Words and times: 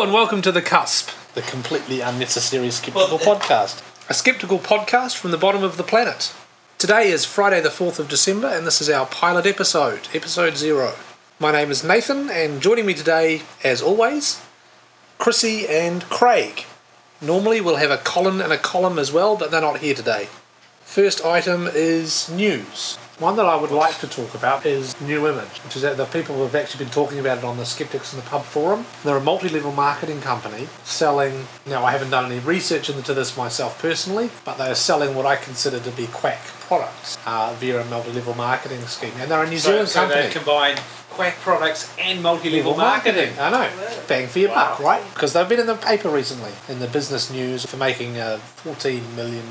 Hello 0.00 0.08
and 0.08 0.14
welcome 0.14 0.40
to 0.40 0.50
The 0.50 0.62
Cusp, 0.62 1.10
the 1.34 1.42
completely 1.42 2.00
unnecessary 2.00 2.70
skeptical 2.70 3.18
podcast. 3.18 3.82
A 4.08 4.14
skeptical 4.14 4.58
podcast 4.58 5.18
from 5.18 5.30
the 5.30 5.36
bottom 5.36 5.62
of 5.62 5.76
the 5.76 5.82
planet. 5.82 6.32
Today 6.78 7.10
is 7.10 7.26
Friday 7.26 7.60
the 7.60 7.68
4th 7.68 7.98
of 7.98 8.08
December 8.08 8.48
and 8.48 8.66
this 8.66 8.80
is 8.80 8.88
our 8.88 9.04
pilot 9.04 9.44
episode, 9.44 10.08
episode 10.14 10.56
zero. 10.56 10.94
My 11.38 11.52
name 11.52 11.70
is 11.70 11.84
Nathan 11.84 12.30
and 12.30 12.62
joining 12.62 12.86
me 12.86 12.94
today, 12.94 13.42
as 13.62 13.82
always, 13.82 14.40
Chrissy 15.18 15.68
and 15.68 16.02
Craig. 16.04 16.64
Normally 17.20 17.60
we'll 17.60 17.76
have 17.76 17.90
a 17.90 17.98
Colin 17.98 18.40
and 18.40 18.54
a 18.54 18.56
column 18.56 18.98
as 18.98 19.12
well, 19.12 19.36
but 19.36 19.50
they're 19.50 19.60
not 19.60 19.80
here 19.80 19.94
today. 19.94 20.28
First 20.80 21.26
item 21.26 21.68
is 21.70 22.30
news. 22.30 22.96
One 23.20 23.36
that 23.36 23.44
I 23.44 23.54
would 23.54 23.70
like 23.70 23.98
to 23.98 24.06
talk 24.08 24.34
about 24.34 24.64
is 24.64 24.98
New 24.98 25.28
Image, 25.28 25.58
which 25.62 25.76
is 25.76 25.82
that 25.82 25.98
the 25.98 26.06
people 26.06 26.36
have 26.42 26.54
actually 26.54 26.86
been 26.86 26.92
talking 26.92 27.18
about 27.18 27.36
it 27.36 27.44
on 27.44 27.58
the 27.58 27.66
Skeptics 27.66 28.14
in 28.14 28.18
the 28.18 28.24
Pub 28.24 28.42
forum. 28.44 28.86
They're 29.04 29.18
a 29.18 29.20
multi-level 29.20 29.72
marketing 29.72 30.22
company 30.22 30.68
selling. 30.84 31.44
Now, 31.66 31.84
I 31.84 31.90
haven't 31.92 32.08
done 32.08 32.24
any 32.32 32.38
research 32.40 32.88
into 32.88 33.12
this 33.12 33.36
myself 33.36 33.78
personally, 33.78 34.30
but 34.46 34.56
they 34.56 34.70
are 34.70 34.74
selling 34.74 35.14
what 35.14 35.26
I 35.26 35.36
consider 35.36 35.78
to 35.80 35.90
be 35.90 36.06
quack 36.06 36.40
products 36.60 37.18
uh, 37.26 37.54
via 37.60 37.82
a 37.82 37.84
multi-level 37.84 38.34
marketing 38.36 38.80
scheme, 38.86 39.12
and 39.18 39.30
they're 39.30 39.42
a 39.44 39.50
New 39.50 39.58
So, 39.58 39.72
Zealand 39.72 39.88
so 39.90 40.00
company. 40.00 40.22
they 40.22 40.30
combine 40.32 40.76
quack 41.10 41.34
products 41.40 41.94
and 41.98 42.22
multi-level 42.22 42.74
marketing. 42.74 43.34
I 43.38 43.50
know. 43.50 43.68
Bang 44.08 44.28
for 44.28 44.38
your 44.38 44.48
Wow. 44.48 44.70
buck, 44.70 44.80
right? 44.80 45.02
Because 45.12 45.34
they've 45.34 45.46
been 45.48 45.60
in 45.60 45.66
the 45.66 45.74
paper 45.74 46.08
recently, 46.08 46.52
in 46.70 46.78
the 46.78 46.86
business 46.88 47.30
news, 47.30 47.66
for 47.66 47.76
making 47.76 48.16
a 48.16 48.40
$14 48.64 49.02
million 49.14 49.44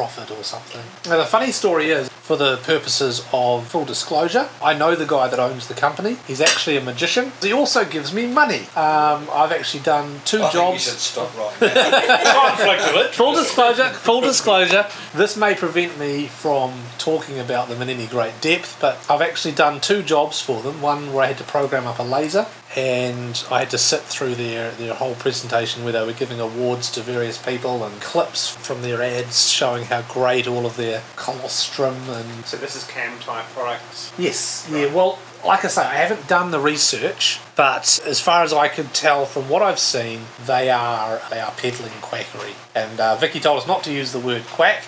profit 0.00 0.30
or 0.30 0.42
something. 0.42 0.80
Now, 1.10 1.18
the 1.18 1.26
funny 1.26 1.52
story 1.52 1.90
is, 1.90 2.08
for 2.08 2.34
the 2.34 2.56
purposes 2.72 3.22
of 3.34 3.66
full 3.66 3.84
disclosure, 3.84 4.48
I 4.62 4.72
know 4.72 4.94
the 4.94 5.04
guy 5.04 5.28
that 5.28 5.38
owns 5.38 5.68
the 5.68 5.74
company. 5.74 6.16
He's 6.26 6.40
actually 6.40 6.78
a 6.78 6.80
magician. 6.80 7.32
He 7.42 7.52
also 7.52 7.84
gives 7.84 8.14
me 8.14 8.24
money. 8.26 8.60
Um, 8.76 9.28
I've 9.30 9.52
actually 9.52 9.82
done 9.82 10.20
two 10.24 10.38
I 10.42 10.48
think 10.48 10.54
you 10.54 10.60
jobs. 10.60 10.82
should 10.84 10.94
stop 10.94 11.36
right 11.36 11.60
now. 11.60 12.32
Conflict 12.46 12.82
of 12.88 12.96
it. 12.96 13.14
Full 13.14 13.34
disclosure, 13.34 13.90
full 13.90 14.22
disclosure, 14.22 14.86
this 15.14 15.36
may 15.36 15.54
prevent 15.54 15.98
me 15.98 16.28
from 16.28 16.72
talking 16.96 17.38
about 17.38 17.68
them 17.68 17.82
in 17.82 17.90
any 17.90 18.06
great 18.06 18.40
depth, 18.40 18.78
but 18.80 18.94
I've 19.10 19.20
actually 19.20 19.52
done 19.54 19.80
two 19.82 20.02
jobs 20.02 20.40
for 20.40 20.62
them. 20.62 20.80
One 20.80 21.12
where 21.12 21.24
I 21.24 21.26
had 21.26 21.36
to 21.38 21.44
program 21.44 21.86
up 21.86 21.98
a 21.98 22.04
laser, 22.04 22.46
and 22.76 23.44
I 23.50 23.60
had 23.60 23.70
to 23.70 23.78
sit 23.78 24.00
through 24.02 24.36
their, 24.36 24.70
their 24.72 24.94
whole 24.94 25.14
presentation 25.16 25.82
where 25.82 25.92
they 25.92 26.04
were 26.06 26.12
giving 26.12 26.38
awards 26.38 26.90
to 26.92 27.00
various 27.00 27.36
people 27.36 27.84
and 27.84 28.00
clips 28.00 28.48
from 28.48 28.82
their 28.82 29.02
ads 29.02 29.50
showing 29.50 29.84
how 29.84 30.02
great 30.02 30.46
all 30.46 30.66
of 30.66 30.76
their 30.76 31.02
colostrum 31.16 31.96
and 32.08 32.44
So 32.44 32.56
this 32.56 32.76
is 32.76 32.84
cam 32.84 33.18
type 33.18 33.46
products. 33.46 34.12
Yes, 34.16 34.68
yeah. 34.70 34.92
Well, 34.92 35.18
like 35.44 35.64
I 35.64 35.68
say, 35.68 35.82
I 35.82 35.94
haven't 35.94 36.28
done 36.28 36.52
the 36.52 36.60
research, 36.60 37.40
but 37.56 38.00
as 38.06 38.20
far 38.20 38.44
as 38.44 38.52
I 38.52 38.68
could 38.68 38.94
tell 38.94 39.24
from 39.24 39.48
what 39.48 39.62
I've 39.62 39.78
seen, 39.78 40.20
they 40.46 40.70
are 40.70 41.20
they 41.30 41.40
are 41.40 41.52
peddling 41.52 41.92
quackery. 42.00 42.54
And 42.74 43.00
uh, 43.00 43.16
Vicki 43.16 43.40
told 43.40 43.58
us 43.58 43.66
not 43.66 43.82
to 43.84 43.92
use 43.92 44.12
the 44.12 44.20
word 44.20 44.44
quack, 44.46 44.84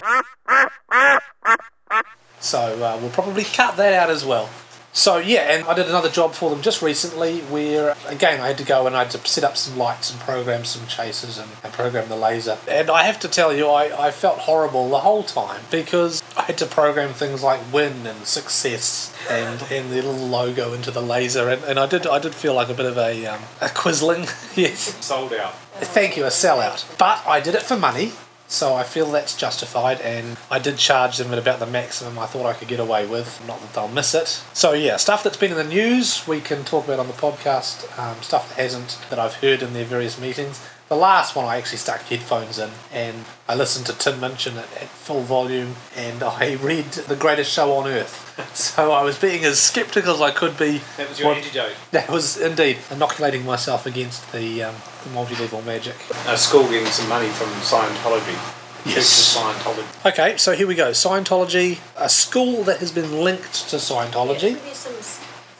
so 2.38 2.58
uh, 2.82 2.98
we'll 3.00 3.10
probably 3.10 3.44
cut 3.44 3.76
that 3.76 3.94
out 3.94 4.10
as 4.10 4.24
well. 4.24 4.50
So 4.92 5.16
yeah, 5.16 5.54
and 5.54 5.64
I 5.66 5.74
did 5.74 5.88
another 5.88 6.10
job 6.10 6.34
for 6.34 6.50
them 6.50 6.60
just 6.60 6.82
recently 6.82 7.40
where 7.40 7.96
again 8.06 8.40
I 8.40 8.48
had 8.48 8.58
to 8.58 8.64
go 8.64 8.86
and 8.86 8.94
I 8.94 9.04
had 9.04 9.10
to 9.12 9.26
set 9.26 9.42
up 9.42 9.56
some 9.56 9.78
lights 9.78 10.10
and 10.10 10.20
program 10.20 10.66
some 10.66 10.86
chasers 10.86 11.38
and, 11.38 11.50
and 11.64 11.72
program 11.72 12.08
the 12.10 12.16
laser. 12.16 12.58
And 12.68 12.90
I 12.90 13.04
have 13.04 13.18
to 13.20 13.28
tell 13.28 13.54
you, 13.54 13.68
I, 13.68 14.08
I 14.08 14.10
felt 14.10 14.40
horrible 14.40 14.90
the 14.90 15.00
whole 15.00 15.22
time 15.22 15.62
because 15.70 16.22
I 16.36 16.42
had 16.42 16.58
to 16.58 16.66
program 16.66 17.14
things 17.14 17.42
like 17.42 17.60
win 17.72 18.06
and 18.06 18.26
success 18.26 19.14
and, 19.30 19.62
and 19.70 19.90
the 19.90 19.96
little 19.96 20.12
logo 20.12 20.74
into 20.74 20.90
the 20.90 21.02
laser 21.02 21.48
and, 21.48 21.64
and 21.64 21.78
I 21.78 21.86
did 21.86 22.06
I 22.06 22.18
did 22.18 22.34
feel 22.34 22.52
like 22.54 22.68
a 22.68 22.74
bit 22.74 22.86
of 22.86 22.98
a 22.98 23.26
um, 23.26 23.40
a 23.62 23.68
quisling. 23.68 24.28
yes. 24.56 25.02
Sold 25.04 25.32
out. 25.32 25.54
Thank 25.80 26.18
you, 26.18 26.24
a 26.24 26.28
sellout. 26.28 26.98
But 26.98 27.26
I 27.26 27.40
did 27.40 27.54
it 27.54 27.62
for 27.62 27.76
money, 27.76 28.12
so 28.52 28.74
I 28.74 28.82
feel 28.82 29.10
that's 29.10 29.36
justified, 29.36 30.00
and 30.00 30.36
I 30.50 30.58
did 30.58 30.76
charge 30.76 31.16
them 31.16 31.32
at 31.32 31.38
about 31.38 31.58
the 31.58 31.66
maximum 31.66 32.18
I 32.18 32.26
thought 32.26 32.46
I 32.46 32.52
could 32.52 32.68
get 32.68 32.80
away 32.80 33.06
with. 33.06 33.42
Not 33.46 33.60
that 33.60 33.72
they'll 33.72 33.88
miss 33.88 34.14
it. 34.14 34.42
So 34.52 34.72
yeah, 34.72 34.96
stuff 34.96 35.22
that's 35.22 35.36
been 35.36 35.52
in 35.52 35.56
the 35.56 35.64
news 35.64 36.26
we 36.28 36.40
can 36.40 36.64
talk 36.64 36.84
about 36.84 36.98
on 36.98 37.06
the 37.06 37.14
podcast. 37.14 37.98
Um, 37.98 38.22
stuff 38.22 38.48
that 38.50 38.62
hasn't 38.62 38.98
that 39.10 39.18
I've 39.18 39.34
heard 39.34 39.62
in 39.62 39.72
their 39.72 39.84
various 39.84 40.20
meetings. 40.20 40.60
The 40.92 40.98
last 40.98 41.34
one 41.34 41.46
I 41.46 41.56
actually 41.56 41.78
stuck 41.78 42.02
headphones 42.02 42.58
in, 42.58 42.68
and 42.92 43.24
I 43.48 43.54
listened 43.54 43.86
to 43.86 43.94
Tim 43.96 44.20
Minchin 44.20 44.58
at, 44.58 44.64
at 44.76 44.88
full 44.90 45.22
volume, 45.22 45.76
and 45.96 46.22
I 46.22 46.56
read 46.56 46.84
The 46.84 47.16
Greatest 47.16 47.50
Show 47.50 47.72
on 47.72 47.88
Earth. 47.88 48.18
So 48.54 48.92
I 48.92 49.02
was 49.02 49.18
being 49.18 49.42
as 49.44 49.58
sceptical 49.58 50.12
as 50.12 50.20
I 50.20 50.30
could 50.32 50.58
be. 50.58 50.82
That 50.98 51.08
was 51.08 51.18
your 51.18 51.28
What- 51.28 51.38
antidote. 51.38 51.72
That 51.92 52.10
was 52.10 52.36
indeed 52.38 52.76
inoculating 52.90 53.46
myself 53.46 53.86
against 53.86 54.30
the, 54.32 54.64
um, 54.64 54.74
the 55.04 55.10
multi-level 55.10 55.62
magic. 55.62 55.94
A 56.26 56.36
school 56.36 56.64
getting 56.68 56.84
some 56.88 57.08
money 57.08 57.28
from 57.28 57.48
Scientology. 57.62 58.36
Yes. 58.84 59.34
Scientology. 59.34 60.10
Okay, 60.12 60.36
so 60.36 60.52
here 60.52 60.66
we 60.66 60.74
go. 60.74 60.90
Scientology, 60.90 61.78
a 61.96 62.10
school 62.10 62.64
that 62.64 62.80
has 62.80 62.92
been 62.92 63.20
linked 63.24 63.70
to 63.70 63.76
Scientology. 63.76 64.60
There's 64.62 64.76
some, 64.76 64.92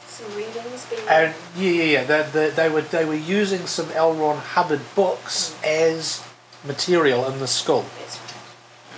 some 0.05 0.35
readings 0.37 0.85
being 0.85 0.92
And 1.09 1.33
yeah, 1.57 1.69
yeah, 1.71 1.83
yeah. 1.83 2.03
They, 2.03 2.29
they, 2.31 2.49
they 2.51 2.69
were 2.69 2.81
they 2.81 3.05
were 3.05 3.13
using 3.15 3.67
some 3.67 3.91
L. 3.91 4.13
Ron 4.13 4.37
Hubbard 4.37 4.81
books 4.95 5.55
as 5.63 6.23
material 6.65 7.25
in 7.31 7.39
the 7.39 7.47
school. 7.47 7.85
Yes. 7.99 8.19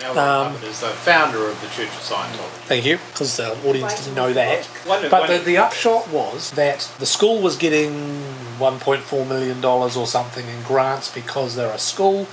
Now, 0.02 0.14
Ron 0.14 0.18
Um, 0.48 0.54
Hubbard 0.54 0.70
is 0.70 0.80
the 0.82 0.88
founder 0.88 1.48
of 1.50 1.60
the 1.62 1.68
Church 1.68 1.88
of 1.88 2.02
Scientology. 2.02 2.66
Thank 2.68 2.86
you, 2.86 2.98
because 3.12 3.38
the 3.38 3.58
audience 3.68 3.96
didn't 3.96 4.16
know 4.16 4.34
that. 4.34 4.66
One- 4.86 5.02
But 5.10 5.22
one- 5.22 5.30
the, 5.32 5.38
the 5.40 5.58
upshot 5.58 6.10
was 6.10 6.52
that 6.52 6.90
the 7.00 7.06
school 7.06 7.42
was 7.42 7.56
getting 7.56 8.22
$1.4 8.60 9.28
million 9.28 9.64
or 9.64 9.90
something 10.08 10.46
in 10.48 10.62
grants 10.64 11.10
because 11.14 11.56
they're 11.56 11.72
a 11.74 11.80
school, 11.80 12.28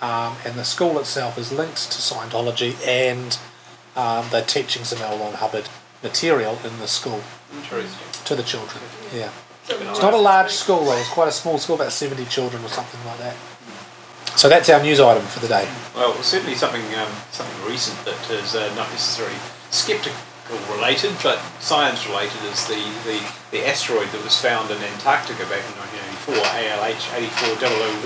um, 0.00 0.36
and 0.44 0.54
the 0.54 0.64
school 0.64 0.98
itself 1.00 1.36
is 1.38 1.50
linked 1.52 1.90
to 1.90 1.98
Scientology, 1.98 2.76
and 2.86 3.36
um, 3.96 4.26
they're 4.30 4.44
teaching 4.44 4.84
some 4.84 5.02
L. 5.02 5.18
Ron 5.18 5.34
Hubbard 5.34 5.68
material 6.04 6.56
in 6.64 6.78
the 6.78 6.86
school 6.86 7.20
Interesting. 7.54 8.24
to 8.24 8.34
the 8.34 8.42
children. 8.42 8.82
Yeah. 9.14 9.30
It's 9.68 10.00
not 10.00 10.14
a 10.14 10.18
large 10.18 10.50
school 10.50 10.84
though, 10.84 10.96
it's 10.96 11.08
quite 11.10 11.28
a 11.28 11.32
small 11.32 11.58
school, 11.58 11.76
about 11.76 11.92
70 11.92 12.24
children 12.26 12.64
or 12.64 12.68
something 12.68 13.04
like 13.04 13.18
that. 13.18 13.36
So 14.36 14.48
that's 14.48 14.68
our 14.70 14.80
news 14.80 15.00
item 15.00 15.24
for 15.24 15.40
the 15.40 15.48
day. 15.48 15.68
Well, 15.94 16.14
certainly 16.22 16.54
something 16.54 16.82
um, 16.94 17.10
something 17.32 17.68
recent 17.68 17.98
that 18.04 18.30
is 18.30 18.54
uh, 18.54 18.72
not 18.76 18.88
necessarily 18.90 19.36
skeptical 19.70 20.14
related, 20.70 21.12
but 21.22 21.38
science 21.60 22.06
related 22.06 22.40
is 22.44 22.66
the, 22.66 22.80
the, 23.04 23.20
the 23.50 23.66
asteroid 23.68 24.08
that 24.08 24.22
was 24.24 24.40
found 24.40 24.70
in 24.70 24.78
Antarctica 24.78 25.44
back 25.50 25.60
in 25.66 25.74
1984, 26.30 26.40
ALH 26.40 27.04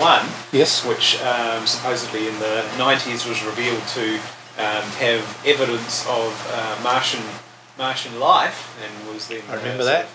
84001. 0.00 0.26
Yes? 0.52 0.84
which 0.84 1.20
um, 1.22 1.66
supposedly 1.66 2.26
in 2.28 2.38
the 2.40 2.64
90s 2.78 3.28
was 3.28 3.44
revealed 3.44 3.82
to 3.94 4.16
um, 4.58 4.84
have 4.98 5.22
evidence 5.46 6.06
of 6.08 6.32
uh, 6.50 6.80
Martian 6.82 7.22
Martian 7.78 8.18
life, 8.20 8.78
and 8.82 9.12
was 9.12 9.28
then 9.28 9.42
I 9.48 9.54
remember 9.54 9.82
uh, 9.82 9.86
that. 9.86 10.06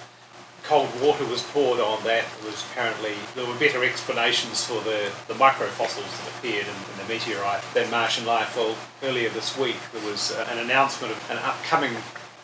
Cold 0.63 0.89
water 1.01 1.25
was 1.25 1.43
poured 1.43 1.79
on 1.79 2.03
that. 2.03 2.25
There 2.41 2.51
was 2.51 2.63
apparently 2.71 3.13
there 3.35 3.45
were 3.45 3.55
better 3.55 3.83
explanations 3.83 4.63
for 4.65 4.81
the, 4.81 5.11
the 5.27 5.33
microfossils 5.33 6.11
that 6.11 6.33
appeared 6.37 6.65
in, 6.65 6.75
in 6.91 6.97
the 7.01 7.13
meteorite 7.13 7.63
than 7.73 7.89
Martian 7.89 8.25
life. 8.25 8.55
Well, 8.55 8.75
earlier 9.01 9.29
this 9.29 9.57
week 9.57 9.77
there 9.93 10.03
was 10.05 10.31
uh, 10.31 10.47
an 10.51 10.59
announcement 10.59 11.13
of 11.13 11.31
an 11.31 11.37
upcoming 11.37 11.95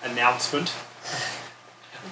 announcement 0.03 0.73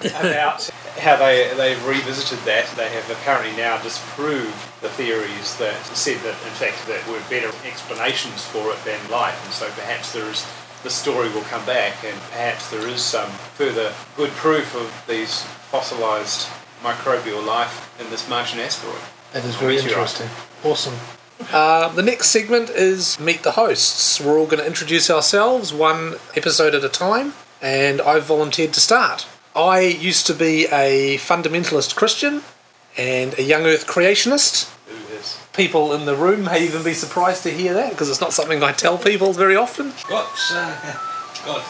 about 0.00 0.68
how 0.98 1.16
they 1.16 1.52
they've 1.56 1.86
revisited 1.86 2.38
that. 2.44 2.66
They 2.76 2.88
have 2.88 3.10
apparently 3.10 3.56
now 3.56 3.80
disproved 3.82 4.56
the 4.80 4.90
theories 4.90 5.56
that 5.56 5.80
said 5.86 6.18
that 6.18 6.36
in 6.44 6.54
fact 6.60 6.86
there 6.86 7.02
were 7.10 7.20
better 7.30 7.50
explanations 7.66 8.44
for 8.44 8.72
it 8.72 8.84
than 8.84 9.00
life, 9.10 9.38
and 9.44 9.52
so 9.52 9.68
perhaps 9.70 10.12
there 10.12 10.28
is 10.28 10.46
the 10.82 10.90
story 10.90 11.28
will 11.30 11.42
come 11.42 11.64
back, 11.64 12.04
and 12.04 12.18
perhaps 12.30 12.70
there 12.70 12.86
is 12.88 13.02
some 13.02 13.30
further 13.54 13.92
good 14.16 14.30
proof 14.30 14.74
of 14.74 14.92
these 15.06 15.42
fossilized 15.70 16.48
microbial 16.82 17.44
life 17.44 17.94
in 18.00 18.10
this 18.10 18.28
Martian 18.28 18.60
asteroid. 18.60 19.00
That 19.32 19.44
is 19.44 19.54
very 19.56 19.78
interesting. 19.78 20.28
Awesome. 20.64 20.94
Uh, 21.52 21.88
the 21.88 22.02
next 22.02 22.28
segment 22.28 22.70
is 22.70 23.18
Meet 23.18 23.42
the 23.42 23.52
Hosts. 23.52 24.20
We're 24.20 24.38
all 24.38 24.46
going 24.46 24.58
to 24.58 24.66
introduce 24.66 25.10
ourselves 25.10 25.72
one 25.72 26.14
episode 26.36 26.74
at 26.74 26.84
a 26.84 26.88
time, 26.88 27.34
and 27.60 28.00
I've 28.00 28.24
volunteered 28.24 28.72
to 28.74 28.80
start. 28.80 29.26
I 29.54 29.80
used 29.80 30.26
to 30.26 30.34
be 30.34 30.66
a 30.66 31.18
fundamentalist 31.18 31.94
Christian 31.94 32.42
and 32.96 33.38
a 33.38 33.42
young 33.42 33.62
earth 33.66 33.86
creationist. 33.86 34.71
Who 35.54 35.62
is 35.62 35.66
People 35.68 35.92
in 35.92 36.06
the 36.06 36.14
room 36.16 36.44
may 36.44 36.64
even 36.64 36.82
be 36.82 36.94
surprised 36.94 37.42
to 37.44 37.50
hear 37.50 37.74
that 37.74 37.90
because 37.90 38.08
it's 38.08 38.20
not 38.20 38.32
something 38.32 38.62
I 38.62 38.72
tell 38.72 38.98
people 38.98 39.32
very 39.32 39.56
often. 39.56 39.92
Got, 40.08 40.26
uh, 40.52 40.74
God, 41.44 41.62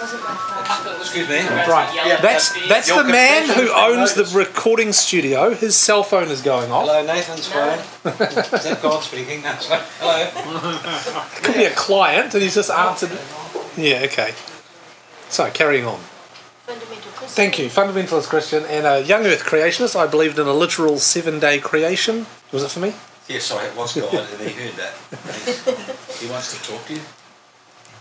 wasn't 0.00 0.22
my 0.22 0.34
plan. 0.82 0.96
excuse 1.00 1.28
me. 1.28 1.36
Right. 1.40 1.92
Yeah, 1.94 2.20
That's 2.20 2.68
that's 2.68 2.88
Your 2.88 3.02
the 3.04 3.10
man 3.10 3.48
who 3.48 3.70
owns 3.72 4.14
the 4.14 4.24
recording 4.36 4.92
studio. 4.92 5.54
His 5.54 5.76
cell 5.76 6.02
phone 6.02 6.28
is 6.30 6.40
going 6.42 6.72
off. 6.72 6.86
Hello, 6.86 7.04
Nathan's 7.06 7.46
phone. 7.46 7.78
Is 7.78 8.64
that 8.64 8.78
God 8.82 9.02
speaking? 9.02 9.42
That's 9.42 9.68
right. 9.68 9.82
Hello. 10.00 11.30
Could 11.42 11.54
be 11.54 11.64
a 11.64 11.70
client, 11.74 12.34
and 12.34 12.42
he's 12.42 12.54
just 12.54 12.70
answered. 12.70 13.10
Yeah. 13.76 14.02
Okay. 14.04 14.32
So 15.28 15.50
carrying 15.50 15.84
on. 15.84 16.00
Fundamental 16.66 17.05
Thank 17.16 17.58
you, 17.58 17.66
fundamentalist 17.66 18.28
Christian 18.28 18.64
and 18.64 18.86
a 18.86 19.02
young 19.02 19.24
Earth 19.26 19.44
creationist. 19.44 19.96
I 19.96 20.06
believed 20.06 20.38
in 20.38 20.46
a 20.46 20.52
literal 20.52 20.98
seven-day 20.98 21.60
creation. 21.60 22.26
Was 22.52 22.62
it 22.62 22.70
for 22.70 22.80
me? 22.80 22.94
Yes, 23.28 23.44
sorry, 23.44 23.66
it 23.66 23.76
was 23.76 23.94
God, 23.94 24.14
and 24.14 24.48
he 24.48 24.52
heard 24.52 24.74
that. 24.74 24.94
he 26.20 26.30
wants 26.30 26.56
to 26.56 26.70
talk 26.70 26.86
to 26.86 26.94
you. 26.94 27.00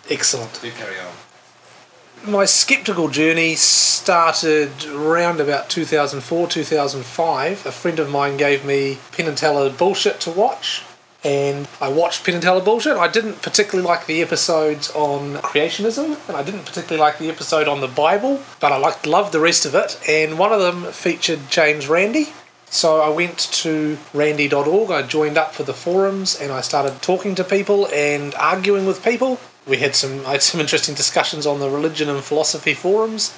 Excellent. 0.10 0.60
Do 0.62 0.70
carry 0.72 1.00
on. 1.00 2.32
My 2.32 2.46
skeptical 2.46 3.08
journey 3.10 3.56
started 3.56 4.86
around 4.86 5.40
about 5.40 5.70
2004, 5.70 6.48
2005. 6.48 7.66
A 7.66 7.72
friend 7.72 8.00
of 8.00 8.10
mine 8.10 8.38
gave 8.38 8.66
me 8.66 9.00
Penn 9.12 9.28
and 9.28 9.38
Teller 9.38 9.70
bullshit 9.70 10.20
to 10.22 10.32
watch, 10.32 10.84
and 11.26 11.68
I 11.82 11.90
watched 11.90 12.24
Penn 12.24 12.36
and 12.36 12.44
Teller 12.44 12.64
bullshit. 12.64 12.98
I 12.98 13.08
didn't 13.08 13.42
particularly 13.42 13.86
like 13.86 14.06
the 14.06 14.22
episodes 14.22 14.92
on 14.92 15.34
creationism, 15.38 16.20
and 16.28 16.38
I 16.38 16.44
didn't 16.44 16.66
particularly 16.66 17.02
like 17.02 17.18
the 17.18 17.30
episode 17.30 17.68
on 17.68 17.82
the 17.82 17.88
Bible, 17.88 18.44
but 18.60 18.72
I 18.72 18.78
liked 18.78 19.08
loved 19.08 19.32
the 19.32 19.40
rest 19.40 19.66
of 19.66 19.74
it. 19.74 20.00
And 20.08 20.38
one 20.38 20.54
of 20.54 20.62
them 20.62 20.84
featured 20.92 21.50
James 21.50 21.88
Randi. 21.88 22.28
So 22.68 23.02
I 23.02 23.10
went 23.10 23.40
to 23.40 23.98
randi.org, 24.14 24.92
I 24.92 25.02
joined 25.02 25.38
up 25.38 25.56
for 25.56 25.64
the 25.64 25.74
forums, 25.74 26.40
and 26.40 26.52
I 26.52 26.62
started 26.62 27.02
talking 27.02 27.34
to 27.36 27.44
people 27.44 27.88
and 27.88 28.36
arguing 28.36 28.86
with 28.86 29.04
people. 29.04 29.40
We 29.66 29.78
had 29.78 29.96
some 29.96 30.26
I 30.28 30.34
had 30.34 30.44
some 30.44 30.62
interesting 30.62 30.94
discussions 30.94 31.48
on 31.48 31.60
the 31.60 31.70
religion 31.70 32.08
and 32.08 32.24
philosophy 32.24 32.76
forums. 32.76 33.36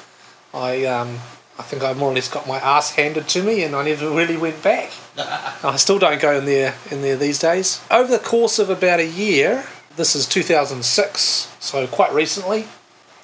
I 0.53 0.83
um, 0.85 1.19
I 1.59 1.63
think 1.63 1.83
I 1.83 1.93
more 1.93 2.11
or 2.11 2.13
less 2.13 2.29
got 2.29 2.47
my 2.47 2.57
ass 2.57 2.91
handed 2.91 3.27
to 3.29 3.43
me, 3.43 3.63
and 3.63 3.75
I 3.75 3.83
never 3.83 4.09
really 4.09 4.37
went 4.37 4.61
back. 4.61 4.91
I 5.17 5.75
still 5.77 5.97
don't 5.97 6.21
go 6.21 6.37
in 6.37 6.45
there 6.45 6.75
in 6.91 7.01
there 7.01 7.15
these 7.15 7.39
days. 7.39 7.81
Over 7.89 8.11
the 8.11 8.23
course 8.23 8.59
of 8.59 8.69
about 8.69 8.99
a 8.99 9.07
year, 9.07 9.65
this 9.95 10.15
is 10.15 10.27
2006, 10.27 11.55
so 11.59 11.87
quite 11.87 12.13
recently, 12.13 12.67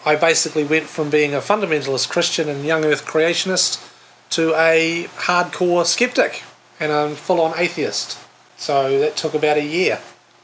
I 0.05 0.15
basically 0.15 0.63
went 0.63 0.85
from 0.85 1.09
being 1.09 1.33
a 1.33 1.39
fundamentalist 1.39 2.09
Christian 2.09 2.49
and 2.49 2.65
young 2.65 2.83
Earth 2.83 3.05
creationist 3.05 3.89
to 4.31 4.53
a 4.55 5.07
hardcore 5.15 5.85
skeptic 5.85 6.43
and 6.79 6.91
a 6.91 7.15
full-on 7.15 7.53
atheist. 7.57 8.17
So 8.57 8.99
that 8.99 9.15
took 9.15 9.33
about 9.33 9.57
a 9.57 9.63
year. 9.63 9.99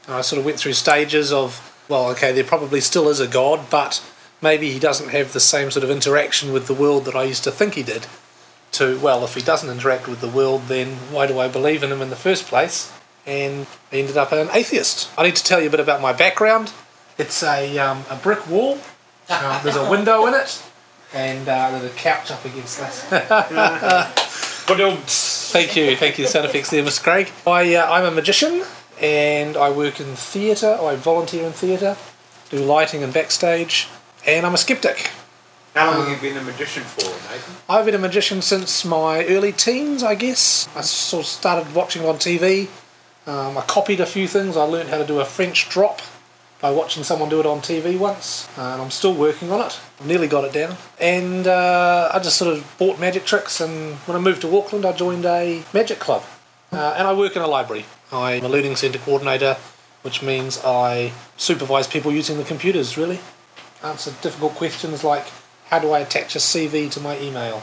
And 0.06 0.14
I 0.14 0.20
sort 0.20 0.38
of 0.38 0.46
went 0.46 0.58
through 0.58 0.74
stages 0.74 1.32
of, 1.32 1.84
well, 1.88 2.08
okay, 2.10 2.32
there 2.32 2.44
probably 2.44 2.80
still 2.80 3.08
is 3.08 3.20
a 3.20 3.26
God, 3.26 3.68
but 3.68 4.02
maybe 4.42 4.70
he 4.70 4.78
doesn't 4.78 5.10
have 5.10 5.32
the 5.32 5.40
same 5.40 5.70
sort 5.70 5.84
of 5.84 5.90
interaction 5.90 6.52
with 6.52 6.66
the 6.66 6.74
world 6.74 7.04
that 7.04 7.14
I 7.14 7.24
used 7.24 7.44
to 7.44 7.50
think 7.50 7.74
he 7.74 7.82
did. 7.82 8.06
To, 8.72 8.98
well, 9.00 9.24
if 9.24 9.34
he 9.34 9.42
doesn't 9.42 9.68
interact 9.68 10.06
with 10.06 10.20
the 10.20 10.28
world, 10.28 10.62
then 10.68 10.96
why 11.10 11.26
do 11.26 11.38
I 11.38 11.48
believe 11.48 11.82
in 11.82 11.90
him 11.90 12.00
in 12.00 12.10
the 12.10 12.16
first 12.16 12.46
place? 12.46 12.92
And 13.26 13.66
I 13.92 13.96
ended 13.96 14.16
up 14.16 14.32
an 14.32 14.48
atheist. 14.52 15.10
I 15.18 15.24
need 15.24 15.36
to 15.36 15.44
tell 15.44 15.60
you 15.60 15.68
a 15.68 15.70
bit 15.70 15.80
about 15.80 16.00
my 16.00 16.12
background. 16.12 16.72
It's 17.18 17.42
a, 17.42 17.78
um, 17.78 18.04
a 18.08 18.16
brick 18.16 18.48
wall. 18.48 18.78
Uh, 19.28 19.62
there's 19.62 19.76
a 19.76 19.90
window 19.90 20.26
in 20.26 20.34
it, 20.34 20.62
and 21.12 21.48
uh, 21.48 21.70
there's 21.72 21.92
a 21.92 21.94
couch 21.96 22.30
up 22.30 22.44
against 22.44 22.78
that. 22.80 24.12
Thank 25.52 25.74
you, 25.74 25.96
thank 25.96 26.18
you. 26.18 26.26
Sound 26.26 26.46
effects 26.46 26.70
there, 26.70 26.82
Mr. 26.82 27.02
Craig. 27.02 27.30
I, 27.46 27.74
uh, 27.74 27.92
I'm 27.92 28.04
a 28.04 28.10
magician 28.12 28.62
and 29.00 29.56
I 29.56 29.70
work 29.70 30.00
in 30.00 30.14
theatre. 30.14 30.78
I 30.80 30.94
volunteer 30.96 31.44
in 31.44 31.52
theatre, 31.52 31.96
do 32.50 32.58
lighting 32.58 33.02
and 33.02 33.12
backstage, 33.12 33.88
and 34.36 34.46
I'm 34.46 34.54
a 34.54 34.58
skeptic. 34.58 35.10
How 35.74 35.90
long 35.90 36.06
have 36.06 36.22
you 36.22 36.30
been 36.30 36.36
a 36.36 36.42
magician 36.42 36.82
for, 36.82 37.04
Nathan? 37.04 37.54
I've 37.68 37.84
been 37.84 37.94
a 37.94 37.98
magician 37.98 38.42
since 38.42 38.84
my 38.84 39.24
early 39.26 39.52
teens, 39.52 40.02
I 40.02 40.14
guess. 40.14 40.68
I 40.74 40.80
sort 40.80 41.24
of 41.24 41.28
started 41.28 41.74
watching 41.74 42.04
on 42.04 42.16
TV. 42.16 42.68
Um, 43.26 43.56
I 43.56 43.62
copied 43.62 44.00
a 44.00 44.06
few 44.06 44.26
things. 44.26 44.56
I 44.56 44.62
learned 44.64 44.88
how 44.88 44.98
to 44.98 45.06
do 45.06 45.20
a 45.20 45.24
French 45.24 45.68
drop 45.68 46.00
by 46.60 46.70
watching 46.70 47.04
someone 47.04 47.28
do 47.28 47.40
it 47.40 47.46
on 47.46 47.60
TV 47.60 47.98
once, 47.98 48.48
and 48.58 48.82
I'm 48.82 48.90
still 48.90 49.14
working 49.14 49.50
on 49.50 49.60
it. 49.60 49.80
I've 50.00 50.06
nearly 50.06 50.28
got 50.28 50.44
it 50.44 50.52
down. 50.52 50.76
And 51.00 51.46
uh, 51.46 52.10
I 52.12 52.18
just 52.18 52.36
sort 52.36 52.54
of 52.54 52.74
bought 52.78 52.98
magic 52.98 53.24
tricks, 53.24 53.60
and 53.60 53.94
when 54.06 54.16
I 54.16 54.20
moved 54.20 54.42
to 54.42 54.58
Auckland, 54.58 54.84
I 54.84 54.92
joined 54.92 55.24
a 55.24 55.62
magic 55.72 55.98
club. 56.00 56.22
Uh, 56.72 56.94
and 56.96 57.06
I 57.06 57.14
work 57.14 57.36
in 57.36 57.42
a 57.42 57.46
library. 57.48 57.86
I'm 58.12 58.44
a 58.44 58.48
learning 58.48 58.76
centre 58.76 58.98
coordinator, 58.98 59.56
which 60.02 60.22
means 60.22 60.60
I 60.64 61.12
supervise 61.36 61.86
people 61.86 62.12
using 62.12 62.38
the 62.38 62.44
computers, 62.44 62.98
really. 62.98 63.20
Answer 63.82 64.12
difficult 64.20 64.54
questions 64.54 65.02
like 65.02 65.26
how 65.68 65.78
do 65.78 65.92
I 65.92 66.00
attach 66.00 66.34
a 66.34 66.38
CV 66.38 66.90
to 66.90 67.00
my 67.00 67.18
email? 67.18 67.62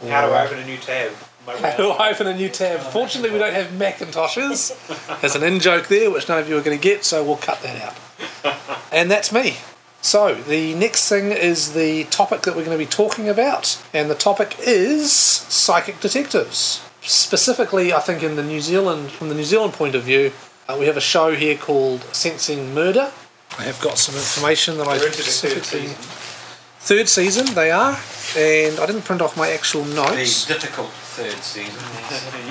How 0.00 0.26
do 0.26 0.32
I 0.32 0.44
open 0.44 0.58
a 0.58 0.66
new 0.66 0.76
tab? 0.76 1.12
How 1.46 1.76
do 1.76 1.90
I 1.90 2.10
open 2.10 2.26
a 2.26 2.36
new 2.36 2.48
tab? 2.48 2.80
Fortunately, 2.80 3.30
we 3.30 3.38
don't 3.38 3.54
have 3.54 3.68
Macintoshes. 3.68 4.76
There's 5.20 5.36
an 5.36 5.42
in 5.42 5.60
joke 5.60 5.88
there, 5.88 6.10
which 6.10 6.28
none 6.28 6.38
of 6.38 6.48
you 6.48 6.56
are 6.56 6.60
going 6.60 6.76
to 6.76 6.82
get, 6.82 7.04
so 7.04 7.22
we'll 7.22 7.36
cut 7.36 7.62
that 7.62 7.80
out. 7.80 8.56
And 8.92 9.10
that's 9.10 9.32
me. 9.32 9.56
So, 10.00 10.34
the 10.34 10.74
next 10.74 11.08
thing 11.08 11.30
is 11.30 11.74
the 11.74 12.04
topic 12.04 12.42
that 12.42 12.56
we're 12.56 12.64
going 12.64 12.76
to 12.76 12.84
be 12.84 12.90
talking 12.90 13.28
about, 13.28 13.80
and 13.94 14.10
the 14.10 14.16
topic 14.16 14.56
is 14.58 15.12
psychic 15.12 16.00
detectives. 16.00 16.84
Specifically, 17.02 17.92
I 17.92 18.00
think 18.00 18.22
in 18.22 18.34
the 18.34 18.42
New 18.42 18.60
Zealand, 18.60 19.12
from 19.12 19.28
the 19.28 19.34
New 19.36 19.44
Zealand 19.44 19.74
point 19.74 19.94
of 19.94 20.02
view, 20.02 20.32
uh, 20.68 20.76
we 20.78 20.86
have 20.86 20.96
a 20.96 21.00
show 21.00 21.34
here 21.36 21.56
called 21.56 22.02
Sensing 22.12 22.74
Murder. 22.74 23.12
I 23.58 23.62
have 23.64 23.80
got 23.80 23.98
some 23.98 24.14
information 24.14 24.78
that 24.78 24.86
I 24.88 24.96
We're 24.98 25.06
into 25.06 25.18
the 25.18 25.22
third 25.24 25.62
specifically. 25.64 25.88
season. 25.88 25.96
Third 26.80 27.08
season, 27.08 27.54
they 27.54 27.70
are, 27.70 27.96
and 28.36 28.80
I 28.80 28.86
didn't 28.86 29.02
print 29.02 29.22
off 29.22 29.36
my 29.36 29.50
actual 29.50 29.82
The 29.84 29.94
notes. 29.94 30.46
difficult 30.46 30.90
third 30.90 31.38
season. 31.42 31.74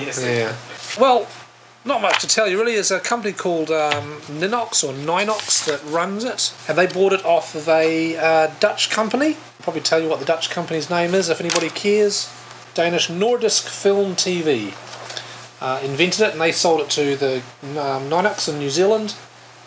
yes. 0.00 0.22
Yeah. 0.24 0.56
Well, 1.00 1.26
not 1.84 2.00
much 2.00 2.20
to 2.20 2.26
tell 2.28 2.48
you 2.48 2.58
really. 2.58 2.74
There's 2.74 2.90
a 2.90 3.00
company 3.00 3.32
called 3.34 3.70
um, 3.70 4.20
Ninox 4.22 4.82
or 4.84 4.94
Ninox 4.94 5.64
that 5.66 5.82
runs 5.92 6.24
it, 6.24 6.54
and 6.68 6.78
they 6.78 6.86
bought 6.86 7.12
it 7.12 7.24
off 7.26 7.54
of 7.54 7.68
a 7.68 8.16
uh, 8.16 8.50
Dutch 8.60 8.88
company. 8.88 9.34
I'll 9.34 9.62
probably 9.64 9.82
tell 9.82 10.00
you 10.00 10.08
what 10.08 10.18
the 10.20 10.24
Dutch 10.24 10.48
company's 10.50 10.88
name 10.88 11.12
is 11.14 11.28
if 11.28 11.40
anybody 11.40 11.68
cares. 11.68 12.32
Danish 12.74 13.08
Nordisk 13.08 13.68
Film 13.68 14.12
TV 14.14 14.72
uh, 15.60 15.78
invented 15.84 16.20
it, 16.22 16.32
and 16.32 16.40
they 16.40 16.52
sold 16.52 16.80
it 16.80 16.88
to 16.90 17.16
the 17.16 17.36
um, 17.78 18.08
Ninox 18.08 18.48
in 18.48 18.58
New 18.58 18.70
Zealand, 18.70 19.14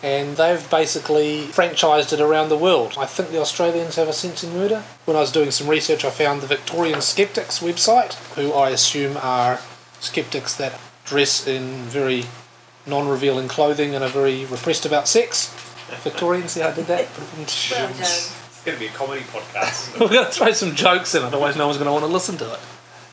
and 0.06 0.36
they've 0.36 0.70
basically 0.70 1.46
franchised 1.46 2.12
it 2.12 2.20
around 2.20 2.48
the 2.48 2.56
world. 2.56 2.94
I 2.96 3.06
think 3.06 3.30
the 3.30 3.40
Australians 3.40 3.96
have 3.96 4.06
a 4.06 4.12
Sensing 4.12 4.54
Murder. 4.54 4.84
When 5.04 5.16
I 5.16 5.20
was 5.20 5.32
doing 5.32 5.50
some 5.50 5.66
research, 5.66 6.04
I 6.04 6.10
found 6.10 6.42
the 6.42 6.46
Victorian 6.46 7.00
Skeptics 7.00 7.58
website, 7.58 8.14
who 8.36 8.52
I 8.52 8.70
assume 8.70 9.16
are 9.16 9.58
skeptics 9.98 10.54
that 10.58 10.78
dress 11.04 11.48
in 11.48 11.86
very 11.86 12.26
non-revealing 12.86 13.48
clothing 13.48 13.96
and 13.96 14.04
are 14.04 14.08
very 14.08 14.44
repressed 14.44 14.86
about 14.86 15.08
sex. 15.08 15.52
Victorians, 16.04 16.52
see 16.52 16.60
how 16.60 16.68
I 16.68 16.74
did 16.74 16.86
that? 16.86 17.08
Well 17.18 17.88
done. 17.88 17.90
It's 17.98 18.62
going 18.64 18.78
to 18.78 18.80
be 18.80 18.86
a 18.86 18.92
comedy 18.92 19.22
podcast. 19.22 19.98
We're 20.00 20.06
it? 20.06 20.12
going 20.12 20.26
to 20.26 20.30
throw 20.30 20.52
some 20.52 20.76
jokes 20.76 21.16
in, 21.16 21.24
otherwise 21.24 21.56
no 21.56 21.66
one's 21.66 21.78
going 21.78 21.86
to 21.86 21.92
want 21.92 22.04
to 22.04 22.12
listen 22.12 22.36
to 22.36 22.52
it. 22.52 22.60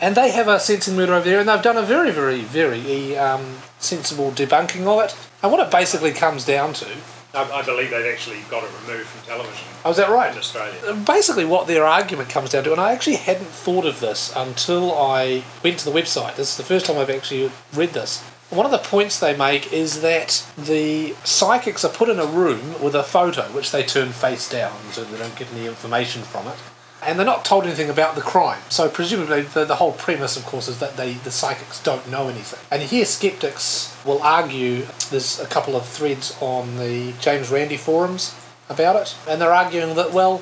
And 0.03 0.17
they 0.17 0.31
have 0.31 0.49
a 0.49 0.59
sensing 0.59 0.97
murder 0.97 1.13
over 1.13 1.23
there, 1.23 1.39
and 1.39 1.47
they've 1.47 1.61
done 1.61 1.77
a 1.77 1.81
very, 1.81 2.11
very, 2.11 2.41
very 2.41 3.17
um, 3.17 3.59
sensible 3.79 4.31
debunking 4.31 4.85
of 4.85 5.01
it. 5.01 5.15
And 5.41 5.49
what 5.49 5.65
it 5.65 5.71
basically 5.71 6.11
comes 6.11 6.43
down 6.43 6.73
to, 6.73 6.87
I, 7.33 7.49
I 7.49 7.61
believe 7.61 7.89
they've 7.89 8.13
actually 8.13 8.39
got 8.49 8.65
it 8.65 8.69
removed 8.81 9.07
from 9.07 9.25
television 9.25 9.65
oh, 9.85 9.91
is 9.91 9.95
that 9.95 10.09
right? 10.09 10.29
in 10.29 10.37
Australia. 10.37 10.93
Basically, 11.05 11.45
what 11.45 11.67
their 11.67 11.85
argument 11.85 12.27
comes 12.27 12.49
down 12.49 12.65
to, 12.65 12.73
and 12.73 12.81
I 12.81 12.91
actually 12.91 13.15
hadn't 13.15 13.47
thought 13.47 13.85
of 13.85 14.01
this 14.01 14.33
until 14.35 14.93
I 14.93 15.45
went 15.63 15.79
to 15.79 15.85
the 15.89 15.97
website. 15.97 16.35
This 16.35 16.51
is 16.51 16.57
the 16.57 16.63
first 16.63 16.85
time 16.85 16.97
I've 16.97 17.09
actually 17.09 17.49
read 17.73 17.91
this. 17.91 18.21
One 18.49 18.65
of 18.65 18.73
the 18.73 18.79
points 18.79 19.21
they 19.21 19.37
make 19.37 19.71
is 19.71 20.01
that 20.01 20.45
the 20.57 21.13
psychics 21.23 21.85
are 21.85 21.89
put 21.89 22.09
in 22.09 22.19
a 22.19 22.25
room 22.25 22.83
with 22.83 22.93
a 22.93 23.03
photo, 23.03 23.43
which 23.53 23.71
they 23.71 23.83
turn 23.83 24.09
face 24.09 24.49
down 24.49 24.77
so 24.91 25.05
they 25.05 25.17
don't 25.17 25.37
get 25.37 25.49
any 25.53 25.65
information 25.65 26.23
from 26.23 26.49
it. 26.49 26.57
And 27.05 27.17
they're 27.17 27.25
not 27.25 27.45
told 27.45 27.65
anything 27.65 27.89
about 27.89 28.15
the 28.15 28.21
crime. 28.21 28.61
So 28.69 28.89
presumably, 28.89 29.41
the, 29.41 29.65
the 29.65 29.75
whole 29.75 29.93
premise, 29.93 30.37
of 30.37 30.45
course, 30.45 30.67
is 30.67 30.79
that 30.79 30.97
they 30.97 31.13
the 31.13 31.31
psychics 31.31 31.81
don't 31.81 32.09
know 32.09 32.27
anything. 32.27 32.59
And 32.71 32.81
here, 32.81 33.05
skeptics 33.05 33.95
will 34.05 34.21
argue. 34.21 34.85
There's 35.09 35.39
a 35.39 35.47
couple 35.47 35.75
of 35.75 35.85
threads 35.85 36.37
on 36.41 36.77
the 36.77 37.13
James 37.19 37.49
Randi 37.49 37.77
forums 37.77 38.35
about 38.69 38.95
it, 38.95 39.15
and 39.27 39.41
they're 39.41 39.53
arguing 39.53 39.95
that 39.95 40.13
well, 40.13 40.41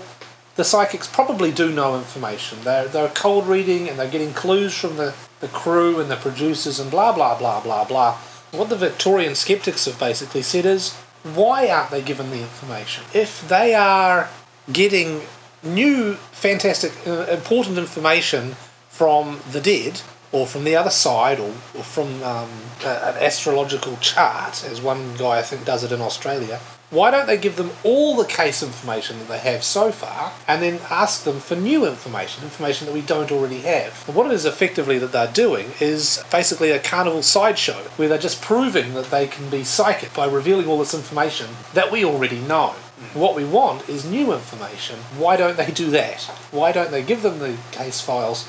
the 0.55 0.63
psychics 0.63 1.07
probably 1.07 1.51
do 1.51 1.71
know 1.71 1.97
information. 1.97 2.59
They're, 2.63 2.87
they're 2.87 3.09
cold 3.09 3.47
reading 3.47 3.89
and 3.89 3.97
they're 3.97 4.09
getting 4.09 4.33
clues 4.33 4.77
from 4.77 4.97
the, 4.97 5.13
the 5.39 5.47
crew 5.47 5.99
and 5.99 6.11
the 6.11 6.17
producers 6.17 6.79
and 6.79 6.91
blah, 6.91 7.13
blah, 7.13 7.37
blah, 7.37 7.61
blah, 7.61 7.85
blah. 7.85 8.17
What 8.51 8.69
the 8.69 8.75
Victorian 8.75 9.35
skeptics 9.35 9.85
have 9.85 9.97
basically 9.97 10.41
said 10.41 10.65
is 10.65 10.93
why 11.23 11.69
aren't 11.69 11.91
they 11.91 12.01
given 12.01 12.31
the 12.31 12.41
information? 12.41 13.05
If 13.13 13.47
they 13.47 13.73
are 13.73 14.29
getting 14.71 15.21
new, 15.63 16.15
fantastic, 16.31 16.91
uh, 17.07 17.25
important 17.29 17.77
information 17.77 18.55
from 18.89 19.39
the 19.51 19.61
dead, 19.61 20.01
or 20.31 20.47
from 20.47 20.63
the 20.63 20.75
other 20.75 20.89
side, 20.89 21.39
or, 21.39 21.49
or 21.75 21.83
from 21.83 22.23
um, 22.23 22.49
a, 22.83 23.09
an 23.09 23.23
astrological 23.23 23.97
chart, 23.97 24.63
as 24.63 24.81
one 24.81 25.15
guy 25.15 25.39
I 25.39 25.41
think 25.41 25.65
does 25.65 25.83
it 25.83 25.91
in 25.91 26.01
Australia, 26.01 26.59
why 26.91 27.09
don't 27.09 27.25
they 27.25 27.37
give 27.37 27.55
them 27.55 27.71
all 27.85 28.17
the 28.17 28.25
case 28.25 28.61
information 28.61 29.17
that 29.19 29.29
they 29.29 29.39
have 29.39 29.63
so 29.63 29.93
far 29.93 30.33
and 30.45 30.61
then 30.61 30.81
ask 30.89 31.23
them 31.23 31.39
for 31.39 31.55
new 31.55 31.87
information, 31.87 32.43
information 32.43 32.85
that 32.85 32.93
we 32.93 33.01
don't 33.01 33.31
already 33.31 33.61
have? 33.61 34.03
And 34.07 34.15
what 34.15 34.27
it 34.27 34.33
is 34.33 34.45
effectively 34.45 34.99
that 34.99 35.13
they're 35.13 35.31
doing 35.31 35.71
is 35.79 36.21
basically 36.29 36.69
a 36.71 36.79
carnival 36.79 37.23
sideshow 37.23 37.83
where 37.95 38.09
they're 38.09 38.17
just 38.17 38.41
proving 38.41 38.93
that 38.95 39.05
they 39.05 39.25
can 39.25 39.49
be 39.49 39.63
psychic 39.63 40.13
by 40.13 40.25
revealing 40.25 40.67
all 40.67 40.79
this 40.79 40.93
information 40.93 41.47
that 41.73 41.93
we 41.93 42.03
already 42.03 42.39
know. 42.41 42.75
What 43.13 43.35
we 43.35 43.43
want 43.43 43.89
is 43.89 44.05
new 44.05 44.33
information. 44.33 44.99
Why 45.17 45.35
don't 45.35 45.57
they 45.57 45.71
do 45.71 45.89
that? 45.91 46.21
Why 46.51 46.71
don't 46.71 46.91
they 46.91 47.03
give 47.03 47.23
them 47.23 47.39
the 47.39 47.57
case 47.71 47.99
files, 48.01 48.47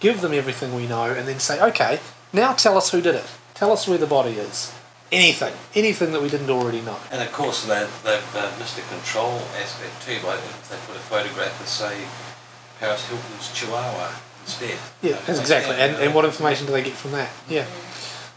give 0.00 0.20
them 0.20 0.32
everything 0.32 0.74
we 0.74 0.86
know, 0.86 1.04
and 1.04 1.26
then 1.26 1.40
say, 1.40 1.60
okay, 1.60 2.00
now 2.32 2.52
tell 2.52 2.76
us 2.76 2.90
who 2.90 3.00
did 3.00 3.14
it. 3.14 3.26
Tell 3.54 3.72
us 3.72 3.88
where 3.88 3.98
the 3.98 4.06
body 4.06 4.32
is. 4.32 4.72
Anything. 5.12 5.54
Anything 5.74 6.12
that 6.12 6.22
we 6.22 6.28
didn't 6.28 6.50
already 6.50 6.80
know. 6.80 6.96
And 7.10 7.22
of 7.22 7.32
course, 7.32 7.64
they, 7.66 7.86
they've 8.04 8.36
uh, 8.36 8.52
missed 8.58 8.76
the 8.76 8.82
control 8.82 9.38
aspect 9.60 10.02
too 10.02 10.18
by 10.26 10.34
if 10.34 10.68
they 10.68 10.76
put 10.86 10.96
a 10.96 11.04
photograph 11.06 11.60
of, 11.60 11.68
say, 11.68 12.04
Paris 12.80 13.08
Hilton's 13.08 13.52
Chihuahua 13.52 14.12
instead. 14.42 14.78
Yeah, 15.02 15.18
exactly. 15.28 15.76
And, 15.76 15.96
and 15.96 16.14
what 16.14 16.24
information 16.24 16.66
do 16.66 16.72
they 16.72 16.82
get 16.82 16.94
from 16.94 17.12
that? 17.12 17.30
Yeah. 17.48 17.66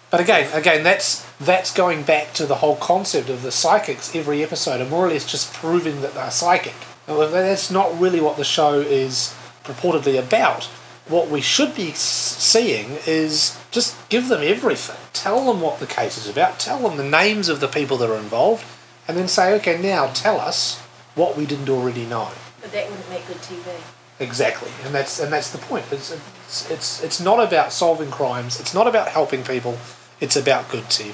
But 0.09 0.21
again, 0.21 0.49
again, 0.53 0.83
that's 0.83 1.25
that's 1.39 1.73
going 1.73 2.03
back 2.03 2.33
to 2.33 2.45
the 2.45 2.55
whole 2.55 2.77
concept 2.77 3.29
of 3.29 3.41
the 3.41 3.51
psychics 3.51 4.15
every 4.15 4.41
episode, 4.41 4.79
and 4.79 4.89
more 4.89 5.05
or 5.05 5.09
less 5.09 5.29
just 5.29 5.53
proving 5.53 6.01
that 6.01 6.13
they're 6.13 6.31
psychic. 6.31 6.75
That's 7.07 7.69
not 7.71 7.99
really 7.99 8.21
what 8.21 8.37
the 8.37 8.43
show 8.43 8.79
is 8.79 9.35
purportedly 9.63 10.17
about. 10.17 10.65
What 11.07 11.29
we 11.29 11.39
should 11.39 11.73
be 11.75 11.91
seeing 11.91 12.97
is 13.05 13.57
just 13.71 13.95
give 14.09 14.27
them 14.27 14.41
everything. 14.43 14.97
Tell 15.13 15.45
them 15.45 15.61
what 15.61 15.79
the 15.79 15.85
case 15.85 16.17
is 16.17 16.29
about. 16.29 16.59
Tell 16.59 16.79
them 16.79 16.97
the 16.97 17.03
names 17.03 17.47
of 17.47 17.59
the 17.59 17.67
people 17.67 17.97
that 17.97 18.09
are 18.09 18.17
involved, 18.17 18.65
and 19.07 19.17
then 19.17 19.27
say, 19.27 19.53
okay, 19.55 19.81
now 19.81 20.07
tell 20.07 20.39
us 20.39 20.79
what 21.15 21.37
we 21.37 21.45
didn't 21.45 21.69
already 21.69 22.05
know. 22.05 22.29
But 22.61 22.71
that 22.71 22.89
wouldn't 22.89 23.09
make 23.09 23.27
good 23.27 23.37
TV. 23.37 23.79
Exactly, 24.19 24.71
and 24.83 24.95
that's 24.95 25.19
and 25.19 25.31
that's 25.31 25.51
the 25.51 25.59
point. 25.59 25.85
It's, 25.91 26.11
it's 26.11 26.71
it's 26.71 27.03
it's 27.03 27.19
not 27.21 27.45
about 27.45 27.71
solving 27.71 28.09
crimes. 28.09 28.59
It's 28.59 28.73
not 28.73 28.87
about 28.87 29.09
helping 29.09 29.43
people. 29.43 29.77
It's 30.19 30.35
about 30.35 30.69
good 30.69 30.83
TV. 30.85 31.13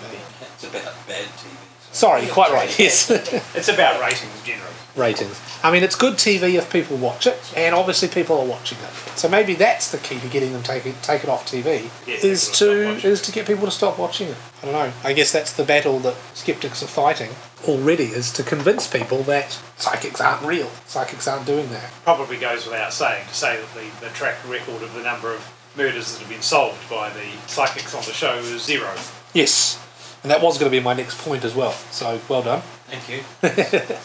It's 0.53 0.63
about 0.63 0.93
bad 1.07 1.25
TV. 1.25 1.57
Sorry, 1.91 2.25
quite 2.27 2.51
right. 2.51 2.79
Yes, 2.79 3.09
It's 3.55 3.67
about 3.67 4.01
ratings 4.01 4.41
generally. 4.43 4.73
ratings. 4.95 5.39
I 5.63 5.71
mean, 5.71 5.83
it's 5.83 5.95
good 5.95 6.15
TV 6.15 6.55
if 6.55 6.71
people 6.73 6.97
watch 6.97 7.27
it, 7.27 7.37
and 7.55 7.75
obviously 7.75 8.07
people 8.07 8.39
are 8.39 8.45
watching 8.47 8.79
it. 8.79 8.89
So 9.19 9.29
maybe 9.29 9.53
that's 9.53 9.91
the 9.91 9.99
key 9.99 10.19
to 10.19 10.27
getting 10.27 10.53
them 10.53 10.63
take 10.63 10.87
it 10.87 10.95
take 11.03 11.23
it 11.23 11.29
off 11.29 11.45
TV 11.45 11.89
Yes, 12.07 12.23
is 12.23 12.49
to 12.57 12.99
to 12.99 13.07
is 13.07 13.21
to 13.21 13.31
get 13.31 13.45
people 13.45 13.65
to 13.65 13.71
stop 13.71 13.99
watching 13.99 14.29
it. 14.29 14.37
I 14.63 14.65
don't 14.65 14.73
know. 14.73 14.91
I 15.03 15.13
guess 15.13 15.31
that's 15.31 15.53
the 15.53 15.63
battle 15.63 15.99
that 15.99 16.15
skeptics 16.33 16.81
are 16.81 16.87
fighting 16.87 17.29
already 17.67 18.05
is 18.05 18.31
to 18.33 18.43
convince 18.43 18.87
people 18.87 19.21
that 19.23 19.59
psychics 19.77 20.19
aren't 20.19 20.41
real. 20.43 20.69
Psychics 20.87 21.27
aren't 21.27 21.45
doing 21.45 21.69
that. 21.69 21.91
Probably 22.03 22.37
goes 22.37 22.65
without 22.65 22.91
saying 22.91 23.27
to 23.27 23.33
say 23.35 23.57
that 23.57 23.73
the, 23.75 24.05
the 24.07 24.11
track 24.13 24.37
record 24.49 24.81
of 24.81 24.93
the 24.95 25.03
number 25.03 25.31
of 25.31 25.41
murders 25.75 26.13
that 26.13 26.19
have 26.21 26.29
been 26.29 26.41
solved 26.41 26.89
by 26.89 27.09
the 27.09 27.25
psychics 27.47 27.93
on 27.95 28.03
the 28.05 28.13
show 28.13 28.35
is 28.37 28.63
zero. 28.63 28.93
Yes, 29.33 29.79
and 30.21 30.31
that 30.31 30.41
was 30.41 30.57
going 30.57 30.71
to 30.71 30.77
be 30.77 30.83
my 30.83 30.93
next 30.93 31.17
point 31.19 31.43
as 31.43 31.53
well. 31.55 31.71
So 31.91 32.19
well 32.29 32.41
done. 32.43 32.61
Thank 32.87 33.09
you. 33.09 33.23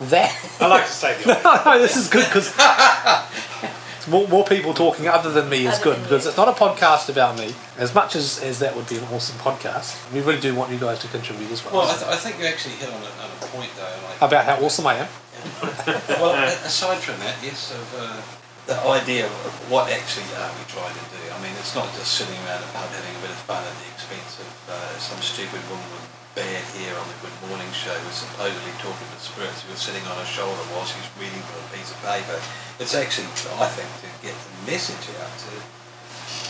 That 0.00 0.34
I 0.60 0.66
like 0.66 0.86
to 0.86 0.90
say 0.90 1.14
the 1.22 1.30
opposite. 1.48 1.64
no, 1.64 1.78
this 1.78 1.96
is 1.96 2.08
good 2.08 2.24
because 2.26 2.50
more, 4.08 4.26
more 4.28 4.44
people 4.44 4.74
talking 4.74 5.06
other 5.06 5.30
than 5.30 5.48
me 5.48 5.66
is 5.66 5.74
Other 5.76 5.84
good 5.84 6.02
because 6.02 6.24
you. 6.24 6.30
it's 6.30 6.36
not 6.36 6.48
a 6.48 6.52
podcast 6.52 7.08
about 7.08 7.38
me. 7.38 7.54
As 7.78 7.94
much 7.94 8.16
as, 8.16 8.42
as 8.42 8.58
that 8.58 8.74
would 8.74 8.88
be 8.88 8.96
an 8.96 9.04
awesome 9.04 9.38
podcast, 9.38 10.12
we 10.12 10.20
really 10.20 10.40
do 10.40 10.52
want 10.54 10.72
you 10.72 10.78
guys 10.78 10.98
to 10.98 11.08
contribute 11.08 11.48
as 11.52 11.64
well. 11.64 11.74
Well, 11.74 11.88
I, 11.90 11.94
th- 11.94 12.10
I 12.10 12.16
think 12.16 12.40
you 12.40 12.44
actually 12.46 12.74
hit 12.74 12.88
on 12.88 13.00
a, 13.00 13.06
on 13.06 13.30
a 13.40 13.46
point 13.46 13.70
though. 13.76 13.84
Like, 14.08 14.20
about 14.20 14.44
how 14.44 14.56
awesome 14.66 14.86
I 14.88 14.94
am. 14.96 15.08
well, 16.20 16.34
aside 16.66 16.98
from 16.98 17.18
that, 17.20 17.36
yes, 17.42 17.72
of 17.72 17.94
uh, 17.96 18.20
the 18.66 18.80
idea 18.88 19.28
of 19.28 19.52
what 19.68 19.92
actually 19.92 20.24
are 20.40 20.52
we 20.56 20.64
trying 20.72 20.96
to 20.96 21.06
do? 21.12 21.20
I 21.28 21.36
mean, 21.44 21.52
it's 21.60 21.76
not 21.76 21.84
just 22.00 22.16
sitting 22.16 22.36
around 22.48 22.64
a 22.64 22.70
pub 22.72 22.88
having 22.88 23.12
a 23.12 23.20
bit 23.20 23.28
of 23.28 23.40
fun 23.44 23.60
at 23.60 23.76
the 23.76 23.88
expense 23.92 24.40
of 24.40 24.48
uh, 24.72 24.96
some 24.96 25.20
stupid 25.20 25.60
woman 25.68 25.84
with 25.92 26.04
bad 26.32 26.64
hair 26.80 26.96
on 26.96 27.04
the 27.06 27.18
Good 27.20 27.36
Morning 27.46 27.68
Show 27.76 27.92
who's 28.08 28.24
supposedly 28.24 28.72
talking 28.80 29.04
to 29.04 29.20
spirits 29.20 29.62
who 29.62 29.76
are 29.76 29.78
sitting 29.78 30.02
on 30.08 30.16
her 30.16 30.26
shoulder 30.26 30.64
while 30.72 30.88
she's 30.88 31.04
reading 31.20 31.44
from 31.44 31.60
a 31.60 31.68
piece 31.76 31.92
of 31.92 32.00
paper. 32.00 32.40
It's 32.80 32.96
actually, 32.96 33.28
I 33.60 33.68
think, 33.68 33.86
to 34.00 34.08
get 34.24 34.32
the 34.32 34.52
message 34.64 35.12
out 35.20 35.34
to 35.44 35.52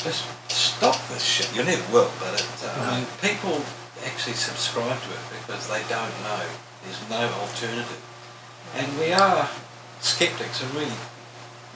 just 0.06 0.23
stop 0.49 0.97
this 1.11 1.25
shit. 1.26 1.50
You 1.50 1.66
never 1.66 1.85
will, 1.90 2.11
but 2.23 2.38
it, 2.38 2.47
uh, 2.62 2.78
I 2.78 3.02
mean, 3.02 3.06
people 3.21 3.59
actually 4.06 4.38
subscribe 4.38 5.02
to 5.02 5.11
it 5.11 5.25
because 5.35 5.66
they 5.66 5.83
don't 5.90 6.14
know. 6.23 6.47
There's 6.87 7.02
no 7.11 7.26
alternative. 7.42 8.02
And 8.78 8.87
we 9.02 9.11
are 9.12 9.50
skeptics 9.99 10.62
are 10.62 10.71
really 10.78 10.94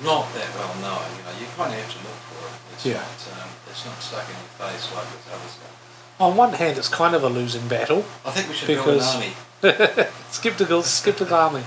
not 0.03 0.33
that 0.35 0.49
well 0.55 0.75
known. 0.83 1.05
You 1.17 1.23
know, 1.25 1.35
you 1.41 1.47
kind 1.57 1.73
of 1.75 1.79
have 1.81 1.91
to 1.93 1.99
look 2.07 2.19
for 2.31 2.47
it. 2.49 2.55
It's 2.75 2.87
Yeah. 2.87 2.95
not 3.03 3.43
um, 3.43 3.49
it's 3.71 3.85
not 3.85 4.01
stuck 4.03 4.25
in 4.29 4.37
your 4.37 4.55
face 4.69 4.85
like 4.95 5.07
this 5.13 5.27
other 5.33 5.49
stuff. 5.49 5.75
On 6.21 6.37
one 6.37 6.53
hand, 6.55 6.79
it's 6.79 6.89
kind 6.89 7.15
of 7.15 7.23
a 7.23 7.29
losing 7.29 7.67
battle. 7.69 8.05
I 8.25 8.31
think 8.31 8.49
we 8.49 8.55
should 8.55 8.67
build 8.69 8.89
an 8.89 8.95
Because- 8.95 9.15
army. 9.15 9.33
Skeptical, 10.31 10.83
skeptical 10.83 11.35
army. 11.37 11.63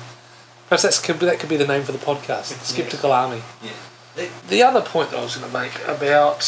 Perhaps 0.68 0.84
that's, 0.84 1.00
could 1.00 1.20
be- 1.20 1.26
that 1.26 1.40
could 1.40 1.50
be 1.50 1.58
the 1.58 1.68
name 1.68 1.84
for 1.84 1.92
the 1.92 1.98
podcast. 1.98 2.64
Skeptical 2.64 3.12
army. 3.12 3.42
Yeah. 3.64 4.26
The 4.50 4.64
other 4.64 4.82
point 4.82 5.10
that 5.12 5.20
I 5.20 5.24
was 5.24 5.36
going 5.38 5.52
to 5.52 5.58
make 5.60 5.74
about 5.88 6.42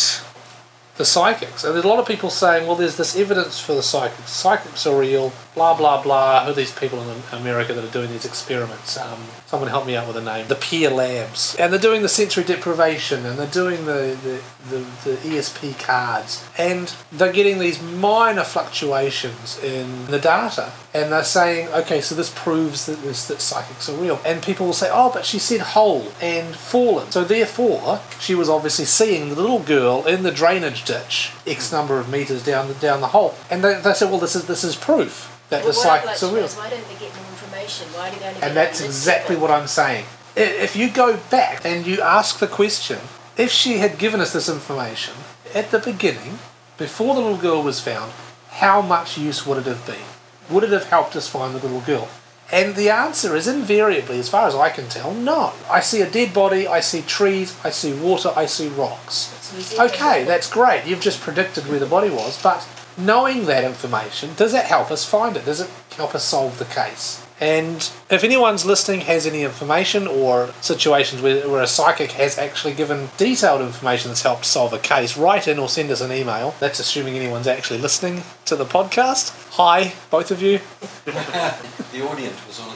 the 0.98 1.06
psychics, 1.06 1.64
and 1.64 1.74
there's 1.74 1.86
a 1.86 1.88
lot 1.88 1.98
of 1.98 2.08
people 2.08 2.30
saying, 2.30 2.68
well, 2.68 2.76
there's 2.76 2.98
this 2.98 3.16
evidence 3.16 3.60
for 3.60 3.74
the 3.74 3.82
psychics. 3.82 4.30
Psychics 4.30 4.86
are 4.86 5.00
real, 5.00 5.34
blah, 5.56 5.76
blah, 5.76 6.02
blah. 6.02 6.46
Who 6.46 6.52
are 6.52 6.54
these 6.54 6.72
people 6.72 7.02
in 7.02 7.22
America 7.32 7.74
that 7.74 7.84
are 7.84 7.92
doing 7.92 8.12
these 8.12 8.26
experiments? 8.26 8.98
Um, 9.00 9.20
someone 9.48 9.70
help 9.70 9.88
me 9.88 9.96
out 9.96 10.08
with 10.08 10.18
a 10.18 10.22
name. 10.22 10.48
The 10.48 10.56
PEAR 10.56 10.92
Labs. 10.92 11.56
And 11.58 11.74
they're 11.74 11.80
doing 11.80 12.04
the 12.04 12.10
sensory 12.10 12.44
deprivation, 12.44 13.26
and 13.26 13.40
they're 13.40 13.48
doing 13.48 13.86
the, 13.86 14.16
the, 14.24 14.76
the, 14.76 15.10
the 15.10 15.18
ESP 15.18 15.84
cards. 15.84 16.48
And 16.60 16.94
they're 17.12 17.34
getting 17.34 17.58
these 17.58 17.82
minor 17.82 18.44
fluctuations 18.44 19.62
in 19.64 20.06
the 20.08 20.20
data. 20.20 20.74
And 20.94 21.12
they're 21.12 21.24
saying, 21.24 21.70
okay, 21.70 22.02
so 22.02 22.14
this 22.14 22.32
proves 22.36 22.86
that, 22.86 23.02
this, 23.02 23.28
that 23.30 23.42
psychics 23.42 23.90
are 23.90 23.96
real. 23.96 24.22
And 24.24 24.44
people 24.44 24.68
will 24.68 24.74
say, 24.74 24.90
oh, 24.92 25.12
but 25.12 25.26
she 25.26 25.40
said 25.40 25.62
whole 25.62 26.12
and 26.22 26.56
fallen. 26.56 27.10
So 27.10 27.24
therefore, 27.24 28.00
she 28.20 28.36
was 28.36 28.48
obviously 28.48 28.86
seeing 28.86 29.30
the 29.30 29.36
little 29.36 29.60
girl 29.60 30.06
in 30.06 30.22
the 30.22 30.32
drainage 30.32 30.83
ditch, 30.86 31.32
X 31.46 31.72
number 31.72 32.00
of 32.00 32.10
meters 32.10 32.44
down 32.44 32.68
the, 32.68 32.74
down 32.76 33.02
the 33.02 33.08
hole. 33.08 33.36
And 33.50 33.64
they, 33.64 33.76
they 33.76 33.94
said, 33.94 34.10
well, 34.10 34.20
this 34.20 34.36
is, 34.36 34.46
this 34.46 34.64
is 34.64 34.76
proof 34.76 35.30
that 35.50 35.60
Well, 35.64 35.68
the 35.68 35.74
psychics 35.74 36.24
are 36.24 36.34
real. 36.34 36.48
why 36.48 36.70
don't 36.70 36.88
they 36.88 36.96
get 36.96 37.16
more 37.16 37.28
information? 37.30 37.88
Why 37.90 38.10
do 38.10 38.20
they 38.20 38.28
only 38.28 38.42
And 38.42 38.56
that's 38.56 38.82
exactly 38.82 39.36
what 39.36 39.52
I'm 39.52 39.68
saying. 39.68 40.06
If 40.36 40.76
you 40.76 40.90
go 40.90 41.18
back 41.30 41.64
and 41.64 41.86
you 41.86 42.02
ask 42.02 42.40
the 42.40 42.48
question, 42.48 43.00
if 43.38 43.52
she 43.52 43.78
had 43.78 43.98
given 43.98 44.20
us 44.20 44.34
this 44.34 44.50
information 44.50 45.14
at 45.54 45.72
the 45.72 45.80
beginning, 45.80 46.40
before 46.78 47.14
the 47.14 47.22
little 47.22 47.38
girl 47.38 47.62
was 47.62 47.80
found, 47.80 48.12
how 48.50 48.82
much 48.82 49.18
use 49.18 49.46
would 49.46 49.60
it 49.60 49.66
have 49.66 49.86
been? 49.86 50.06
Would 50.50 50.64
it 50.64 50.72
have 50.72 50.86
helped 50.86 51.16
us 51.16 51.28
find 51.28 51.54
the 51.56 51.60
little 51.60 51.82
girl? 51.82 52.10
And 52.52 52.76
the 52.76 52.90
answer 52.90 53.36
is 53.36 53.48
invariably, 53.48 54.20
as 54.20 54.30
far 54.30 54.48
as 54.48 54.54
I 54.54 54.70
can 54.70 54.88
tell, 54.88 55.14
no. 55.14 55.54
I 55.70 55.80
see 55.80 56.02
a 56.02 56.10
dead 56.10 56.34
body, 56.34 56.68
I 56.68 56.82
see 56.82 57.02
trees, 57.02 57.58
I 57.64 57.72
see 57.72 57.94
water, 57.94 58.32
I 58.36 58.46
see 58.46 58.68
rocks. 58.68 59.43
Okay, 59.80 60.24
that's 60.24 60.50
great. 60.50 60.86
You've 60.86 61.02
just 61.02 61.22
predicted 61.22 61.68
where 61.68 61.80
the 61.80 61.86
body 61.86 62.10
was, 62.10 62.42
but 62.42 62.68
knowing 62.98 63.46
that 63.46 63.64
information, 63.64 64.32
does 64.36 64.52
that 64.52 64.66
help 64.66 64.92
us 64.92 65.06
find 65.06 65.38
it? 65.38 65.46
Does 65.46 65.62
it 65.62 65.70
help 65.96 66.16
us 66.16 66.24
solve 66.24 66.60
the 66.60 66.66
case? 66.66 67.24
And 67.40 67.92
if 68.10 68.24
anyone's 68.24 68.66
listening 68.66 69.02
has 69.02 69.28
any 69.28 69.44
information 69.44 70.08
or 70.08 70.54
situations 70.62 71.22
where, 71.22 71.50
where 71.50 71.62
a 71.62 71.68
psychic 71.68 72.12
has 72.12 72.38
actually 72.38 72.74
given 72.74 73.10
detailed 73.18 73.62
information 73.62 74.10
that's 74.10 74.22
helped 74.22 74.46
solve 74.46 74.72
a 74.72 74.80
case, 74.80 75.18
write 75.18 75.48
in 75.48 75.60
or 75.60 75.68
send 75.68 75.92
us 75.92 76.00
an 76.00 76.12
email. 76.12 76.56
That's 76.60 76.80
assuming 76.80 77.16
anyone's 77.16 77.48
actually 77.48 77.80
listening 77.80 78.24
to 78.46 78.56
the 78.56 78.66
podcast. 78.66 79.34
Hi, 79.56 79.94
both 80.10 80.32
of 80.32 80.42
you. 80.42 80.60
the 81.06 82.08
audience 82.08 82.48
was 82.48 82.60
on. 82.60 82.73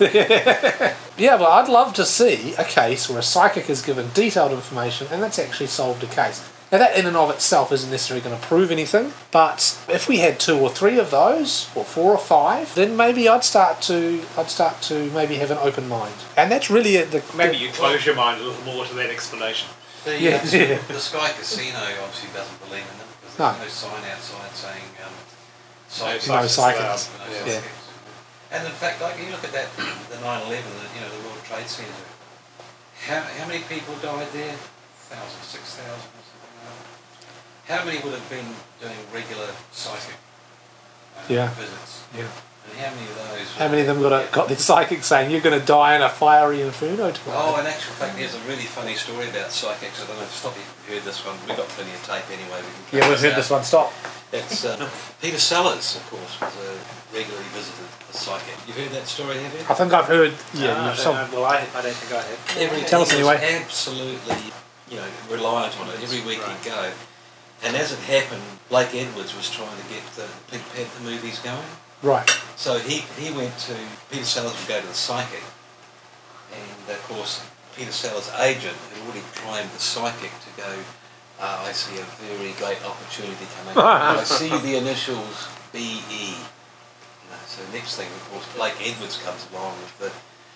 Yeah, 1.18 1.36
but 1.36 1.46
I'd 1.50 1.68
love 1.68 1.94
to 1.94 2.04
see 2.04 2.54
a 2.54 2.62
case 2.64 3.08
where 3.08 3.18
a 3.18 3.22
psychic 3.24 3.66
has 3.66 3.82
given 3.82 4.10
detailed 4.14 4.52
information 4.52 5.08
and 5.10 5.20
that's 5.20 5.38
actually 5.38 5.66
solved 5.66 6.04
a 6.04 6.06
case. 6.06 6.48
Now, 6.70 6.78
that 6.78 6.96
in 6.96 7.06
and 7.06 7.16
of 7.16 7.30
itself 7.30 7.72
isn't 7.72 7.90
necessarily 7.90 8.22
going 8.22 8.38
to 8.40 8.46
prove 8.46 8.70
anything, 8.70 9.12
but 9.32 9.76
if 9.88 10.06
we 10.08 10.18
had 10.18 10.38
two 10.38 10.56
or 10.58 10.68
three 10.70 10.98
of 10.98 11.10
those, 11.10 11.68
or 11.74 11.82
four 11.82 12.12
or 12.12 12.18
five, 12.18 12.72
then 12.74 12.94
maybe 12.94 13.26
I'd 13.28 13.42
start 13.42 13.80
to 13.82 14.22
I'd 14.36 14.50
start 14.50 14.82
to 14.82 15.10
maybe 15.12 15.36
have 15.36 15.50
an 15.50 15.56
open 15.58 15.88
mind, 15.88 16.14
and 16.36 16.52
that's 16.52 16.68
really 16.70 16.96
it. 16.96 17.10
The, 17.10 17.24
Maybe 17.36 17.56
the- 17.56 17.64
you 17.64 17.70
close 17.72 18.04
your 18.04 18.14
mind 18.16 18.42
a 18.42 18.44
little 18.44 18.62
more 18.64 18.84
to 18.84 18.94
that 18.94 19.10
explanation. 19.10 19.68
The, 20.04 20.20
Yeah. 20.20 20.36
uh, 20.36 20.92
the 20.92 21.00
Sky 21.00 21.30
Casino 21.30 21.76
obviously 22.02 22.30
doesn't 22.32 22.60
believe 22.68 22.84
in 22.92 22.98
them 22.98 23.08
because 23.20 23.38
No. 23.38 23.52
there's 23.58 23.82
no 23.82 23.88
sign 23.90 24.04
outside 24.12 24.50
saying 24.54 24.84
um, 25.04 25.12
No 25.12 26.18
psychics. 26.18 26.28
No 26.28 26.46
psychics. 26.46 27.10
No 27.18 27.46
Yeah. 27.52 27.60
And 28.50 28.64
in 28.64 28.72
fact, 28.72 29.00
like 29.00 29.18
you 29.20 29.30
look 29.30 29.44
at 29.44 29.52
that, 29.52 29.68
the 29.76 30.16
9/11, 30.16 30.48
the, 30.48 30.86
you 30.94 31.00
know, 31.04 31.10
the 31.12 31.22
World 31.28 31.44
Trade 31.44 31.68
Center. 31.68 32.08
How, 33.06 33.20
how 33.20 33.46
many 33.46 33.62
people 33.68 33.94
died 34.00 34.28
there? 34.32 34.56
Thousand, 35.08 35.42
six 35.42 35.76
thousand, 35.76 36.10
something 36.10 36.52
like 36.64 36.76
that. 36.76 37.76
How 37.76 37.84
many 37.84 38.00
would 38.00 38.12
have 38.12 38.28
been 38.28 38.48
doing 38.80 38.96
regular 39.12 39.48
psychic 39.72 40.16
Yeah. 41.28 41.48
visits? 41.54 42.04
Yeah. 42.14 42.22
And 42.70 42.78
how 42.80 42.90
many 42.94 43.06
of 43.08 43.16
those? 43.16 43.48
How 43.56 43.68
many 43.68 43.80
of 43.82 43.86
them 43.88 44.00
got 44.02 44.12
a, 44.12 44.32
got 44.32 44.48
their 44.48 44.56
psychic 44.58 45.02
saying 45.04 45.30
you're 45.30 45.40
going 45.40 45.58
to 45.58 45.64
die 45.64 45.96
in 45.96 46.02
a 46.02 46.08
fiery 46.08 46.60
inferno 46.62 47.08
Oh, 47.08 47.10
tomorrow? 47.12 47.60
in 47.60 47.66
actual 47.66 47.94
fact, 47.94 48.16
there's 48.16 48.34
a 48.34 48.40
really 48.40 48.64
funny 48.68 48.94
story 48.94 49.28
about 49.28 49.50
psychics. 49.50 50.02
I 50.02 50.06
don't 50.06 50.16
know 50.16 50.22
if 50.22 50.30
stop 50.32 50.54
you've 50.56 50.94
heard 50.94 51.02
this 51.04 51.24
one. 51.26 51.36
We've 51.46 51.56
got 51.56 51.66
plenty 51.68 51.90
of 51.92 52.02
tape 52.04 52.28
anyway. 52.30 52.60
We 52.62 52.70
can 52.90 52.98
Yeah, 52.98 53.08
we've 53.08 53.20
heard 53.20 53.36
this 53.36 53.50
one. 53.50 53.64
Stop. 53.64 53.92
It's 54.30 54.64
uh, 54.66 54.76
Peter 55.22 55.38
Sellers, 55.38 55.96
of 55.96 56.04
course, 56.10 56.38
was 56.40 56.52
a 56.60 57.16
regularly 57.16 57.48
visited 57.56 57.88
a 58.10 58.12
psychic. 58.12 58.54
You've 58.66 58.76
heard 58.76 58.90
that 58.90 59.06
story, 59.08 59.38
have 59.40 59.54
you? 59.54 59.60
I 59.60 59.72
think 59.74 59.92
I've 59.94 60.04
heard. 60.04 60.34
Yeah, 60.52 60.74
Ah, 60.76 60.84
I 60.84 60.88
you've 60.92 60.96
don't 60.96 60.96
some, 60.96 61.32
well, 61.32 61.44
I, 61.46 61.56
I 61.74 61.80
don't 61.80 61.96
think 61.96 62.12
I 62.12 62.20
have. 62.20 62.56
Every, 62.58 62.82
Tell 62.82 63.00
us 63.00 63.12
anyway. 63.14 63.40
Absolutely, 63.64 64.52
you 64.90 64.96
know, 64.98 65.08
reliant 65.30 65.80
on 65.80 65.88
it. 65.88 66.02
Every 66.02 66.20
week 66.28 66.44
he'd 66.44 66.62
go. 66.70 66.92
And 67.64 67.76
as 67.76 67.92
it 67.92 67.98
happened, 68.00 68.42
Blake 68.68 68.94
Edwards 68.94 69.34
was 69.36 69.50
trying 69.50 69.76
to 69.76 69.86
get 69.88 70.02
the 70.14 70.26
Pink 70.50 70.62
Panther 70.74 71.02
movies 71.02 71.38
going. 71.40 71.58
right. 72.02 72.28
So 72.56 72.78
he, 72.78 73.00
he 73.20 73.30
went 73.30 73.56
to, 73.70 73.74
Peter 74.10 74.24
Sellers 74.24 74.54
would 74.58 74.68
go 74.68 74.80
to 74.80 74.86
the 74.86 74.94
psychic. 74.94 75.42
And 76.52 76.90
of 76.90 77.02
course, 77.04 77.44
Peter 77.76 77.92
Sellers' 77.92 78.30
agent 78.40 78.74
had 78.74 79.02
already 79.04 79.22
primed 79.34 79.70
the 79.70 79.78
psychic 79.78 80.30
to 80.30 80.50
go, 80.56 80.70
uh, 81.40 81.64
I 81.68 81.72
see 81.72 81.98
a 82.00 82.04
very 82.26 82.52
great 82.58 82.82
opportunity 82.84 83.46
coming 83.58 83.78
up. 83.78 84.18
I 84.18 84.24
see 84.24 84.48
the 84.48 84.76
initials 84.76 85.48
BE. 85.72 86.34
You 86.34 87.28
know, 87.30 87.42
so 87.46 87.62
next 87.72 87.96
thing, 87.96 88.06
of 88.06 88.28
course, 88.30 88.46
Blake 88.56 88.74
Edwards 88.82 89.18
comes 89.22 89.46
along 89.52 89.76
with 89.78 89.98
the... 89.98 90.10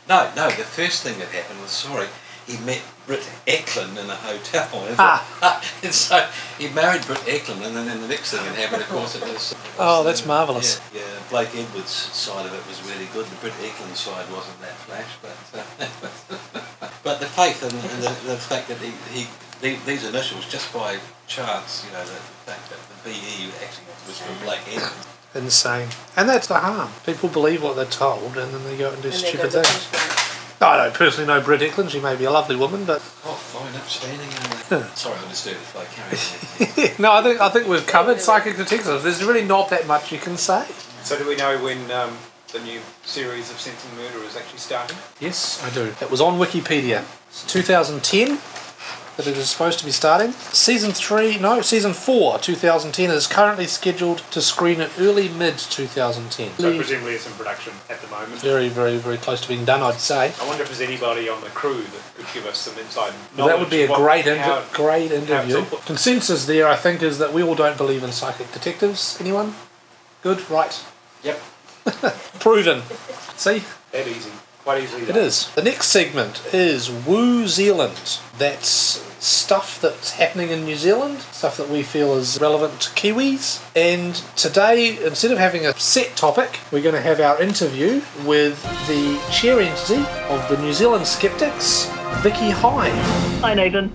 No, 0.09 0.31
no, 0.35 0.49
the 0.51 0.65
first 0.65 1.03
thing 1.05 1.19
that 1.21 1.29
happened 1.29 1.61
was, 1.61 1.71
sorry, 1.71 2.09
he 2.47 2.59
met 2.65 2.83
Britt 3.07 3.29
Ekland 3.47 3.99
in 4.03 4.09
a 4.11 4.15
hotel. 4.15 4.69
Ah. 4.99 5.23
and 5.83 5.95
so 5.95 6.29
he 6.59 6.69
married 6.69 7.05
Britt 7.07 7.25
Ekland, 7.27 7.65
and 7.67 7.77
then, 7.77 7.87
then 7.87 8.01
the 8.01 8.09
next 8.09 8.31
thing 8.33 8.45
that 8.45 8.55
happened, 8.55 8.83
of 8.83 8.89
course, 8.89 9.17
it 9.17 9.23
was... 9.23 9.55
Oh, 9.79 10.05
that's 10.05 10.27
marvellous. 10.27 10.81
Yeah, 10.95 11.01
yeah, 11.01 11.07
Blake 11.31 11.55
Edwards' 11.55 11.91
side 11.91 12.47
of 12.47 12.53
it 12.53 12.67
was 12.69 12.83
really 12.89 13.09
good. 13.13 13.27
The 13.27 13.37
Britt 13.37 13.55
Ekland 13.55 13.97
side 13.97 14.31
wasn't 14.31 14.61
that 14.61 14.77
flash, 14.87 15.11
but 15.23 15.37
uh, 15.59 16.91
but 17.05 17.21
the 17.21 17.27
faith 17.27 17.63
and, 17.63 17.73
and 17.73 18.03
the, 18.03 18.33
the 18.33 18.37
fact 18.37 18.69
that 18.69 18.79
he, 18.79 18.93
he 19.13 19.27
the, 19.63 19.77
these 19.87 20.05
initials 20.05 20.49
just 20.49 20.73
by 20.75 20.99
chance, 21.27 21.87
you 21.87 21.93
know, 21.93 22.05
the, 22.05 22.13
the 22.13 22.43
fact 22.51 22.69
that 22.69 22.79
the 22.91 23.11
BE 23.11 23.51
actually 23.63 23.87
was 24.07 24.19
from 24.19 24.37
Blake 24.45 24.61
Edwards. 24.69 25.07
Insane. 25.35 25.89
And 26.17 26.29
that's 26.29 26.47
the 26.47 26.59
harm. 26.59 26.91
People 27.07 27.29
believe 27.29 27.63
what 27.63 27.77
they're 27.77 27.87
told 27.87 28.37
and 28.37 28.53
then 28.53 28.65
they 28.65 28.77
go 28.77 28.93
and 28.93 29.01
do 29.01 29.09
And 29.09 29.17
stupid 29.17 29.53
go 29.53 29.63
the 29.63 29.65
things. 29.65 30.42
Push 30.63 30.69
one. 30.71 30.81
I 30.81 30.85
don't 30.85 30.95
personally 30.95 31.27
know 31.27 31.41
Britt 31.41 31.61
Ekland. 31.61 31.91
She 31.91 32.01
may 32.01 32.17
be 32.17 32.25
a 32.25 32.31
lovely 32.31 32.57
woman, 32.57 32.85
but 32.85 33.01
Oh, 33.25 33.35
fine, 33.35 33.75
upstanding. 33.75 34.29
and, 34.71 34.83
uh, 34.85 34.95
Sorry, 34.95 35.19
I 35.19 35.29
disturbed 35.29 35.59
the 35.61 35.65
flow. 35.65 35.85
Carry 35.93 36.89
on. 36.91 37.03
no, 37.03 37.13
I 37.13 37.23
think 37.23 37.41
I 37.41 37.49
think 37.51 37.67
we've 37.69 37.87
covered 37.87 38.21
psychic 38.21 38.57
detectives. 38.57 39.03
There's 39.03 39.23
really 39.25 39.45
not 39.45 39.71
that 39.71 39.87
much 39.87 40.13
you 40.13 40.19
can 40.19 40.37
say. 40.37 40.65
So 41.03 41.19
do 41.19 41.27
we 41.29 41.37
know 41.37 41.59
when 41.63 41.91
um, 41.91 42.17
the 42.53 42.61
new 42.61 42.81
series 43.05 43.51
of 43.51 43.59
Sensing 43.61 43.91
Murder 43.97 44.25
is 44.25 44.37
actually 44.37 44.59
starting? 44.61 44.97
Yes, 45.21 45.63
I 45.65 45.71
do. 45.71 45.93
It 46.01 46.11
was 46.11 46.21
on 46.21 46.39
Wikipedia. 46.39 47.05
It's 47.29 47.45
2010 47.51 48.39
that 49.17 49.27
it 49.27 49.37
is 49.37 49.51
supposed 49.51 49.79
to 49.79 49.85
be 49.85 49.91
starting. 49.91 50.33
Season 50.33 50.93
3, 50.93 51.39
no, 51.39 51.61
Season 51.61 51.93
4, 51.93 52.39
2010 52.39 53.11
is 53.11 53.27
currently 53.27 53.67
scheduled 53.67 54.19
to 54.31 54.41
screen 54.41 54.81
in 54.81 54.89
early 54.99 55.29
mid 55.29 55.59
2010. 55.59 56.51
So 56.59 56.77
presumably 56.77 57.15
it's 57.15 57.27
in 57.27 57.33
production 57.35 57.73
at 57.91 58.01
the 58.01 58.09
moment. 58.09 58.41
Very, 58.41 58.69
very, 58.69 58.97
very 58.97 59.19
close 59.19 59.41
to 59.43 59.49
being 59.49 59.65
done, 59.65 59.83
I'd 59.83 60.01
say. 60.01 60.33
I 60.41 60.47
wonder 60.47 60.63
if 60.63 60.69
there's 60.69 60.81
anybody 60.89 61.29
on 61.29 61.41
the 61.43 61.49
crew 61.51 61.83
that 61.83 62.03
could 62.17 62.27
give 62.33 62.47
us 62.47 62.59
some 62.59 62.79
inside 62.79 63.13
Well, 63.37 63.47
that 63.49 63.59
would 63.59 63.71
be 63.71 63.83
a 63.83 63.87
knowledge 63.89 64.03
great, 64.03 64.25
what- 64.27 64.35
inter- 64.37 64.43
how- 64.45 64.65
great 64.73 65.13
interview. 65.13 65.65
Consensus 65.87 66.47
there, 66.47 66.67
I 66.67 66.77
think, 66.77 67.03
is 67.03 67.19
that 67.19 67.33
we 67.33 67.43
all 67.43 67.55
don't 67.55 67.77
believe 67.77 68.03
in 68.03 68.13
psychic 68.13 68.51
detectives. 68.53 69.19
Anyone? 69.21 69.55
Good, 70.23 70.49
right. 70.51 70.83
Yep, 71.23 71.41
Proven. 72.41 72.83
See? 73.37 73.63
that 73.93 74.09
easy. 74.09 74.31
Quite 74.65 74.85
easily 74.85 75.03
It 75.03 75.07
done. 75.09 75.17
is. 75.19 75.51
The 75.55 75.63
next 75.63 75.89
segment 75.89 76.43
is 76.53 76.89
Woo 76.89 77.49
Zealand. 77.49 78.19
That's 78.39 79.03
stuff 79.19 79.81
that's 79.81 80.13
happening 80.13 80.51
in 80.51 80.65
New 80.65 80.77
Zealand, 80.77 81.21
stuff 81.33 81.57
that 81.57 81.69
we 81.69 81.83
feel 81.83 82.15
is 82.15 82.41
relevant 82.41 82.81
to 82.81 82.91
Kiwis. 82.91 83.61
And 83.77 84.15
today, 84.37 85.05
instead 85.05 85.31
of 85.33 85.39
having 85.39 85.67
a 85.67 85.73
set 85.79 86.17
topic, 86.17 86.59
we're 86.71 86.83
going 86.83 86.95
to 86.95 87.01
have 87.01 87.21
our 87.21 87.41
interview 87.43 88.03
with 88.25 88.63
the 88.87 89.21
chair 89.33 89.61
entity 89.61 90.05
of 90.29 90.49
the 90.49 90.57
New 90.59 90.73
Zealand 90.73 91.07
Skeptics, 91.07 91.87
Vicki 92.23 92.51
Hyde. 92.51 92.93
Hi, 93.43 93.55
Nathan. 93.55 93.93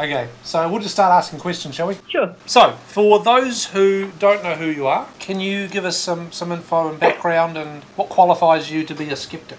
Okay, 0.00 0.30
so 0.44 0.66
we'll 0.66 0.80
just 0.80 0.94
start 0.94 1.12
asking 1.12 1.40
questions, 1.40 1.74
shall 1.74 1.88
we? 1.88 1.96
Sure. 2.08 2.34
So, 2.46 2.72
for 2.86 3.22
those 3.22 3.66
who 3.66 4.10
don't 4.18 4.42
know 4.42 4.54
who 4.54 4.64
you 4.64 4.86
are, 4.86 5.06
can 5.18 5.40
you 5.40 5.68
give 5.68 5.84
us 5.84 5.98
some, 5.98 6.32
some 6.32 6.52
info 6.52 6.88
and 6.88 6.98
background 6.98 7.58
and 7.58 7.84
what 7.96 8.08
qualifies 8.08 8.70
you 8.70 8.82
to 8.86 8.94
be 8.94 9.10
a 9.10 9.16
skeptic? 9.16 9.58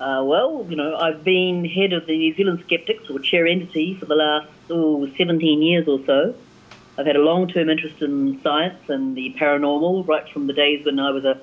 Uh, 0.00 0.20
well, 0.24 0.66
you 0.68 0.74
know, 0.74 0.96
I've 0.96 1.22
been 1.22 1.64
head 1.64 1.92
of 1.92 2.06
the 2.06 2.18
New 2.18 2.34
Zealand 2.34 2.64
Skeptics, 2.66 3.08
or 3.08 3.20
chair 3.20 3.46
entity, 3.46 3.94
for 3.94 4.06
the 4.06 4.16
last 4.16 4.48
oh, 4.68 5.08
17 5.16 5.62
years 5.62 5.86
or 5.86 6.04
so. 6.06 6.34
I've 6.98 7.06
had 7.06 7.14
a 7.14 7.22
long-term 7.22 7.70
interest 7.70 8.02
in 8.02 8.42
science 8.42 8.88
and 8.88 9.16
the 9.16 9.32
paranormal 9.38 10.08
right 10.08 10.28
from 10.28 10.48
the 10.48 10.54
days 10.54 10.84
when 10.84 10.98
I 10.98 11.12
was 11.12 11.24
a 11.24 11.38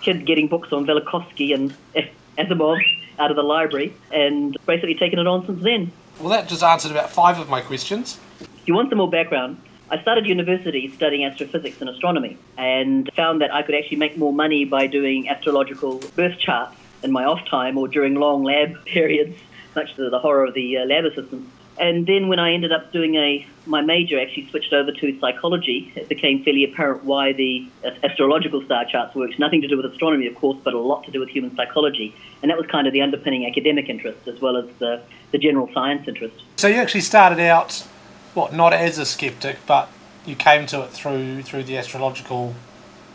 kid 0.00 0.26
getting 0.26 0.46
books 0.46 0.72
on 0.72 0.86
Velikovsky 0.86 1.52
and 1.52 1.74
Asimov 2.38 2.80
out 3.18 3.32
of 3.32 3.36
the 3.36 3.42
library, 3.42 3.92
and 4.12 4.56
basically 4.64 4.94
taken 4.94 5.18
it 5.18 5.26
on 5.26 5.44
since 5.44 5.60
then. 5.64 5.90
Well, 6.20 6.28
that 6.28 6.48
just 6.48 6.62
answered 6.62 6.92
about 6.92 7.10
five 7.10 7.38
of 7.38 7.48
my 7.48 7.60
questions. 7.60 8.18
If 8.40 8.68
you 8.68 8.74
want 8.74 8.88
some 8.88 8.98
more 8.98 9.10
background, 9.10 9.60
I 9.90 10.00
started 10.00 10.26
university 10.26 10.90
studying 10.94 11.24
astrophysics 11.24 11.80
and 11.80 11.90
astronomy 11.90 12.38
and 12.56 13.10
found 13.14 13.40
that 13.42 13.52
I 13.52 13.62
could 13.62 13.74
actually 13.74 13.98
make 13.98 14.16
more 14.16 14.32
money 14.32 14.64
by 14.64 14.86
doing 14.86 15.28
astrological 15.28 15.98
birth 16.16 16.38
charts 16.38 16.74
in 17.02 17.12
my 17.12 17.24
off 17.24 17.44
time 17.46 17.76
or 17.76 17.88
during 17.88 18.14
long 18.14 18.44
lab 18.44 18.84
periods, 18.86 19.36
much 19.76 19.94
to 19.96 20.08
the 20.08 20.18
horror 20.18 20.46
of 20.46 20.54
the 20.54 20.78
uh, 20.78 20.84
lab 20.86 21.04
assistants. 21.04 21.50
And 21.78 22.06
then 22.06 22.28
when 22.28 22.38
I 22.38 22.52
ended 22.52 22.72
up 22.72 22.92
doing 22.92 23.16
a 23.16 23.46
my 23.66 23.80
major 23.80 24.20
actually 24.20 24.46
switched 24.50 24.72
over 24.72 24.92
to 24.92 25.18
psychology, 25.20 25.92
it 25.96 26.08
became 26.08 26.44
fairly 26.44 26.64
apparent 26.64 27.04
why 27.04 27.32
the 27.32 27.66
astrological 28.02 28.62
star 28.62 28.84
charts 28.84 29.14
worked. 29.14 29.38
Nothing 29.38 29.62
to 29.62 29.68
do 29.68 29.76
with 29.76 29.86
astronomy, 29.86 30.26
of 30.26 30.34
course, 30.34 30.58
but 30.62 30.74
a 30.74 30.78
lot 30.78 31.04
to 31.04 31.10
do 31.10 31.20
with 31.20 31.30
human 31.30 31.54
psychology. 31.56 32.14
And 32.42 32.50
that 32.50 32.58
was 32.58 32.66
kind 32.66 32.86
of 32.86 32.92
the 32.92 33.00
underpinning 33.00 33.46
academic 33.46 33.88
interest 33.88 34.28
as 34.28 34.40
well 34.40 34.56
as 34.56 34.66
the, 34.78 35.02
the 35.32 35.38
general 35.38 35.70
science 35.72 36.06
interest. 36.06 36.42
So 36.56 36.68
you 36.68 36.76
actually 36.76 37.00
started 37.00 37.40
out, 37.40 37.86
what, 38.34 38.52
not 38.52 38.72
as 38.74 38.98
a 38.98 39.06
skeptic, 39.06 39.58
but 39.66 39.88
you 40.26 40.36
came 40.36 40.66
to 40.66 40.82
it 40.82 40.90
through 40.90 41.42
through 41.42 41.64
the 41.64 41.76
astrological 41.76 42.54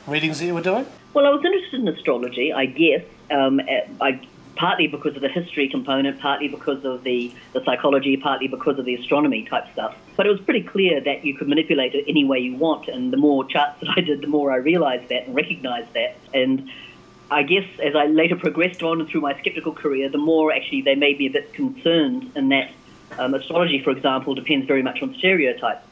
readings 0.07 0.39
that 0.39 0.45
you 0.45 0.53
were 0.53 0.61
doing. 0.61 0.85
Well, 1.13 1.25
I 1.25 1.29
was 1.29 1.43
interested 1.43 1.81
in 1.81 1.87
astrology, 1.87 2.53
I 2.53 2.65
guess. 2.65 3.03
Um, 3.31 3.61
I, 4.01 4.19
partly 4.59 4.87
because 4.87 5.15
of 5.15 5.21
the 5.21 5.29
history 5.29 5.69
component, 5.69 6.19
partly 6.19 6.49
because 6.49 6.83
of 6.83 7.01
the, 7.03 7.33
the 7.53 7.63
psychology, 7.63 8.17
partly 8.17 8.49
because 8.49 8.77
of 8.77 8.83
the 8.83 8.93
astronomy 8.93 9.45
type 9.45 9.63
stuff. 9.71 9.95
But 10.17 10.25
it 10.25 10.29
was 10.31 10.41
pretty 10.41 10.63
clear 10.63 10.99
that 10.99 11.23
you 11.25 11.33
could 11.33 11.47
manipulate 11.47 11.95
it 11.95 12.03
any 12.09 12.25
way 12.25 12.39
you 12.39 12.55
want, 12.55 12.89
and 12.89 13.11
the 13.13 13.17
more 13.17 13.45
charts 13.45 13.79
that 13.81 13.89
I 13.95 14.01
did, 14.01 14.19
the 14.19 14.27
more 14.27 14.51
I 14.51 14.57
realized 14.57 15.07
that 15.09 15.27
and 15.27 15.33
recognized 15.33 15.93
that. 15.93 16.17
And 16.33 16.69
I 17.31 17.43
guess 17.43 17.63
as 17.81 17.95
I 17.95 18.07
later 18.07 18.35
progressed 18.35 18.83
on 18.83 19.07
through 19.07 19.21
my 19.21 19.39
skeptical 19.39 19.71
career, 19.71 20.09
the 20.09 20.17
more 20.17 20.51
actually 20.51 20.81
they 20.81 20.95
made 20.95 21.19
me 21.19 21.27
a 21.27 21.31
bit 21.31 21.53
concerned 21.53 22.29
in 22.35 22.49
that 22.49 22.71
um, 23.17 23.33
astrology, 23.33 23.81
for 23.81 23.91
example, 23.91 24.35
depends 24.35 24.67
very 24.67 24.83
much 24.83 25.01
on 25.01 25.15
stereotypes. 25.15 25.87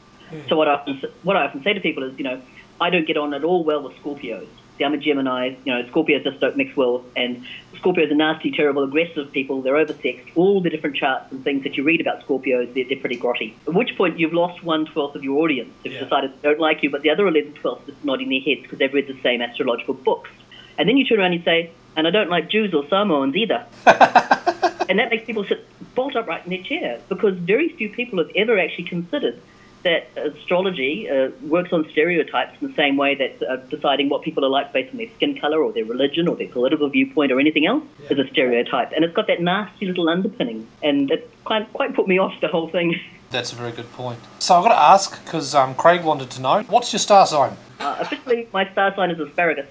So 0.50 0.56
what 0.58 0.68
I, 0.68 0.74
often, 0.74 1.02
what 1.22 1.38
I 1.38 1.46
often 1.46 1.62
say 1.62 1.72
to 1.72 1.80
people 1.80 2.02
is, 2.02 2.18
you 2.18 2.24
know, 2.24 2.42
I 2.78 2.90
don't 2.90 3.06
get 3.06 3.16
on 3.16 3.32
at 3.32 3.44
all 3.44 3.64
well 3.64 3.82
with 3.82 3.96
Scorpios. 3.96 4.46
See, 4.78 4.84
I'm 4.84 4.94
a 4.94 4.96
Gemini, 4.98 5.56
you 5.64 5.72
know, 5.74 5.82
Scorpios 5.90 6.22
just 6.22 6.38
don't 6.38 6.56
mix 6.56 6.76
well, 6.76 7.04
and 7.16 7.44
Scorpios 7.74 8.10
are 8.12 8.14
nasty, 8.14 8.52
terrible, 8.52 8.84
aggressive 8.84 9.32
people, 9.32 9.60
they're 9.60 9.74
oversexed. 9.74 10.30
All 10.36 10.60
the 10.60 10.70
different 10.70 10.94
charts 10.96 11.32
and 11.32 11.42
things 11.42 11.64
that 11.64 11.76
you 11.76 11.82
read 11.82 12.00
about 12.00 12.24
Scorpios, 12.24 12.72
they're, 12.74 12.84
they're 12.88 12.98
pretty 12.98 13.18
grotty. 13.18 13.54
At 13.66 13.74
which 13.74 13.96
point 13.96 14.20
you've 14.20 14.32
lost 14.32 14.62
one 14.62 14.86
twelfth 14.86 15.16
of 15.16 15.24
your 15.24 15.42
audience 15.42 15.70
who've 15.82 15.92
Yeah. 15.92 16.04
decided 16.04 16.32
they 16.40 16.48
don't 16.48 16.60
like 16.60 16.82
you, 16.84 16.90
but 16.90 17.02
the 17.02 17.10
other 17.10 17.26
11 17.26 17.54
twelfths 17.54 17.88
are 17.88 17.92
just 17.92 18.04
nodding 18.04 18.28
their 18.28 18.40
heads 18.40 18.62
because 18.62 18.78
they've 18.78 18.94
read 18.94 19.08
the 19.08 19.20
same 19.20 19.42
astrological 19.42 19.94
books. 19.94 20.30
And 20.78 20.88
then 20.88 20.96
you 20.96 21.04
turn 21.04 21.18
around 21.18 21.32
and 21.32 21.44
say, 21.44 21.72
and 21.96 22.06
I 22.06 22.10
don't 22.10 22.30
like 22.30 22.48
Jews 22.48 22.72
or 22.72 22.86
Samoans 22.88 23.34
either. 23.34 23.66
and 23.86 24.98
that 25.00 25.10
makes 25.10 25.24
people 25.24 25.44
sit 25.44 25.66
bolt 25.96 26.14
upright 26.14 26.44
in 26.44 26.50
their 26.50 26.62
chair 26.62 27.00
because 27.08 27.34
very 27.36 27.68
few 27.70 27.88
people 27.88 28.18
have 28.18 28.30
ever 28.36 28.56
actually 28.60 28.84
considered 28.84 29.40
that 29.82 30.08
astrology 30.16 31.08
uh, 31.08 31.30
works 31.42 31.72
on 31.72 31.88
stereotypes 31.90 32.60
in 32.60 32.68
the 32.68 32.74
same 32.74 32.96
way 32.96 33.14
that 33.14 33.42
uh, 33.48 33.56
deciding 33.68 34.08
what 34.08 34.22
people 34.22 34.44
are 34.44 34.50
like 34.50 34.72
based 34.72 34.90
on 34.92 34.98
their 34.98 35.08
skin 35.16 35.38
color 35.38 35.62
or 35.62 35.72
their 35.72 35.84
religion 35.84 36.28
or 36.28 36.36
their 36.36 36.48
political 36.48 36.88
viewpoint 36.88 37.30
or 37.32 37.38
anything 37.38 37.66
else 37.66 37.84
is 38.10 38.18
a 38.18 38.26
stereotype. 38.28 38.92
And 38.92 39.04
it's 39.04 39.14
got 39.14 39.26
that 39.28 39.40
nasty 39.40 39.86
little 39.86 40.08
underpinning. 40.08 40.66
And 40.82 41.10
it 41.10 41.30
quite, 41.44 41.72
quite 41.72 41.94
put 41.94 42.08
me 42.08 42.18
off 42.18 42.40
the 42.40 42.48
whole 42.48 42.68
thing. 42.68 42.98
That's 43.30 43.52
a 43.52 43.56
very 43.56 43.72
good 43.72 43.92
point. 43.92 44.18
So 44.38 44.56
I've 44.56 44.64
got 44.64 44.70
to 44.70 44.80
ask, 44.80 45.22
because 45.24 45.54
um, 45.54 45.74
Craig 45.74 46.02
wanted 46.02 46.30
to 46.30 46.40
know, 46.40 46.62
what's 46.62 46.92
your 46.92 47.00
star 47.00 47.26
sign? 47.26 47.56
Uh, 47.78 47.96
officially, 48.00 48.48
my 48.52 48.70
star 48.72 48.94
sign 48.96 49.10
is 49.10 49.20
asparagus. 49.20 49.66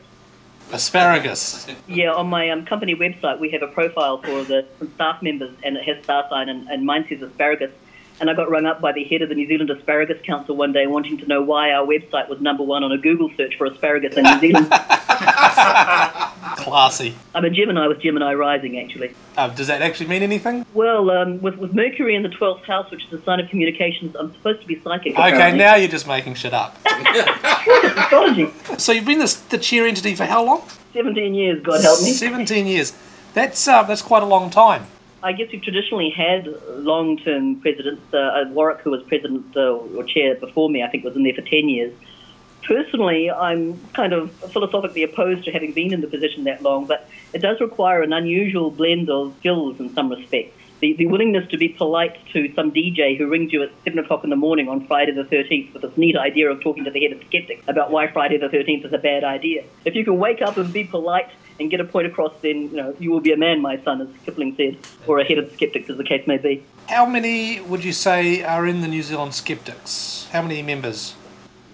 Asparagus. 0.71 1.67
Yeah, 1.87 2.11
on 2.11 2.27
my 2.27 2.49
um, 2.49 2.65
company 2.65 2.95
website, 2.95 3.39
we 3.39 3.49
have 3.51 3.61
a 3.61 3.67
profile 3.67 4.17
for 4.17 4.43
the 4.43 4.67
staff 4.95 5.23
members, 5.23 5.55
and 5.63 5.77
it 5.77 5.83
has 5.85 6.03
star 6.03 6.27
sign, 6.29 6.49
and, 6.49 6.67
and 6.67 6.85
mine 6.85 7.05
says 7.07 7.21
asparagus. 7.21 7.71
And 8.19 8.29
I 8.29 8.33
got 8.33 8.49
rung 8.49 8.65
up 8.65 8.81
by 8.81 8.93
the 8.93 9.03
head 9.03 9.21
of 9.21 9.29
the 9.29 9.35
New 9.35 9.47
Zealand 9.47 9.69
Asparagus 9.69 10.17
Council 10.25 10.55
one 10.55 10.73
day 10.73 10.87
wanting 10.87 11.19
to 11.19 11.27
know 11.27 11.41
why 11.41 11.71
our 11.71 11.85
website 11.85 12.27
was 12.29 12.41
number 12.41 12.63
one 12.63 12.83
on 12.83 12.91
a 12.91 12.97
Google 12.97 13.29
search 13.37 13.55
for 13.57 13.65
asparagus 13.65 14.17
in 14.17 14.23
New 14.23 14.39
Zealand. 14.39 14.69
Classy. 16.57 17.15
I'm 17.35 17.45
a 17.45 17.49
Gemini 17.49 17.87
with 17.87 17.99
Gemini 18.01 18.33
rising, 18.33 18.79
actually. 18.79 19.13
Uh, 19.37 19.49
does 19.49 19.67
that 19.67 19.81
actually 19.83 20.07
mean 20.07 20.23
anything? 20.23 20.65
Well, 20.73 21.11
um, 21.11 21.41
with, 21.41 21.57
with 21.57 21.73
Mercury 21.73 22.15
in 22.15 22.23
the 22.23 22.29
12th 22.29 22.63
house, 22.63 22.89
which 22.89 23.05
is 23.05 23.13
a 23.13 23.23
sign 23.23 23.39
of 23.39 23.49
communications, 23.49 24.15
I'm 24.15 24.33
supposed 24.33 24.61
to 24.61 24.67
be 24.67 24.81
psychic. 24.81 25.13
Okay, 25.13 25.29
apparently. 25.29 25.59
now 25.59 25.75
you're 25.75 25.87
just 25.87 26.07
making 26.07 26.33
shit 26.33 26.53
up. 26.53 26.75
Astrology. 26.85 28.51
So 28.79 28.91
you've 28.91 29.05
been 29.05 29.19
this, 29.19 29.35
the 29.35 29.59
chair 29.59 29.85
entity 29.85 30.15
for 30.15 30.25
how 30.25 30.43
long? 30.43 30.67
17 30.93 31.35
years, 31.35 31.61
God 31.63 31.81
help 31.81 32.01
me. 32.01 32.11
17 32.11 32.65
years. 32.65 32.93
That's 33.33 33.67
uh, 33.67 33.83
that's 33.83 34.01
quite 34.01 34.23
a 34.23 34.25
long 34.25 34.49
time. 34.49 34.87
I 35.23 35.33
guess 35.33 35.51
we've 35.51 35.61
traditionally 35.61 36.09
had 36.09 36.47
long-term 36.69 37.61
presidents. 37.61 38.13
Uh, 38.13 38.45
Warwick, 38.49 38.81
who 38.81 38.91
was 38.91 39.03
president 39.03 39.55
uh, 39.55 39.71
or 39.71 40.03
chair 40.03 40.35
before 40.35 40.69
me, 40.69 40.83
I 40.83 40.87
think 40.89 41.03
was 41.03 41.15
in 41.15 41.23
there 41.23 41.33
for 41.33 41.41
10 41.41 41.69
years. 41.69 41.93
Personally, 42.63 43.31
I'm 43.31 43.79
kind 43.93 44.13
of 44.13 44.31
philosophically 44.51 45.03
opposed 45.03 45.45
to 45.45 45.51
having 45.51 45.73
been 45.73 45.93
in 45.93 46.01
the 46.01 46.07
position 46.07 46.43
that 46.43 46.61
long, 46.61 46.85
but 46.85 47.09
it 47.33 47.39
does 47.39 47.59
require 47.61 48.01
an 48.01 48.13
unusual 48.13 48.71
blend 48.71 49.09
of 49.09 49.33
skills 49.39 49.79
in 49.79 49.93
some 49.93 50.09
respects. 50.09 50.53
The, 50.79 50.93
the 50.93 51.07
willingness 51.07 51.49
to 51.49 51.57
be 51.57 51.69
polite 51.69 52.17
to 52.33 52.53
some 52.53 52.71
DJ 52.71 53.17
who 53.17 53.27
rings 53.27 53.51
you 53.51 53.63
at 53.63 53.71
7 53.83 53.97
o'clock 53.97 54.23
in 54.23 54.29
the 54.29 54.35
morning 54.35 54.69
on 54.69 54.85
Friday 54.85 55.11
the 55.11 55.23
13th 55.23 55.73
with 55.73 55.81
this 55.81 55.97
neat 55.97 56.15
idea 56.15 56.51
of 56.51 56.61
talking 56.61 56.83
to 56.83 56.91
the 56.91 56.99
head 56.99 57.13
of 57.13 57.23
skeptics 57.25 57.63
about 57.67 57.89
why 57.89 58.11
Friday 58.11 58.37
the 58.37 58.47
13th 58.47 58.85
is 58.85 58.93
a 58.93 58.99
bad 58.99 59.23
idea. 59.23 59.63
If 59.85 59.95
you 59.95 60.03
can 60.03 60.19
wake 60.19 60.43
up 60.43 60.57
and 60.57 60.71
be 60.71 60.83
polite 60.83 61.29
and 61.59 61.69
get 61.71 61.79
a 61.79 61.85
point 61.85 62.07
across, 62.07 62.33
then 62.41 62.69
you 62.69 62.77
know 62.77 62.95
you 62.99 63.11
will 63.11 63.19
be 63.19 63.31
a 63.31 63.37
man, 63.37 63.61
my 63.61 63.81
son, 63.83 64.01
as 64.01 64.07
Kipling 64.25 64.55
said, 64.55 64.77
or 65.05 65.19
a 65.19 65.23
head 65.23 65.37
of 65.37 65.51
skeptics, 65.53 65.89
as 65.89 65.97
the 65.97 66.03
case 66.03 66.25
may 66.27 66.37
be. 66.37 66.63
How 66.87 67.05
many 67.05 67.59
would 67.59 67.83
you 67.83 67.93
say 67.93 68.43
are 68.43 68.65
in 68.65 68.81
the 68.81 68.87
New 68.87 69.03
Zealand 69.03 69.33
Skeptics? 69.33 70.27
How 70.31 70.41
many 70.41 70.61
members? 70.61 71.15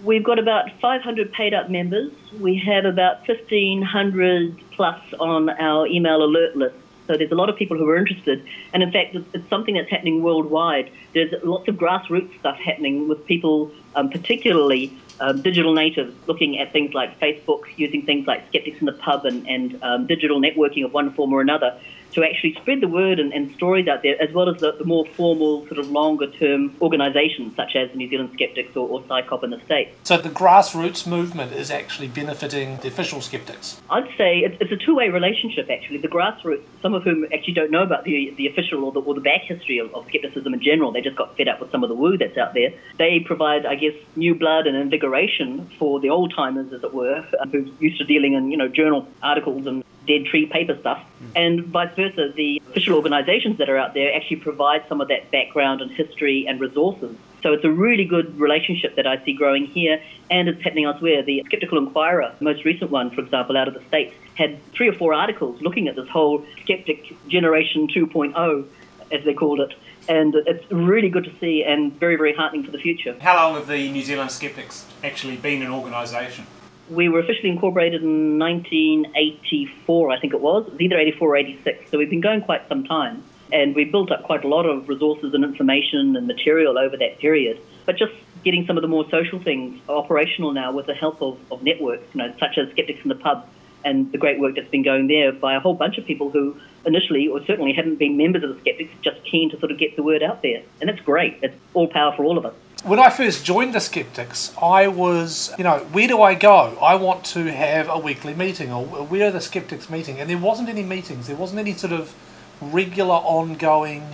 We've 0.02 0.24
got 0.24 0.38
about 0.38 0.70
500 0.80 1.32
paid 1.32 1.54
up 1.54 1.70
members. 1.70 2.12
We 2.38 2.58
have 2.58 2.84
about 2.84 3.26
1,500 3.26 4.60
plus 4.72 5.00
on 5.18 5.48
our 5.48 5.86
email 5.86 6.22
alert 6.22 6.56
list. 6.56 6.76
So 7.06 7.16
there's 7.16 7.32
a 7.32 7.34
lot 7.34 7.48
of 7.48 7.56
people 7.56 7.76
who 7.76 7.88
are 7.88 7.96
interested. 7.96 8.44
And 8.72 8.82
in 8.82 8.90
fact, 8.90 9.14
it's, 9.14 9.26
it's 9.32 9.48
something 9.48 9.74
that's 9.74 9.90
happening 9.90 10.22
worldwide. 10.22 10.90
There's 11.12 11.32
lots 11.42 11.68
of 11.68 11.76
grassroots 11.76 12.38
stuff 12.38 12.56
happening 12.58 13.08
with 13.08 13.24
people, 13.26 13.70
um, 13.94 14.10
particularly 14.10 14.96
um, 15.20 15.42
digital 15.42 15.74
natives, 15.74 16.14
looking 16.26 16.58
at 16.58 16.72
things 16.72 16.94
like 16.94 17.18
Facebook, 17.20 17.62
using 17.76 18.04
things 18.04 18.26
like 18.26 18.46
Skeptics 18.48 18.78
in 18.80 18.86
the 18.86 18.92
Pub 18.92 19.24
and, 19.24 19.46
and 19.48 19.82
um, 19.82 20.06
digital 20.06 20.40
networking 20.40 20.84
of 20.84 20.92
one 20.92 21.12
form 21.14 21.32
or 21.32 21.40
another 21.40 21.78
to 22.14 22.24
actually 22.24 22.54
spread 22.54 22.80
the 22.80 22.88
word 22.88 23.18
and, 23.18 23.32
and 23.32 23.52
stories 23.54 23.88
out 23.88 24.02
there, 24.02 24.20
as 24.22 24.32
well 24.32 24.48
as 24.48 24.60
the, 24.60 24.72
the 24.72 24.84
more 24.84 25.04
formal, 25.06 25.66
sort 25.66 25.78
of 25.78 25.90
longer 25.90 26.30
term 26.30 26.74
organisations 26.80 27.54
such 27.56 27.76
as 27.76 27.90
the 27.90 27.96
New 27.96 28.08
Zealand 28.08 28.30
Skeptics 28.34 28.76
or, 28.76 28.88
or 28.88 29.02
CSICOP 29.02 29.44
in 29.44 29.50
the 29.50 29.60
States. 29.64 29.94
So 30.04 30.16
the 30.16 30.28
grassroots 30.28 31.06
movement 31.06 31.52
is 31.52 31.70
actually 31.70 32.08
benefiting 32.08 32.78
the 32.78 32.88
official 32.88 33.20
skeptics. 33.20 33.80
I'd 33.90 34.08
say 34.16 34.38
it's, 34.38 34.56
it's 34.60 34.72
a 34.72 34.76
two-way 34.76 35.08
relationship. 35.08 35.68
Actually, 35.70 35.98
the 35.98 36.08
grassroots, 36.08 36.62
some 36.82 36.94
of 36.94 37.02
whom 37.02 37.24
actually 37.32 37.54
don't 37.54 37.70
know 37.70 37.82
about 37.82 38.04
the 38.04 38.32
the 38.36 38.46
official 38.46 38.84
or 38.84 38.92
the, 38.92 39.00
or 39.00 39.14
the 39.14 39.20
back 39.20 39.42
history 39.42 39.78
of, 39.78 39.94
of 39.94 40.06
skepticism 40.08 40.54
in 40.54 40.62
general. 40.62 40.92
They 40.92 41.00
just 41.00 41.16
got 41.16 41.36
fed 41.36 41.48
up 41.48 41.60
with 41.60 41.70
some 41.70 41.82
of 41.82 41.88
the 41.88 41.94
woo 41.94 42.16
that's 42.16 42.36
out 42.36 42.54
there. 42.54 42.72
They 42.98 43.20
provide, 43.20 43.66
I 43.66 43.74
guess, 43.74 43.94
new 44.16 44.34
blood 44.34 44.66
and 44.66 44.76
invigoration 44.76 45.70
for 45.78 46.00
the 46.00 46.10
old 46.10 46.32
timers, 46.34 46.72
as 46.72 46.82
it 46.82 46.94
were, 46.94 47.22
who 47.50 47.70
used 47.80 47.98
to 47.98 48.04
dealing 48.04 48.34
in 48.34 48.50
you 48.50 48.56
know 48.56 48.68
journal 48.68 49.06
articles 49.22 49.66
and 49.66 49.84
dead 50.06 50.26
tree 50.26 50.46
paper 50.46 50.76
stuff, 50.80 51.02
and 51.34 51.64
vice 51.66 51.94
versa. 51.96 52.32
The 52.34 52.62
official 52.68 52.94
organisations 52.96 53.58
that 53.58 53.68
are 53.68 53.76
out 53.76 53.94
there 53.94 54.14
actually 54.14 54.36
provide 54.36 54.84
some 54.88 55.00
of 55.00 55.08
that 55.08 55.30
background 55.30 55.80
and 55.80 55.90
history 55.90 56.46
and 56.48 56.60
resources. 56.60 57.16
So 57.42 57.52
it's 57.52 57.64
a 57.64 57.70
really 57.70 58.06
good 58.06 58.40
relationship 58.40 58.96
that 58.96 59.06
I 59.06 59.22
see 59.24 59.34
growing 59.34 59.66
here, 59.66 60.00
and 60.30 60.48
it's 60.48 60.62
happening 60.62 60.86
elsewhere. 60.86 61.22
The 61.22 61.42
Skeptical 61.46 61.76
Inquirer, 61.76 62.34
the 62.38 62.44
most 62.44 62.64
recent 62.64 62.90
one, 62.90 63.10
for 63.10 63.20
example, 63.20 63.56
out 63.56 63.68
of 63.68 63.74
the 63.74 63.82
States, 63.88 64.14
had 64.34 64.58
three 64.72 64.88
or 64.88 64.94
four 64.94 65.12
articles 65.12 65.60
looking 65.60 65.86
at 65.86 65.94
this 65.94 66.08
whole 66.08 66.44
skeptic 66.62 67.14
generation 67.28 67.86
2.0, 67.88 68.66
as 69.12 69.24
they 69.24 69.34
called 69.34 69.60
it. 69.60 69.74
And 70.08 70.34
it's 70.34 70.70
really 70.70 71.10
good 71.10 71.24
to 71.24 71.32
see 71.38 71.62
and 71.64 71.92
very, 72.00 72.16
very 72.16 72.34
heartening 72.34 72.64
for 72.64 72.70
the 72.70 72.78
future. 72.78 73.16
How 73.20 73.36
long 73.36 73.54
have 73.54 73.66
the 73.66 73.90
New 73.90 74.02
Zealand 74.02 74.30
Skeptics 74.30 74.86
actually 75.02 75.36
been 75.36 75.62
an 75.62 75.70
organisation? 75.70 76.46
We 76.90 77.08
were 77.08 77.20
officially 77.20 77.50
incorporated 77.50 78.02
in 78.02 78.38
1984, 78.38 80.10
I 80.10 80.20
think 80.20 80.34
it 80.34 80.40
was. 80.40 80.66
It 80.66 80.72
was 80.72 80.80
either 80.80 80.98
84 80.98 81.28
or 81.28 81.36
86. 81.36 81.90
So 81.90 81.98
we've 81.98 82.10
been 82.10 82.20
going 82.20 82.42
quite 82.42 82.68
some 82.68 82.84
time. 82.84 83.22
And 83.52 83.74
we 83.74 83.84
built 83.84 84.10
up 84.10 84.24
quite 84.24 84.44
a 84.44 84.48
lot 84.48 84.66
of 84.66 84.88
resources 84.88 85.32
and 85.34 85.44
information 85.44 86.16
and 86.16 86.26
material 86.26 86.78
over 86.78 86.96
that 86.96 87.18
period. 87.18 87.60
But 87.86 87.96
just 87.96 88.12
getting 88.44 88.66
some 88.66 88.76
of 88.76 88.82
the 88.82 88.88
more 88.88 89.08
social 89.10 89.38
things 89.40 89.80
operational 89.88 90.52
now 90.52 90.72
with 90.72 90.86
the 90.86 90.94
help 90.94 91.22
of, 91.22 91.38
of 91.50 91.62
networks, 91.62 92.04
you 92.14 92.18
know, 92.18 92.34
such 92.38 92.58
as 92.58 92.70
Skeptics 92.72 93.00
in 93.02 93.08
the 93.08 93.14
Pub 93.14 93.46
and 93.84 94.10
the 94.12 94.18
great 94.18 94.40
work 94.40 94.56
that's 94.56 94.70
been 94.70 94.82
going 94.82 95.06
there 95.08 95.32
by 95.32 95.54
a 95.54 95.60
whole 95.60 95.74
bunch 95.74 95.98
of 95.98 96.06
people 96.06 96.30
who 96.30 96.56
initially 96.86 97.28
or 97.28 97.44
certainly 97.44 97.72
hadn't 97.72 97.96
been 97.96 98.16
members 98.16 98.42
of 98.42 98.54
the 98.54 98.60
Skeptics, 98.60 98.92
just 99.02 99.22
keen 99.24 99.50
to 99.50 99.58
sort 99.58 99.70
of 99.70 99.78
get 99.78 99.94
the 99.96 100.02
word 100.02 100.22
out 100.22 100.42
there. 100.42 100.62
And 100.80 100.88
that's 100.88 101.00
great. 101.00 101.38
It's 101.42 101.54
all 101.74 101.88
power 101.88 102.14
for 102.16 102.24
all 102.24 102.38
of 102.38 102.46
us. 102.46 102.54
When 102.84 102.98
I 102.98 103.08
first 103.08 103.46
joined 103.46 103.72
the 103.72 103.80
Skeptics, 103.80 104.52
I 104.60 104.88
was, 104.88 105.50
you 105.56 105.64
know, 105.64 105.78
where 105.92 106.06
do 106.06 106.20
I 106.20 106.34
go? 106.34 106.76
I 106.82 106.96
want 106.96 107.24
to 107.24 107.50
have 107.50 107.88
a 107.88 107.98
weekly 107.98 108.34
meeting, 108.34 108.70
or 108.70 108.84
where 108.84 109.28
are 109.28 109.30
the 109.30 109.40
Skeptics 109.40 109.88
meeting? 109.88 110.20
And 110.20 110.28
there 110.28 110.36
wasn't 110.36 110.68
any 110.68 110.82
meetings, 110.82 111.26
there 111.26 111.34
wasn't 111.34 111.60
any 111.60 111.72
sort 111.72 111.94
of 111.94 112.14
regular, 112.60 113.14
ongoing, 113.14 114.08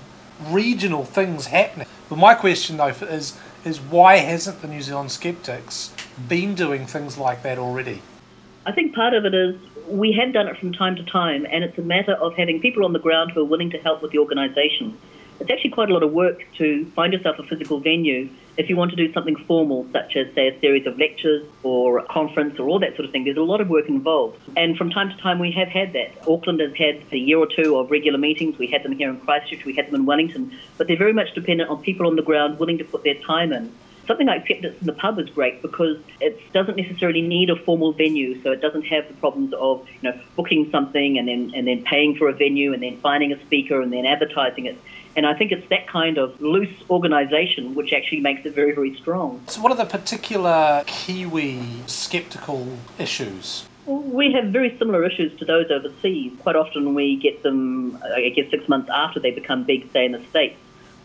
regional 0.47 1.05
things 1.05 1.47
happening. 1.47 1.89
But 2.09 2.19
my 2.19 2.35
question, 2.35 2.77
though, 2.77 2.87
is, 2.87 3.37
is 3.65 3.81
why 3.81 4.19
hasn't 4.19 4.63
the 4.63 4.69
New 4.69 4.83
Zealand 4.83 5.11
Skeptics 5.11 5.93
been 6.29 6.55
doing 6.55 6.87
things 6.87 7.19
like 7.19 7.43
that 7.43 7.59
already? 7.59 8.03
I 8.67 8.71
think 8.71 8.95
part 8.95 9.15
of 9.15 9.25
it 9.25 9.35
is 9.35 9.57
we 9.89 10.13
have 10.13 10.33
done 10.33 10.47
it 10.47 10.57
from 10.59 10.73
time 10.73 10.95
to 10.95 11.03
time, 11.03 11.45
and 11.51 11.65
it's 11.65 11.77
a 11.77 11.83
matter 11.83 12.13
of 12.13 12.37
having 12.37 12.61
people 12.61 12.85
on 12.85 12.93
the 12.93 13.01
ground 13.01 13.33
who 13.33 13.41
are 13.41 13.45
willing 13.45 13.71
to 13.71 13.79
help 13.79 14.01
with 14.01 14.13
the 14.13 14.19
organisation. 14.19 14.97
It's 15.41 15.51
actually 15.51 15.71
quite 15.71 15.89
a 15.89 15.95
lot 15.95 16.03
of 16.03 16.13
work 16.13 16.47
to 16.59 16.85
find 16.95 17.15
yourself 17.15 17.39
a 17.39 17.43
physical 17.43 17.81
venue 17.81 18.29
if 18.59 18.69
you 18.69 18.77
want 18.77 18.91
to 18.91 18.97
do 18.97 19.11
something 19.15 19.37
formal, 19.37 19.87
such 19.91 20.15
as, 20.15 20.33
say, 20.35 20.49
a 20.49 20.61
series 20.61 20.87
of 20.87 20.99
lectures 20.99 21.47
or 21.63 21.99
a 21.99 22.05
conference 22.05 22.59
or 22.59 22.69
all 22.69 22.79
that 22.79 22.95
sort 22.95 23.07
of 23.07 23.11
thing. 23.11 23.25
There's 23.25 23.39
a 23.39 23.43
lot 23.43 23.63
of 23.63 23.71
work 23.71 23.89
involved. 23.89 24.39
And 24.55 24.77
from 24.77 24.91
time 24.91 25.09
to 25.09 25.17
time, 25.17 25.39
we 25.39 25.51
have 25.53 25.69
had 25.69 25.95
that. 25.95 26.11
Auckland 26.29 26.61
has 26.61 26.75
had 26.77 27.03
a 27.11 27.17
year 27.17 27.39
or 27.39 27.47
two 27.47 27.79
of 27.79 27.91
regular 27.91 28.19
meetings. 28.19 28.59
We 28.59 28.67
had 28.67 28.83
them 28.83 28.93
here 28.93 29.09
in 29.09 29.19
Christchurch, 29.19 29.65
we 29.65 29.75
had 29.75 29.87
them 29.87 29.95
in 29.95 30.05
Wellington, 30.05 30.53
but 30.77 30.89
they're 30.89 30.99
very 30.99 31.15
much 31.15 31.33
dependent 31.35 31.71
on 31.71 31.81
people 31.83 32.07
on 32.07 32.17
the 32.17 32.23
ground 32.23 32.59
willing 32.59 32.77
to 32.77 32.85
put 32.85 33.03
their 33.03 33.15
time 33.15 33.55
in 33.55 33.73
something 34.07 34.27
like 34.27 34.51
in 34.51 34.75
the 34.83 34.93
Pub 34.93 35.19
is 35.19 35.29
great 35.31 35.63
because 35.63 35.99
it 36.21 36.41
doesn't 36.53 36.77
necessarily 36.77 37.23
need 37.23 37.51
a 37.51 37.57
formal 37.57 37.93
venue, 37.93 38.41
so 38.43 38.53
it 38.53 38.61
doesn't 38.61 38.83
have 38.83 39.07
the 39.09 39.15
problems 39.15 39.53
of 39.55 39.87
you 40.03 40.11
know 40.11 40.21
booking 40.37 40.71
something 40.71 41.19
and 41.19 41.29
then 41.29 41.53
and 41.55 41.67
then 41.67 41.83
paying 41.83 42.17
for 42.17 42.29
a 42.29 42.33
venue 42.33 42.73
and 42.73 42.83
then 42.83 42.97
finding 42.99 43.33
a 43.33 43.41
speaker 43.43 43.81
and 43.81 43.93
then 43.93 44.07
advertising 44.07 44.67
it. 44.67 44.79
And 45.17 45.27
I 45.27 45.35
think 45.35 45.51
it's 45.51 45.69
that 45.71 45.89
kind 45.89 46.19
of 46.19 46.41
loose 46.41 46.73
organisation 46.89 47.75
which 47.75 47.93
actually 47.93 48.21
makes 48.21 48.47
it 48.47 48.55
very 48.55 48.73
very 48.73 48.95
strong. 48.97 49.43
So, 49.47 49.61
what 49.61 49.73
are 49.73 49.79
the 49.79 49.87
particular 49.87 50.85
Kiwi 50.87 51.63
skeptical 51.87 52.79
issues? 52.99 53.67
We 53.87 54.33
have 54.33 54.47
very 54.47 54.77
similar 54.79 55.05
issues 55.05 55.37
to 55.39 55.45
those 55.45 55.71
overseas. 55.71 56.33
Quite 56.41 56.55
often 56.55 56.95
we 56.95 57.17
get 57.17 57.43
them, 57.43 57.99
I 58.15 58.29
guess, 58.29 58.49
six 58.51 58.69
months 58.69 58.89
after 58.93 59.19
they 59.19 59.33
become 59.33 59.65
big, 59.65 59.91
say 59.93 60.05
in 60.05 60.13
the 60.13 60.23
States. 60.31 60.57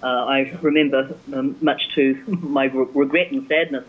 Uh, 0.05 0.23
I 0.25 0.55
remember, 0.61 1.17
um, 1.33 1.57
much 1.61 1.81
to 1.95 2.13
my 2.27 2.65
re- 2.65 2.85
regret 2.93 3.31
and 3.31 3.47
sadness, 3.47 3.85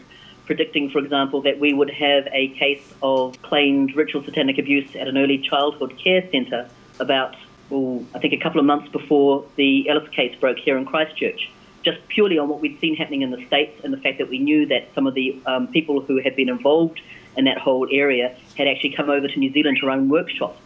predicting, 0.47 0.89
for 0.89 0.99
example, 0.99 1.43
that 1.43 1.61
we 1.61 1.75
would 1.75 1.91
have 1.91 2.27
a 2.33 2.49
case 2.57 2.83
of 3.03 3.41
claimed 3.43 3.95
ritual 3.95 4.25
satanic 4.25 4.57
abuse 4.57 4.97
at 4.97 5.09
an 5.09 5.19
early 5.19 5.37
childhood 5.37 5.99
care 6.03 6.27
centre 6.31 6.71
about, 6.99 7.37
well, 7.69 8.03
I 8.15 8.19
think 8.21 8.33
a 8.33 8.39
couple 8.39 8.61
of 8.61 8.65
months 8.65 8.89
before 8.91 9.45
the 9.57 9.91
Ellis 9.91 10.09
case 10.09 10.35
broke 10.41 10.57
here 10.57 10.79
in 10.79 10.87
Christchurch. 10.87 11.51
Just 11.83 11.99
purely 12.09 12.39
on 12.39 12.49
what 12.49 12.63
we'd 12.63 12.81
seen 12.81 12.97
happening 12.97 13.21
in 13.21 13.31
the 13.31 13.45
States 13.47 13.79
and 13.85 13.93
the 13.93 13.99
fact 13.99 14.17
that 14.17 14.31
we 14.31 14.39
knew 14.39 14.65
that 14.69 14.89
some 14.95 15.07
of 15.07 15.13
the 15.13 15.39
um, 15.45 15.69
people 15.69 16.01
who 16.01 16.23
had 16.23 16.35
been 16.35 16.49
involved 16.49 16.99
in 17.37 17.45
that 17.45 17.59
whole 17.59 17.87
area 17.93 18.35
had 18.57 18.67
actually 18.67 18.95
come 18.95 19.11
over 19.11 19.29
to 19.29 19.39
New 19.39 19.53
Zealand 19.53 19.77
to 19.83 19.87
run 19.87 20.09
workshops 20.09 20.59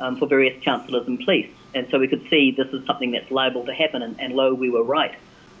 um, 0.00 0.16
for 0.16 0.26
various 0.26 0.58
councillors 0.64 1.06
and 1.06 1.20
police. 1.22 1.50
And 1.74 1.88
so 1.90 1.98
we 1.98 2.08
could 2.08 2.26
see 2.30 2.52
this 2.52 2.68
is 2.72 2.86
something 2.86 3.10
that's 3.10 3.30
liable 3.30 3.64
to 3.66 3.74
happen, 3.74 4.02
and, 4.02 4.18
and 4.20 4.34
lo, 4.34 4.54
we 4.54 4.70
were 4.70 4.84
right. 4.84 5.14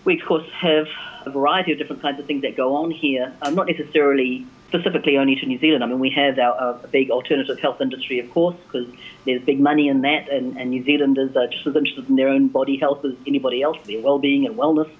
We, 0.04 0.20
of 0.20 0.26
course, 0.26 0.48
have 0.60 0.86
a 1.24 1.30
variety 1.30 1.72
of 1.72 1.78
different 1.78 2.02
kinds 2.02 2.20
of 2.20 2.26
things 2.26 2.42
that 2.42 2.56
go 2.56 2.76
on 2.76 2.90
here, 2.90 3.34
um, 3.42 3.54
not 3.54 3.66
necessarily 3.66 4.46
specifically 4.68 5.16
only 5.16 5.36
to 5.36 5.46
New 5.46 5.58
Zealand. 5.58 5.84
I 5.84 5.86
mean, 5.86 6.00
we 6.00 6.10
have 6.10 6.38
our, 6.38 6.54
our 6.54 6.74
big 6.88 7.10
alternative 7.10 7.58
health 7.60 7.80
industry, 7.80 8.18
of 8.18 8.30
course, 8.30 8.56
because 8.66 8.88
there's 9.24 9.42
big 9.42 9.60
money 9.60 9.88
in 9.88 10.02
that, 10.02 10.28
and, 10.28 10.58
and 10.58 10.70
New 10.70 10.84
Zealanders 10.84 11.36
are 11.36 11.46
just 11.46 11.66
as 11.66 11.76
interested 11.76 12.08
in 12.08 12.16
their 12.16 12.28
own 12.28 12.48
body 12.48 12.76
health 12.76 13.04
as 13.04 13.14
anybody 13.26 13.62
else, 13.62 13.78
their 13.86 14.00
well-being 14.00 14.46
and 14.46 14.56
wellness. 14.56 14.90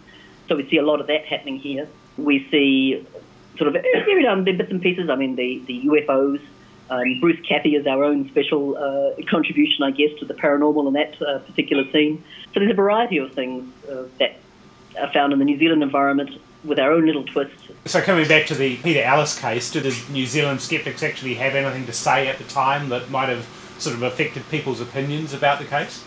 So 0.48 0.56
we 0.56 0.68
see 0.68 0.76
a 0.76 0.82
lot 0.82 1.00
of 1.00 1.06
that 1.08 1.24
happening 1.26 1.58
here. 1.58 1.88
We 2.16 2.46
see 2.50 3.06
sort 3.58 3.68
of 3.68 3.76
every 3.76 4.22
now 4.22 4.32
and 4.32 4.46
then 4.46 4.56
bits 4.56 4.70
and 4.70 4.80
pieces. 4.80 5.10
I 5.10 5.16
mean, 5.16 5.36
the, 5.36 5.62
the 5.66 5.82
UFOs. 5.86 6.40
Um, 6.90 7.20
Bruce 7.20 7.40
Cathie 7.48 7.76
is 7.76 7.86
our 7.86 8.04
own 8.04 8.28
special 8.28 8.76
uh, 8.76 9.14
contribution, 9.28 9.84
I 9.84 9.90
guess, 9.90 10.10
to 10.18 10.24
the 10.24 10.34
paranormal 10.34 10.86
in 10.86 10.92
that 10.94 11.20
uh, 11.22 11.38
particular 11.40 11.90
scene. 11.90 12.22
So 12.52 12.60
there's 12.60 12.70
a 12.70 12.74
variety 12.74 13.18
of 13.18 13.32
things 13.32 13.72
uh, 13.90 14.04
that 14.18 14.36
are 15.00 15.12
found 15.12 15.32
in 15.32 15.38
the 15.38 15.44
New 15.44 15.58
Zealand 15.58 15.82
environment 15.82 16.38
with 16.62 16.78
our 16.78 16.92
own 16.92 17.06
little 17.06 17.24
twist. 17.24 17.54
So 17.84 18.00
coming 18.00 18.26
back 18.28 18.46
to 18.46 18.54
the 18.54 18.76
Peter 18.76 19.02
Ellis 19.02 19.38
case, 19.38 19.70
did 19.70 19.84
the 19.84 20.12
New 20.12 20.26
Zealand 20.26 20.60
skeptics 20.60 21.02
actually 21.02 21.34
have 21.34 21.54
anything 21.54 21.86
to 21.86 21.92
say 21.92 22.28
at 22.28 22.38
the 22.38 22.44
time 22.44 22.88
that 22.90 23.10
might 23.10 23.28
have 23.28 23.46
sort 23.78 23.96
of 23.96 24.02
affected 24.02 24.48
people's 24.50 24.80
opinions 24.80 25.34
about 25.34 25.58
the 25.58 25.64
case? 25.64 26.04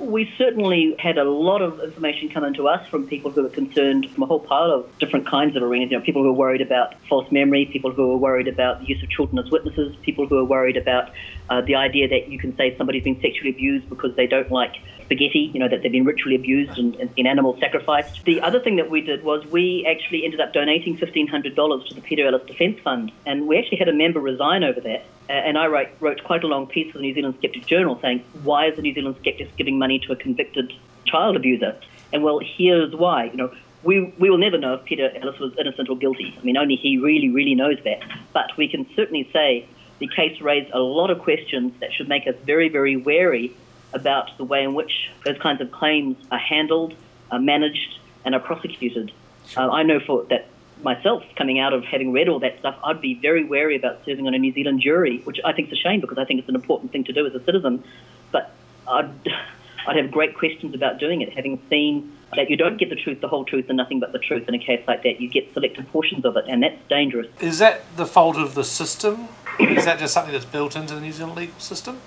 We 0.00 0.32
certainly 0.38 0.96
had 0.98 1.18
a 1.18 1.24
lot 1.24 1.60
of 1.60 1.78
information 1.80 2.30
come 2.30 2.44
into 2.44 2.66
us 2.66 2.88
from 2.88 3.06
people 3.06 3.30
who 3.30 3.42
were 3.42 3.50
concerned 3.50 4.08
from 4.12 4.22
a 4.22 4.26
whole 4.26 4.40
pile 4.40 4.72
of 4.72 4.98
different 4.98 5.28
kinds 5.28 5.56
of 5.56 5.62
arenas. 5.62 5.90
You 5.90 5.98
know, 5.98 6.04
people 6.04 6.22
who 6.22 6.28
were 6.28 6.38
worried 6.38 6.62
about 6.62 6.94
false 7.08 7.30
memory, 7.30 7.66
people 7.66 7.92
who 7.92 8.08
were 8.08 8.16
worried 8.16 8.48
about 8.48 8.80
the 8.80 8.86
use 8.86 9.02
of 9.02 9.10
children 9.10 9.38
as 9.38 9.50
witnesses, 9.50 9.94
people 10.02 10.26
who 10.26 10.36
were 10.36 10.44
worried 10.44 10.76
about 10.76 11.10
uh, 11.50 11.60
the 11.60 11.74
idea 11.74 12.08
that 12.08 12.28
you 12.28 12.38
can 12.38 12.56
say 12.56 12.74
somebody's 12.76 13.04
been 13.04 13.20
sexually 13.20 13.50
abused 13.50 13.88
because 13.88 14.16
they 14.16 14.26
don't 14.26 14.50
like 14.50 14.76
spaghetti, 15.10 15.50
you 15.52 15.58
know, 15.58 15.68
that 15.68 15.82
they've 15.82 15.90
been 15.90 16.04
ritually 16.04 16.36
abused 16.36 16.78
and, 16.78 16.94
and 16.96 17.10
in 17.16 17.26
animal 17.26 17.58
sacrifice. 17.58 18.06
The 18.24 18.40
other 18.40 18.60
thing 18.60 18.76
that 18.76 18.88
we 18.90 19.00
did 19.00 19.24
was 19.24 19.44
we 19.46 19.84
actually 19.84 20.24
ended 20.24 20.40
up 20.40 20.52
donating 20.52 20.96
$1,500 20.96 21.88
to 21.88 21.94
the 21.94 22.00
Peter 22.00 22.26
Ellis 22.26 22.46
Defence 22.46 22.78
Fund, 22.80 23.10
and 23.26 23.48
we 23.48 23.58
actually 23.58 23.78
had 23.78 23.88
a 23.88 23.92
member 23.92 24.20
resign 24.20 24.62
over 24.62 24.80
that. 24.80 25.04
Uh, 25.28 25.32
and 25.32 25.58
I 25.58 25.66
wrote, 25.66 25.88
wrote 25.98 26.22
quite 26.22 26.44
a 26.44 26.46
long 26.46 26.66
piece 26.68 26.92
for 26.92 26.98
the 26.98 27.02
New 27.02 27.14
Zealand 27.14 27.34
Skeptic 27.38 27.66
Journal 27.66 27.98
saying, 28.00 28.24
why 28.44 28.66
is 28.66 28.76
the 28.76 28.82
New 28.82 28.94
Zealand 28.94 29.16
Skeptics 29.20 29.50
giving 29.56 29.78
money 29.78 29.98
to 30.00 30.12
a 30.12 30.16
convicted 30.16 30.72
child 31.06 31.36
abuser? 31.36 31.76
And 32.12 32.22
well, 32.22 32.40
here's 32.40 32.94
why. 32.94 33.24
You 33.24 33.36
know, 33.36 33.54
we, 33.82 34.12
we 34.18 34.30
will 34.30 34.38
never 34.38 34.58
know 34.58 34.74
if 34.74 34.84
Peter 34.84 35.10
Ellis 35.20 35.38
was 35.38 35.52
innocent 35.58 35.88
or 35.88 35.96
guilty. 35.96 36.36
I 36.38 36.44
mean, 36.44 36.56
only 36.56 36.76
he 36.76 36.98
really, 36.98 37.30
really 37.30 37.54
knows 37.56 37.78
that. 37.84 38.00
But 38.32 38.56
we 38.56 38.68
can 38.68 38.86
certainly 38.94 39.28
say 39.32 39.66
the 39.98 40.08
case 40.08 40.40
raised 40.40 40.70
a 40.72 40.78
lot 40.78 41.10
of 41.10 41.20
questions 41.20 41.72
that 41.80 41.92
should 41.92 42.08
make 42.08 42.26
us 42.26 42.34
very, 42.44 42.68
very 42.68 42.96
wary 42.96 43.56
about 43.92 44.36
the 44.36 44.44
way 44.44 44.62
in 44.62 44.74
which 44.74 45.10
those 45.24 45.38
kinds 45.38 45.60
of 45.60 45.70
claims 45.72 46.16
are 46.30 46.38
handled, 46.38 46.94
are 47.30 47.40
managed, 47.40 47.98
and 48.24 48.34
are 48.34 48.40
prosecuted. 48.40 49.12
Uh, 49.56 49.70
I 49.70 49.82
know 49.82 50.00
for 50.00 50.24
that 50.24 50.48
myself, 50.82 51.22
coming 51.36 51.58
out 51.58 51.72
of 51.72 51.84
having 51.84 52.12
read 52.12 52.28
all 52.28 52.40
that 52.40 52.58
stuff, 52.58 52.76
I'd 52.84 53.00
be 53.00 53.14
very 53.14 53.44
wary 53.44 53.76
about 53.76 54.04
serving 54.04 54.26
on 54.26 54.34
a 54.34 54.38
New 54.38 54.52
Zealand 54.52 54.80
jury, 54.80 55.20
which 55.24 55.38
I 55.44 55.52
think 55.52 55.68
is 55.68 55.78
a 55.78 55.80
shame 55.80 56.00
because 56.00 56.18
I 56.18 56.24
think 56.24 56.40
it's 56.40 56.48
an 56.48 56.54
important 56.54 56.92
thing 56.92 57.04
to 57.04 57.12
do 57.12 57.26
as 57.26 57.34
a 57.34 57.44
citizen. 57.44 57.84
But 58.32 58.52
I'd, 58.88 59.10
I'd 59.86 59.96
have 59.96 60.10
great 60.10 60.36
questions 60.36 60.74
about 60.74 60.98
doing 60.98 61.20
it, 61.20 61.32
having 61.32 61.60
seen 61.68 62.16
that 62.36 62.48
you 62.48 62.56
don't 62.56 62.76
get 62.76 62.90
the 62.90 62.96
truth, 62.96 63.20
the 63.20 63.28
whole 63.28 63.44
truth, 63.44 63.66
and 63.68 63.76
nothing 63.76 63.98
but 63.98 64.12
the 64.12 64.18
truth 64.18 64.48
in 64.48 64.54
a 64.54 64.58
case 64.58 64.82
like 64.86 65.02
that. 65.02 65.20
You 65.20 65.28
get 65.28 65.52
selected 65.52 65.88
portions 65.90 66.24
of 66.24 66.36
it, 66.36 66.44
and 66.48 66.62
that's 66.62 66.80
dangerous. 66.88 67.26
Is 67.40 67.58
that 67.58 67.82
the 67.96 68.06
fault 68.06 68.36
of 68.36 68.54
the 68.54 68.64
system? 68.64 69.28
Is 69.58 69.84
that 69.84 69.98
just 69.98 70.14
something 70.14 70.32
that's 70.32 70.44
built 70.44 70.76
into 70.76 70.94
the 70.94 71.00
New 71.00 71.12
Zealand 71.12 71.36
legal 71.36 71.58
system? 71.58 72.00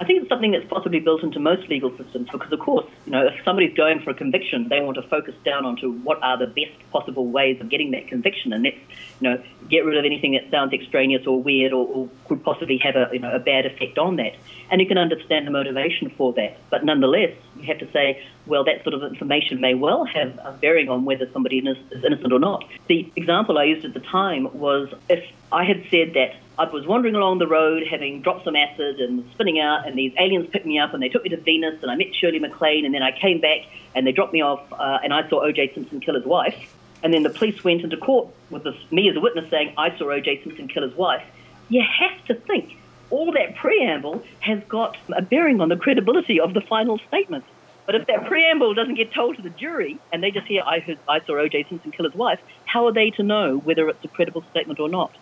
I 0.00 0.04
think 0.04 0.20
it's 0.20 0.28
something 0.28 0.52
that's 0.52 0.66
possibly 0.68 1.00
built 1.00 1.24
into 1.24 1.40
most 1.40 1.68
legal 1.68 1.90
systems 1.96 2.28
because, 2.30 2.52
of 2.52 2.60
course, 2.60 2.86
you 3.04 3.10
know, 3.10 3.26
if 3.26 3.44
somebody's 3.44 3.76
going 3.76 4.00
for 4.00 4.10
a 4.10 4.14
conviction, 4.14 4.68
they 4.68 4.80
want 4.80 4.96
to 4.96 5.02
focus 5.02 5.34
down 5.44 5.64
onto 5.64 5.90
what 5.90 6.22
are 6.22 6.38
the 6.38 6.46
best 6.46 6.78
possible 6.92 7.26
ways 7.26 7.60
of 7.60 7.68
getting 7.68 7.90
that 7.90 8.06
conviction, 8.06 8.52
and 8.52 8.64
that's, 8.64 8.76
you 9.20 9.28
know, 9.28 9.42
get 9.68 9.84
rid 9.84 9.98
of 9.98 10.04
anything 10.04 10.32
that 10.32 10.48
sounds 10.52 10.72
extraneous 10.72 11.26
or 11.26 11.42
weird 11.42 11.72
or, 11.72 11.84
or 11.86 12.08
could 12.26 12.44
possibly 12.44 12.78
have 12.78 12.94
a, 12.94 13.08
you 13.12 13.18
know, 13.18 13.34
a 13.34 13.40
bad 13.40 13.66
effect 13.66 13.98
on 13.98 14.16
that. 14.16 14.36
And 14.70 14.80
you 14.80 14.86
can 14.86 14.98
understand 14.98 15.48
the 15.48 15.50
motivation 15.50 16.10
for 16.10 16.32
that, 16.34 16.58
but 16.70 16.84
nonetheless, 16.84 17.34
you 17.56 17.66
have 17.66 17.78
to 17.78 17.90
say, 17.90 18.22
well, 18.46 18.62
that 18.64 18.84
sort 18.84 18.94
of 18.94 19.02
information 19.02 19.60
may 19.60 19.74
well 19.74 20.04
have 20.04 20.38
a 20.44 20.52
bearing 20.52 20.88
on 20.88 21.06
whether 21.06 21.28
somebody 21.32 21.58
is 21.58 21.76
innocent 22.04 22.32
or 22.32 22.38
not. 22.38 22.64
The 22.86 23.10
example 23.16 23.58
I 23.58 23.64
used 23.64 23.84
at 23.84 23.94
the 23.94 24.00
time 24.00 24.48
was 24.56 24.92
if 25.08 25.24
I 25.50 25.64
had 25.64 25.84
said 25.90 26.14
that 26.14 26.36
I 26.58 26.64
was 26.64 26.84
wandering 26.88 27.14
along 27.14 27.38
the 27.38 27.46
road 27.46 27.86
having 27.88 28.20
dropped 28.20 28.44
some 28.44 28.56
acid 28.56 28.98
and 28.98 29.24
spinning 29.32 29.60
out, 29.60 29.86
and 29.86 29.96
these 29.96 30.12
aliens 30.18 30.48
picked 30.50 30.66
me 30.66 30.80
up 30.80 30.92
and 30.92 31.00
they 31.00 31.08
took 31.08 31.22
me 31.22 31.28
to 31.28 31.36
Venus, 31.36 31.80
and 31.82 31.90
I 31.90 31.94
met 31.94 32.12
Shirley 32.12 32.40
MacLaine, 32.40 32.84
and 32.84 32.92
then 32.92 33.02
I 33.02 33.12
came 33.12 33.40
back 33.40 33.60
and 33.94 34.04
they 34.04 34.10
dropped 34.10 34.32
me 34.32 34.42
off, 34.42 34.60
uh, 34.72 34.98
and 35.04 35.14
I 35.14 35.28
saw 35.28 35.40
O.J. 35.44 35.74
Simpson 35.74 36.00
kill 36.00 36.16
his 36.16 36.24
wife. 36.24 36.74
And 37.04 37.14
then 37.14 37.22
the 37.22 37.30
police 37.30 37.62
went 37.62 37.82
into 37.82 37.96
court 37.96 38.28
with 38.50 38.64
this, 38.64 38.74
me 38.90 39.08
as 39.08 39.14
a 39.14 39.20
witness 39.20 39.48
saying, 39.50 39.74
I 39.78 39.96
saw 39.96 40.10
O.J. 40.10 40.42
Simpson 40.42 40.66
kill 40.66 40.82
his 40.82 40.96
wife. 40.96 41.22
You 41.68 41.82
have 41.82 42.24
to 42.26 42.34
think 42.34 42.76
all 43.10 43.30
that 43.32 43.54
preamble 43.54 44.24
has 44.40 44.60
got 44.68 44.96
a 45.16 45.22
bearing 45.22 45.60
on 45.60 45.68
the 45.68 45.76
credibility 45.76 46.40
of 46.40 46.54
the 46.54 46.60
final 46.60 46.98
statement. 47.06 47.44
But 47.86 47.94
if 47.94 48.06
that 48.08 48.26
preamble 48.26 48.74
doesn't 48.74 48.96
get 48.96 49.14
told 49.14 49.36
to 49.36 49.42
the 49.42 49.50
jury 49.50 49.98
and 50.12 50.24
they 50.24 50.32
just 50.32 50.46
hear, 50.48 50.62
I, 50.66 50.80
heard, 50.80 50.98
I 51.08 51.20
saw 51.20 51.38
O.J. 51.38 51.66
Simpson 51.68 51.92
kill 51.92 52.04
his 52.04 52.16
wife, 52.16 52.40
how 52.64 52.86
are 52.86 52.92
they 52.92 53.10
to 53.10 53.22
know 53.22 53.58
whether 53.58 53.88
it's 53.88 54.04
a 54.04 54.08
credible 54.08 54.44
statement 54.50 54.80
or 54.80 54.88
not? 54.88 55.12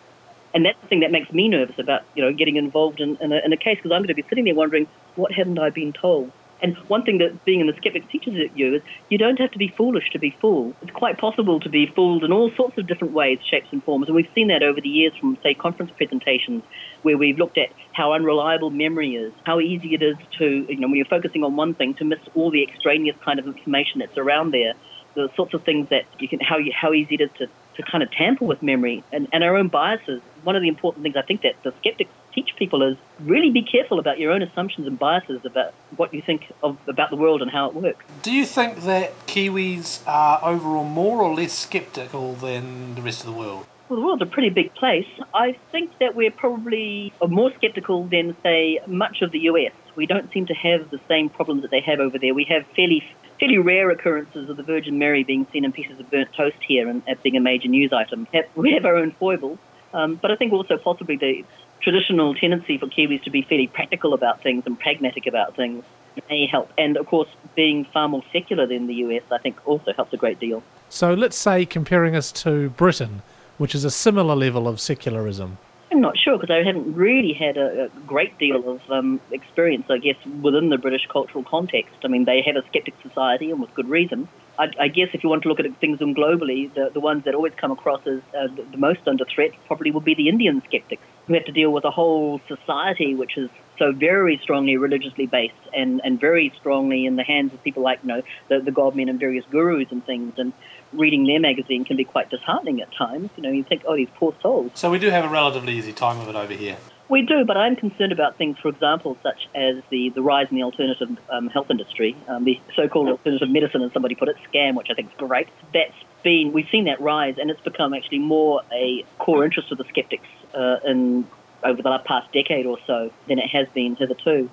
And 0.57 0.65
that's 0.65 0.81
the 0.81 0.89
thing 0.89 1.01
that 1.01 1.11
makes 1.11 1.31
me 1.35 1.49
nervous 1.49 1.79
about, 1.79 2.01
you 2.15 2.23
know, 2.23 2.33
getting 2.33 2.57
involved 2.57 2.99
in, 2.99 3.19
in, 3.21 3.31
a, 3.31 3.41
in 3.45 3.53
a 3.53 3.59
case 3.59 3.77
because 3.77 3.93
I'm 3.93 4.01
going 4.01 4.09
to 4.09 4.15
be 4.15 4.25
sitting 4.27 4.45
there 4.45 4.55
wondering, 4.55 4.89
what 5.15 5.31
haven't 5.31 5.59
I 5.59 5.69
been 5.69 5.93
told? 5.93 6.33
And 6.63 6.79
one 6.89 7.03
thing 7.03 7.19
that 7.19 7.45
being 7.45 7.61
in 7.61 7.67
the 7.67 7.75
skeptics 7.75 8.07
teaches 8.11 8.33
you 8.55 8.77
is 8.77 8.83
you 9.11 9.19
don't 9.19 9.39
have 9.39 9.51
to 9.51 9.59
be 9.59 9.69
foolish 9.69 10.09
to 10.13 10.19
be 10.19 10.35
fooled. 10.41 10.75
It's 10.81 10.93
quite 10.93 11.19
possible 11.19 11.61
to 11.61 11.69
be 11.69 11.89
fooled 11.95 12.25
in 12.25 12.33
all 12.33 12.51
sorts 12.53 12.79
of 12.79 12.87
different 12.87 13.13
ways, 13.13 13.39
shapes, 13.45 13.69
and 13.71 13.85
forms. 13.85 14.07
And 14.07 14.17
we've 14.17 14.31
seen 14.35 14.49
that 14.49 14.63
over 14.63 14.81
the 14.81 14.89
years 14.89 15.13
from, 15.21 15.37
say, 15.43 15.53
conference 15.53 15.93
presentations 15.95 16.63
where 17.03 17.19
we've 17.19 17.37
looked 17.37 17.59
at 17.59 17.69
how 17.93 18.15
unreliable 18.15 18.71
memory 18.71 19.15
is, 19.15 19.35
how 19.45 19.61
easy 19.61 19.93
it 19.93 20.03
is 20.03 20.17
to, 20.39 20.65
you 20.71 20.77
know, 20.77 20.89
when 20.89 20.97
you're 20.97 21.05
focusing 21.05 21.45
on 21.45 21.57
one 21.57 21.75
thing, 21.75 21.93
to 21.97 22.05
miss 22.07 22.21
all 22.35 22.51
the 22.51 22.63
extraneous 22.63 23.17
kind 23.23 23.39
of 23.39 23.47
information 23.47 23.99
that's 23.99 24.17
around 24.17 24.53
there. 24.53 24.73
The 25.13 25.29
sorts 25.37 25.53
of 25.53 25.65
things 25.65 25.91
that 25.91 26.05
you 26.19 26.29
can, 26.29 26.41
how, 26.41 26.57
you, 26.57 26.73
how 26.75 26.95
easy 26.95 27.17
it 27.17 27.21
is 27.21 27.31
to, 27.39 27.49
to 27.77 27.83
kind 27.83 28.03
of 28.03 28.11
tamper 28.11 28.45
with 28.45 28.63
memory 28.63 29.03
and, 29.13 29.29
and 29.33 29.45
our 29.45 29.57
own 29.57 29.69
biases. 29.69 30.21
One 30.43 30.57
of 30.57 30.63
the 30.63 30.69
important 30.69 31.03
things 31.03 31.17
I 31.17 31.23
think 31.23 31.43
that 31.43 31.63
the 31.63 31.73
skeptics 31.81 32.11
teach 32.33 32.55
people 32.57 32.83
is 32.83 32.97
really 33.21 33.51
be 33.51 33.63
careful 33.63 33.99
about 33.99 34.19
your 34.19 34.31
own 34.33 34.43
assumptions 34.43 34.87
and 34.87 34.99
biases 34.99 35.45
about 35.45 35.73
what 35.97 36.13
you 36.13 36.23
think 36.23 36.53
of 36.63 36.77
about 36.87 37.11
the 37.11 37.17
world 37.17 37.43
and 37.43 37.51
how 37.51 37.69
it 37.69 37.75
works. 37.75 38.05
Do 38.23 38.33
you 38.33 38.45
think 38.45 38.83
that 38.83 39.27
Kiwis 39.27 40.07
are 40.07 40.41
overall 40.43 40.85
more 40.85 41.23
or 41.23 41.35
less 41.35 41.53
skeptical 41.53 42.35
than 42.35 42.95
the 42.95 43.03
rest 43.03 43.21
of 43.21 43.27
the 43.27 43.33
world? 43.39 43.67
Well, 43.89 44.01
the 44.01 44.05
world's 44.05 44.23
a 44.23 44.27
pretty 44.27 44.51
big 44.51 44.75
place. 44.75 45.07
I 45.33 45.57
think 45.71 45.99
that 45.99 46.17
we're 46.17 46.33
probably 46.33 47.13
more 47.27 47.53
skeptical 47.55 48.05
than, 48.05 48.37
say, 48.43 48.81
much 48.87 49.23
of 49.23 49.31
the 49.31 49.39
US. 49.41 49.73
We 49.95 50.07
don't 50.07 50.31
seem 50.33 50.47
to 50.47 50.55
have 50.55 50.91
the 50.91 51.01
same 51.07 51.29
problems 51.29 51.63
that 51.63 51.71
they 51.71 51.81
have 51.81 52.01
over 52.01 52.19
there. 52.19 52.35
We 52.35 52.45
have 52.45 52.67
fairly 52.75 53.05
fairly 53.39 53.59
rare 53.59 53.91
occurrences 53.91 54.49
of 54.49 54.57
the 54.57 54.63
Virgin 54.63 54.99
Mary 54.99 55.25
being 55.25 55.47
seen 55.53 55.65
in 55.65 55.73
pieces 55.73 55.99
of 56.01 56.11
burnt 56.11 56.33
toast 56.35 56.57
here 56.67 56.89
and 56.89 57.03
as 57.07 57.19
being 57.23 57.37
a 57.37 57.41
major 57.41 57.69
news 57.69 57.93
item. 57.93 58.27
We 58.55 58.73
have 58.73 58.85
our 58.85 58.97
own 58.97 59.13
foibles, 59.13 59.59
um, 59.93 60.17
but 60.17 60.31
I 60.31 60.37
think 60.37 60.53
also 60.53 60.77
possibly 60.77 61.17
the 61.17 61.45
traditional 61.81 62.35
tendency 62.35 62.79
for 62.79 62.87
Kiwis 62.87 63.23
to 63.25 63.31
be 63.31 63.43
fairly 63.43 63.67
practical 63.67 64.15
about 64.15 64.43
things 64.43 64.65
and 64.67 64.79
pragmatic 64.79 65.27
about 65.27 65.55
things 65.57 65.85
may 66.29 66.47
help. 66.47 66.71
And 66.79 66.97
of 66.97 67.07
course, 67.07 67.29
being 67.55 67.85
far 67.85 68.09
more 68.09 68.23
secular 68.33 68.67
than 68.67 68.87
the 68.87 68.95
US, 68.95 69.23
I 69.31 69.39
think 69.39 69.57
also 69.67 69.93
helps 69.93 70.13
a 70.13 70.17
great 70.17 70.41
deal. 70.41 70.63
So 70.89 71.15
let's 71.15 71.37
say 71.37 71.67
comparing 71.67 72.17
us 72.17 72.33
to 72.33 72.71
Britain, 72.71 73.23
which 73.59 73.75
is 73.75 73.85
a 73.85 73.91
similar 73.91 74.35
level 74.35 74.69
of 74.69 74.81
secularism. 74.81 75.59
I'm 75.97 76.03
not 76.03 76.19
sure 76.19 76.37
because 76.37 76.51
I 76.51 76.63
haven't 76.63 76.95
really 76.95 77.33
had 77.33 77.57
a, 77.57 77.85
a 77.85 77.89
great 78.07 78.37
deal 78.39 78.69
of 78.69 78.83
um, 78.91 79.19
experience, 79.33 79.87
I 79.89 79.97
guess, 79.97 80.17
within 80.43 80.69
the 80.69 80.77
British 80.77 81.07
cultural 81.11 81.43
context. 81.43 81.95
I 82.05 82.09
mean, 82.09 82.27
they 82.27 82.43
have 82.43 82.55
a 82.55 82.69
skeptic 82.69 82.93
society, 83.03 83.51
and 83.51 83.63
with 83.63 83.75
good 83.75 83.89
reason. 83.89 84.29
I, 84.59 84.67
I 84.79 84.89
guess 84.89 85.09
if 85.15 85.25
you 85.25 85.31
want 85.31 85.45
to 85.45 85.49
look 85.49 85.59
at 85.59 85.65
things 85.81 85.99
globally, 86.01 86.73
the, 86.75 86.91
the 86.93 87.01
ones 87.01 87.25
that 87.25 87.35
always 87.35 87.55
come 87.59 87.73
across 87.73 88.07
as 88.07 88.21
uh, 88.39 88.49
the, 88.55 88.67
the 88.73 88.77
most 88.77 89.09
under 89.09 89.25
threat 89.25 89.53
probably 89.69 89.91
would 89.91 90.05
be 90.05 90.15
the 90.15 90.29
Indian 90.29 90.63
skeptics, 90.69 91.03
who 91.27 91.33
have 91.33 91.47
to 91.47 91.53
deal 91.53 91.73
with 91.73 91.85
a 91.85 91.91
whole 91.91 92.43
society 92.47 93.15
which 93.15 93.39
is 93.39 93.49
so 93.79 93.93
very 93.93 94.39
strongly 94.43 94.77
religiously 94.77 95.27
based 95.27 95.55
and, 95.75 96.01
and 96.05 96.21
very 96.21 96.53
strongly 96.59 97.07
in 97.07 97.17
the 97.17 97.25
hands 97.25 97.53
of 97.53 97.63
people 97.63 97.83
like 97.83 97.99
you 98.03 98.09
know 98.09 98.23
the, 98.49 98.61
the 98.61 98.71
godmen 98.71 99.09
and 99.09 99.19
various 99.19 99.45
gurus 99.51 99.89
and 99.91 100.05
things 100.07 100.35
and 100.39 100.53
reading 100.97 101.27
their 101.27 101.41
magazine 101.41 101.85
can 101.85 101.97
be 101.97 102.05
quite 102.05 102.31
disheartening 102.31 102.81
at 102.81 102.93
times 102.93 103.31
you 103.37 103.43
know 103.43 103.51
you 103.51 103.63
think 103.63 103.83
oh 103.87 103.97
these 103.97 104.09
poor 104.17 104.35
souls 104.43 104.71
so 104.75 104.91
we 104.91 104.99
do 104.99 105.11
have 105.11 105.25
a 105.25 105.29
relatively 105.29 105.75
easy 105.75 105.93
time 105.93 106.21
of 106.21 106.29
it 106.29 106.35
over 106.35 106.55
here 106.55 106.77
we 107.09 107.23
do, 107.23 107.45
but 107.45 107.57
I'm 107.57 107.77
concerned 107.77 108.11
about 108.11 108.37
things, 108.37 108.59
for 108.59 108.69
example, 108.69 109.17
such 109.23 109.49
as 109.55 109.77
the, 109.91 110.09
the 110.11 110.23
rise 110.23 110.49
in 110.51 110.57
the 110.57 110.65
alternative 110.65 111.17
um, 111.31 111.49
health 111.49 111.71
industry, 111.71 112.17
um, 112.27 112.45
the 112.45 112.61
so-called 112.75 113.09
alternative 113.09 113.49
medicine, 113.49 113.83
as 113.83 113.93
somebody 113.93 114.17
put 114.17 114.29
it, 114.29 114.37
scam, 114.53 114.75
which 114.75 114.89
I 114.91 114.95
think 114.95 115.11
is 115.11 115.17
great. 115.17 115.49
That's 115.73 115.95
been 116.25 116.53
we've 116.53 116.69
seen 116.71 116.87
that 116.87 117.01
rise, 117.01 117.37
and 117.39 117.51
it's 117.51 117.61
become 117.61 117.95
actually 117.95 118.19
more 118.19 118.63
a 118.73 119.05
core 119.19 119.45
interest 119.45 119.71
of 119.71 119.79
the 119.79 119.85
skeptics 119.85 120.27
uh, 120.55 120.79
in 120.85 121.27
over 121.63 121.81
the 121.81 121.99
past 122.05 122.33
decade 122.33 122.67
or 122.67 122.79
so 122.87 123.13
than 123.29 123.39
it 123.39 123.49
has 123.51 123.69
been 123.73 123.95
hitherto. 123.95 124.51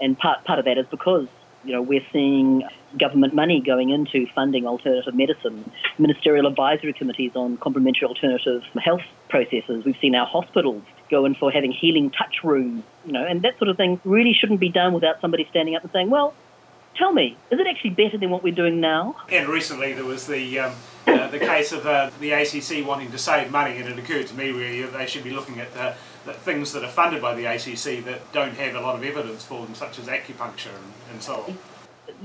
And 0.00 0.16
part 0.16 0.44
part 0.44 0.60
of 0.60 0.64
that 0.66 0.78
is 0.78 0.86
because 0.86 1.26
you 1.64 1.72
know 1.72 1.82
we're 1.82 2.06
seeing 2.12 2.62
government 2.98 3.34
money 3.34 3.60
going 3.60 3.90
into 3.90 4.26
funding 4.34 4.66
alternative 4.66 5.14
medicine, 5.14 5.70
ministerial 5.98 6.46
advisory 6.46 6.92
committees 6.92 7.32
on 7.34 7.56
complementary 7.58 8.06
alternative 8.06 8.62
health 8.82 9.02
processes. 9.28 9.84
We've 9.84 9.96
seen 10.00 10.14
our 10.14 10.26
hospitals 10.26 10.82
go 11.10 11.24
in 11.24 11.34
for 11.34 11.50
having 11.50 11.72
healing 11.72 12.10
touch 12.10 12.42
rooms, 12.42 12.82
you 13.04 13.12
know, 13.12 13.24
and 13.24 13.42
that 13.42 13.58
sort 13.58 13.68
of 13.68 13.76
thing 13.76 14.00
really 14.04 14.32
shouldn't 14.32 14.60
be 14.60 14.68
done 14.68 14.92
without 14.92 15.20
somebody 15.20 15.46
standing 15.50 15.76
up 15.76 15.82
and 15.82 15.92
saying, 15.92 16.10
well, 16.10 16.34
tell 16.96 17.12
me, 17.12 17.36
is 17.50 17.60
it 17.60 17.66
actually 17.66 17.90
better 17.90 18.18
than 18.18 18.30
what 18.30 18.42
we're 18.42 18.54
doing 18.54 18.80
now? 18.80 19.16
And 19.30 19.48
recently 19.48 19.92
there 19.92 20.04
was 20.04 20.26
the 20.26 20.58
um, 20.58 20.72
uh, 21.06 21.28
the 21.28 21.38
case 21.38 21.72
of 21.72 21.86
uh, 21.86 22.10
the 22.20 22.32
ACC 22.32 22.86
wanting 22.86 23.10
to 23.12 23.18
save 23.18 23.50
money, 23.50 23.78
and 23.78 23.88
it 23.88 23.98
occurred 23.98 24.26
to 24.26 24.34
me 24.34 24.50
really 24.50 24.82
they 24.82 25.06
should 25.06 25.24
be 25.24 25.30
looking 25.30 25.60
at 25.60 25.72
the, 25.74 25.94
the, 26.24 26.32
things 26.32 26.72
that 26.72 26.82
are 26.82 26.90
funded 26.90 27.22
by 27.22 27.34
the 27.34 27.44
ACC 27.44 28.04
that 28.04 28.32
don't 28.32 28.54
have 28.54 28.74
a 28.74 28.80
lot 28.80 28.96
of 28.96 29.04
evidence 29.04 29.44
for 29.44 29.64
them, 29.64 29.74
such 29.74 29.98
as 29.98 30.06
acupuncture 30.06 30.74
and, 30.74 30.92
and 31.12 31.22
so 31.22 31.44
on. 31.46 31.58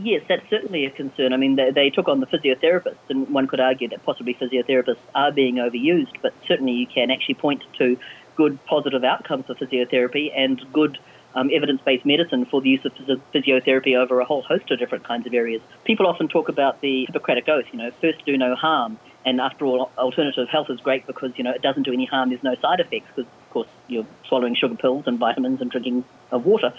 Yes, 0.01 0.23
that's 0.27 0.47
certainly 0.49 0.85
a 0.85 0.91
concern. 0.91 1.33
I 1.33 1.37
mean, 1.37 1.55
they, 1.55 1.71
they 1.71 1.89
took 1.89 2.07
on 2.07 2.19
the 2.19 2.27
physiotherapists, 2.27 3.09
and 3.09 3.29
one 3.29 3.47
could 3.47 3.59
argue 3.59 3.87
that 3.89 4.03
possibly 4.05 4.33
physiotherapists 4.33 4.97
are 5.15 5.31
being 5.31 5.55
overused, 5.55 6.15
but 6.21 6.33
certainly 6.47 6.73
you 6.73 6.87
can 6.87 7.11
actually 7.11 7.35
point 7.35 7.63
to 7.77 7.97
good 8.35 8.63
positive 8.65 9.03
outcomes 9.03 9.45
for 9.45 9.55
physiotherapy 9.55 10.31
and 10.35 10.61
good 10.71 10.97
um, 11.35 11.49
evidence-based 11.53 12.05
medicine 12.05 12.45
for 12.45 12.61
the 12.61 12.69
use 12.69 12.83
of 12.85 12.93
physio- 12.93 13.21
physiotherapy 13.33 13.95
over 13.95 14.19
a 14.19 14.25
whole 14.25 14.41
host 14.41 14.69
of 14.71 14.79
different 14.79 15.03
kinds 15.03 15.25
of 15.25 15.33
areas. 15.33 15.61
People 15.85 16.07
often 16.07 16.27
talk 16.27 16.49
about 16.49 16.81
the 16.81 17.05
Hippocratic 17.05 17.47
Oath, 17.47 17.65
you 17.71 17.79
know, 17.79 17.91
first 18.01 18.23
do 18.25 18.37
no 18.37 18.55
harm. 18.55 18.99
And 19.23 19.39
after 19.39 19.65
all, 19.65 19.91
alternative 19.97 20.49
health 20.49 20.69
is 20.69 20.79
great 20.79 21.05
because, 21.05 21.31
you 21.37 21.43
know, 21.43 21.51
it 21.51 21.61
doesn't 21.61 21.83
do 21.83 21.93
any 21.93 22.05
harm, 22.05 22.29
there's 22.29 22.43
no 22.43 22.55
side 22.55 22.79
effects 22.79 23.07
because, 23.15 23.29
of 23.29 23.49
course, 23.51 23.67
you're 23.87 24.07
swallowing 24.27 24.55
sugar 24.55 24.75
pills 24.75 25.03
and 25.05 25.19
vitamins 25.19 25.61
and 25.61 25.69
drinking 25.69 26.03
uh, 26.33 26.39
water. 26.39 26.73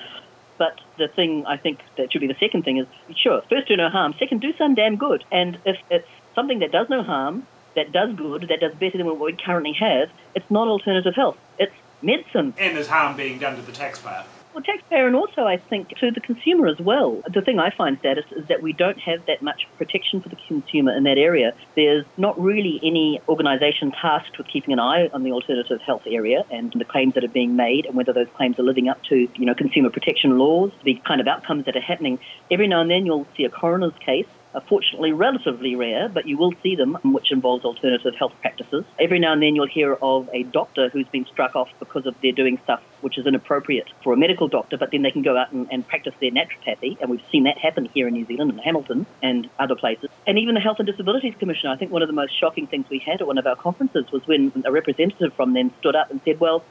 But 0.63 0.81
the 0.97 1.09
thing 1.09 1.45
I 1.45 1.57
think 1.57 1.81
that 1.97 2.13
should 2.13 2.21
be 2.21 2.29
the 2.29 2.39
second 2.39 2.63
thing 2.63 2.77
is, 2.77 2.87
sure, 3.17 3.43
first 3.51 3.67
do 3.67 3.77
no 3.77 3.89
harm, 3.89 4.15
second 4.17 4.43
do 4.43 4.53
some 4.57 4.77
damn 4.77 4.95
good. 4.95 5.25
And 5.33 5.59
if 5.65 5.77
it's 5.91 6.07
something 6.37 6.61
that 6.61 6.71
does 6.71 6.89
no 6.89 7.03
harm, 7.03 7.49
that 7.75 7.91
does 7.91 8.15
good, 8.15 8.47
that 8.49 8.61
does 8.61 8.73
better 8.77 8.97
than 8.97 9.07
what 9.09 9.19
we 9.19 9.33
currently 9.33 9.73
have, 9.73 10.09
it's 10.37 10.49
not 10.53 10.69
alternative 10.69 11.17
health. 11.17 11.37
It's 11.59 11.75
medicine. 12.01 12.55
And 12.59 12.77
there's 12.77 12.87
harm 12.87 13.17
being 13.17 13.41
done 13.41 13.57
to 13.57 13.63
the 13.63 13.73
taxpayer. 13.73 14.23
Well, 14.55 14.63
taxpayer 14.63 15.07
and 15.07 15.17
also 15.17 15.47
I 15.47 15.57
think 15.57 15.97
to 15.99 16.11
the 16.11 16.21
consumer 16.21 16.67
as 16.67 16.79
well. 16.79 17.23
The 17.27 17.41
thing 17.41 17.59
I 17.59 17.71
find 17.71 17.99
saddest 18.03 18.33
is 18.33 18.47
that 18.49 18.61
we 18.61 18.75
don't 18.75 18.99
have 18.99 19.25
that 19.27 19.41
much 19.41 19.67
protection 19.79 20.21
for 20.21 20.29
the 20.29 20.37
consumer 20.37 20.95
in 20.95 21.05
that 21.05 21.17
area. 21.17 21.55
There's 21.75 22.05
not 22.19 22.39
really 22.39 22.79
any 22.83 23.21
organisation 23.29 23.93
tasked 23.93 24.37
with 24.37 24.49
keeping 24.49 24.75
an 24.75 24.81
eye 24.81 25.09
on 25.15 25.23
the 25.23 25.33
alternative 25.33 25.81
health 25.81 26.03
area 26.07 26.45
and 26.51 26.71
the 26.73 26.85
claims 26.85 27.15
that 27.15 27.25
are 27.25 27.29
being 27.29 27.57
made 27.57 27.87
and 27.87 27.95
whether 27.95 28.13
those 28.13 28.29
claims 28.35 28.59
are 28.59 28.63
living 28.63 28.89
up 28.89 29.03
to, 29.05 29.17
you 29.35 29.47
know, 29.47 29.55
consumer 29.55 29.89
protection 29.89 30.37
laws, 30.37 30.71
the 30.85 31.01
kind 31.07 31.23
of 31.23 31.27
outcomes 31.27 31.65
that 31.65 31.75
are 31.75 31.81
happening. 31.81 32.19
Every 32.51 32.69
now 32.69 32.83
and 32.83 32.91
then 32.91 33.07
you'll 33.07 33.27
see 33.35 33.45
a 33.45 33.51
coroner's 33.51 33.95
case 34.01 34.27
are 34.55 34.63
fortunately 34.69 35.13
relatively 35.13 35.75
rare, 35.75 36.09
but 36.09 36.27
you 36.27 36.37
will 36.37 36.53
see 36.63 36.77
them, 36.77 36.99
which 37.05 37.33
involves 37.33 37.65
alternative 37.65 38.15
health 38.19 38.33
practices. 38.41 38.85
Every 38.99 39.19
now 39.19 39.33
and 39.33 39.43
then 39.43 39.55
you'll 39.55 39.67
hear 39.67 39.95
of 40.03 40.29
a 40.33 40.43
doctor 40.45 40.89
who's 40.89 41.09
been 41.09 41.27
struck 41.27 41.57
off 41.57 41.69
because 41.79 42.07
of 42.07 42.15
their 42.23 42.33
doing 42.33 42.59
stuff 42.65 42.83
which 43.03 43.19
is 43.19 43.27
inappropriate 43.27 43.91
for 44.03 44.13
a 44.13 44.17
medical 44.17 44.49
doctor, 44.49 44.79
but 44.79 44.91
then 44.91 45.03
they 45.03 45.11
can 45.11 45.23
go 45.23 45.37
out 45.37 45.53
and, 45.53 45.69
and 45.71 45.87
practice 45.87 46.15
their 46.21 46.31
naturopathy, 46.31 47.01
and 47.01 47.11
we've 47.11 47.23
seen 47.31 47.45
that 47.45 47.59
happen 47.59 47.89
here 47.93 48.09
in 48.09 48.15
New 48.15 48.25
Zealand, 48.27 48.51
and 48.51 48.61
Hamilton 48.61 49.07
and 49.23 49.51
other 49.59 49.75
places. 49.75 50.09
And 50.27 50.39
even 50.39 50.55
the 50.55 50.61
Health 50.61 50.79
and 50.79 50.87
Disabilities 50.87 51.35
Commission, 51.39 51.69
I 51.69 51.77
think 51.77 51.91
one 51.91 52.03
of 52.03 52.09
the 52.09 52.15
most 52.15 52.39
shocking 52.39 52.67
things 52.67 52.87
we 52.89 52.99
had 53.01 53.21
at 53.21 53.27
one 53.27 53.39
of 53.39 53.47
our 53.47 53.57
conferences 53.57 54.05
was 54.13 54.27
when 54.27 54.53
a 54.65 54.73
representative 54.73 55.35
from 55.35 55.53
them 55.53 55.73
stood 55.81 55.97
up 55.97 56.11
and 56.11 56.21
said, 56.25 56.41
well, 56.41 56.65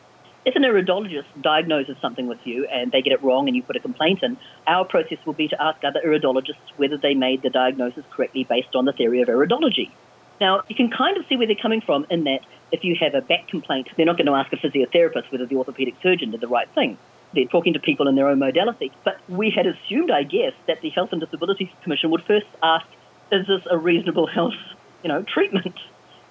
if 0.44 0.56
an 0.56 0.64
iridologist 0.64 1.26
diagnoses 1.42 1.96
something 2.02 2.28
with 2.28 2.40
you 2.46 2.66
and 2.66 2.92
they 2.92 3.02
get 3.02 3.14
it 3.14 3.22
wrong 3.24 3.48
and 3.48 3.56
you 3.56 3.62
put 3.62 3.76
a 3.76 3.80
complaint 3.80 4.24
in, 4.24 4.38
our 4.66 4.86
process 4.86 5.20
will 5.26 5.34
be 5.34 5.48
to 5.48 5.62
ask 5.62 5.84
other 5.84 6.02
iridologists 6.06 6.56
whether 6.78 6.98
they 6.98 7.14
made 7.14 7.42
the 7.44 7.50
diagnosis 7.50 8.04
correctly 8.12 8.44
based 8.44 8.76
on 8.76 8.86
the 8.86 8.94
theory 8.94 9.22
of 9.22 9.28
iridology. 9.28 9.92
Now, 10.40 10.64
you 10.68 10.76
can 10.76 10.90
kind 10.90 11.18
of 11.18 11.26
see 11.28 11.38
where 11.38 11.46
they're 11.46 11.56
coming 11.56 11.82
from 11.82 12.08
in 12.10 12.24
that 12.24 12.40
if 12.72 12.84
you 12.84 12.96
have 13.00 13.14
a 13.14 13.22
back 13.22 13.48
complaint, 13.48 13.90
they're 13.96 14.06
not 14.08 14.18
going 14.18 14.26
to 14.26 14.34
ask 14.34 14.52
a 14.52 14.58
physiotherapist 14.58 15.32
whether 15.32 15.46
the 15.46 15.56
orthopedic 15.56 15.94
surgeon 16.02 16.32
did 16.32 16.42
the 16.42 16.48
right 16.48 16.68
thing. 16.74 16.98
They're 17.34 17.46
talking 17.46 17.74
to 17.74 17.80
people 17.80 18.08
in 18.08 18.16
their 18.16 18.28
own 18.28 18.40
modality. 18.40 18.92
But 19.04 19.20
we 19.30 19.52
had 19.52 19.68
assumed, 19.68 20.10
I 20.10 20.24
guess, 20.24 20.54
that 20.68 20.82
the 20.82 20.90
Health 20.90 21.10
and 21.12 21.22
Disabilities 21.22 21.70
Commission 21.84 22.10
would 22.10 22.24
first 22.24 22.48
ask, 22.64 22.86
is 23.32 23.46
this 23.46 23.62
a 23.70 23.78
reasonable 23.78 24.26
health, 24.26 24.56
you 25.04 25.10
know, 25.10 25.22
treatment? 25.22 25.76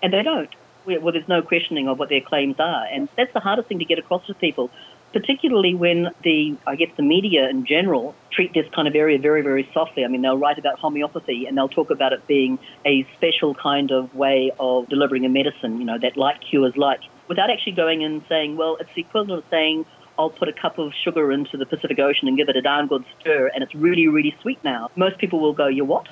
And 0.03 0.12
they 0.12 0.23
don't 0.23 0.51
well, 0.98 1.12
there's 1.12 1.29
no 1.29 1.42
questioning 1.42 1.88
of 1.88 1.98
what 1.98 2.09
their 2.09 2.20
claims 2.20 2.57
are. 2.59 2.85
And 2.87 3.09
that's 3.16 3.33
the 3.33 3.40
hardest 3.40 3.68
thing 3.68 3.79
to 3.79 3.85
get 3.85 3.98
across 3.98 4.26
to 4.26 4.35
people, 4.35 4.70
particularly 5.12 5.74
when 5.74 6.11
the, 6.22 6.57
I 6.66 6.76
guess, 6.76 6.90
the 6.96 7.03
media 7.03 7.48
in 7.48 7.66
general 7.66 8.14
treat 8.31 8.55
this 8.55 8.66
kind 8.74 8.87
of 8.87 8.94
area 8.94 9.18
very, 9.18 9.42
very 9.42 9.68
softly. 9.74 10.05
I 10.05 10.09
mean, 10.09 10.22
they'll 10.22 10.38
write 10.38 10.59
about 10.59 10.79
homeopathy 10.79 11.46
and 11.46 11.57
they'll 11.57 11.68
talk 11.68 11.90
about 11.90 12.12
it 12.12 12.26
being 12.26 12.59
a 12.85 13.07
special 13.16 13.55
kind 13.55 13.90
of 13.90 14.14
way 14.14 14.53
of 14.59 14.88
delivering 14.88 15.24
a 15.24 15.29
medicine, 15.29 15.79
you 15.79 15.85
know, 15.85 15.98
that 15.98 16.16
like 16.16 16.40
cures 16.40 16.76
like, 16.76 17.00
without 17.29 17.50
actually 17.50 17.72
going 17.72 18.05
and 18.05 18.22
saying, 18.29 18.57
well, 18.57 18.76
it's 18.81 18.90
the 18.94 19.03
equivalent 19.03 19.44
of 19.44 19.50
saying, 19.50 19.87
I'll 20.18 20.29
put 20.29 20.48
a 20.48 20.53
cup 20.53 20.79
of 20.79 20.92
sugar 21.03 21.33
into 21.33 21.57
the 21.57 21.64
Pacific 21.64 21.98
Ocean 21.98 22.29
and 22.29 22.37
give 22.37 22.50
it 22.50 22.57
a 22.57 22.61
darn 22.61 22.88
good 22.88 23.05
stir, 23.18 23.50
and 23.55 23.62
it's 23.64 23.74
really, 23.74 24.07
really 24.07 24.37
sweet 24.42 24.62
now. 24.62 24.90
Most 24.94 25.16
people 25.16 25.40
will 25.40 25.55
go, 25.55 25.66
you 25.66 25.85
what? 25.85 26.09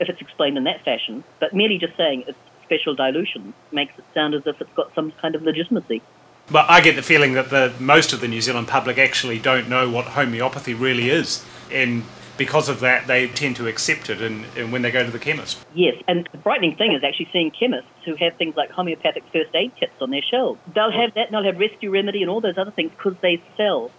If 0.00 0.08
it's 0.08 0.20
explained 0.20 0.58
in 0.58 0.64
that 0.64 0.84
fashion. 0.84 1.22
But 1.38 1.54
merely 1.54 1.78
just 1.78 1.96
saying 1.96 2.24
it's 2.26 2.36
special 2.64 2.94
dilution 2.94 3.54
makes 3.72 3.98
it 3.98 4.04
sound 4.14 4.34
as 4.34 4.46
if 4.46 4.60
it's 4.60 4.72
got 4.74 4.94
some 4.94 5.12
kind 5.12 5.34
of 5.34 5.42
legitimacy. 5.42 6.02
But 6.50 6.68
I 6.68 6.80
get 6.80 6.96
the 6.96 7.02
feeling 7.02 7.32
that 7.34 7.50
the 7.50 7.72
most 7.78 8.12
of 8.12 8.20
the 8.20 8.28
New 8.28 8.40
Zealand 8.40 8.68
public 8.68 8.98
actually 8.98 9.38
don't 9.38 9.68
know 9.68 9.88
what 9.88 10.06
homeopathy 10.06 10.74
really 10.74 11.08
is, 11.08 11.44
and 11.70 12.04
because 12.36 12.68
of 12.68 12.80
that, 12.80 13.06
they 13.06 13.28
tend 13.28 13.56
to 13.56 13.66
accept 13.68 14.10
it 14.10 14.20
and, 14.20 14.44
and 14.56 14.72
when 14.72 14.82
they 14.82 14.90
go 14.90 15.04
to 15.04 15.10
the 15.10 15.18
chemist. 15.18 15.64
Yes, 15.74 15.94
and 16.08 16.28
the 16.32 16.38
frightening 16.38 16.76
thing 16.76 16.92
is 16.92 17.04
actually 17.04 17.28
seeing 17.32 17.50
chemists 17.50 17.88
who 18.04 18.16
have 18.16 18.34
things 18.36 18.56
like 18.56 18.70
homeopathic 18.70 19.24
first 19.32 19.54
aid 19.54 19.72
kits 19.76 19.94
on 20.00 20.10
their 20.10 20.22
shelves. 20.22 20.60
They'll 20.74 20.90
have 20.90 21.14
that, 21.14 21.26
and 21.26 21.34
they'll 21.34 21.44
have 21.44 21.58
rescue 21.58 21.90
remedy 21.90 22.22
and 22.22 22.30
all 22.30 22.40
those 22.40 22.58
other 22.58 22.72
things 22.72 22.90
because 22.90 23.14
they 23.20 23.42
sell. 23.56 23.90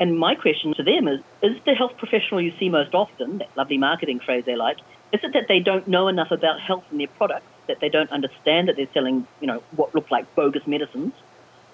And 0.00 0.18
my 0.18 0.34
question 0.34 0.74
to 0.74 0.82
them 0.82 1.06
is: 1.06 1.20
Is 1.42 1.56
the 1.64 1.74
health 1.74 1.96
professional 1.98 2.40
you 2.40 2.52
see 2.58 2.68
most 2.68 2.94
often, 2.94 3.38
that 3.38 3.56
lovely 3.56 3.78
marketing 3.78 4.20
phrase 4.20 4.44
they 4.44 4.56
like, 4.56 4.78
is 5.12 5.20
it 5.22 5.32
that 5.34 5.46
they 5.46 5.60
don't 5.60 5.86
know 5.86 6.08
enough 6.08 6.30
about 6.30 6.60
health 6.60 6.84
and 6.90 6.98
their 6.98 7.08
products, 7.08 7.46
that 7.66 7.80
they 7.80 7.88
don't 7.88 8.10
understand 8.10 8.68
that 8.68 8.76
they're 8.76 8.92
selling, 8.92 9.26
you 9.40 9.46
know, 9.46 9.62
what 9.76 9.94
look 9.94 10.10
like 10.10 10.32
bogus 10.34 10.66
medicines, 10.66 11.12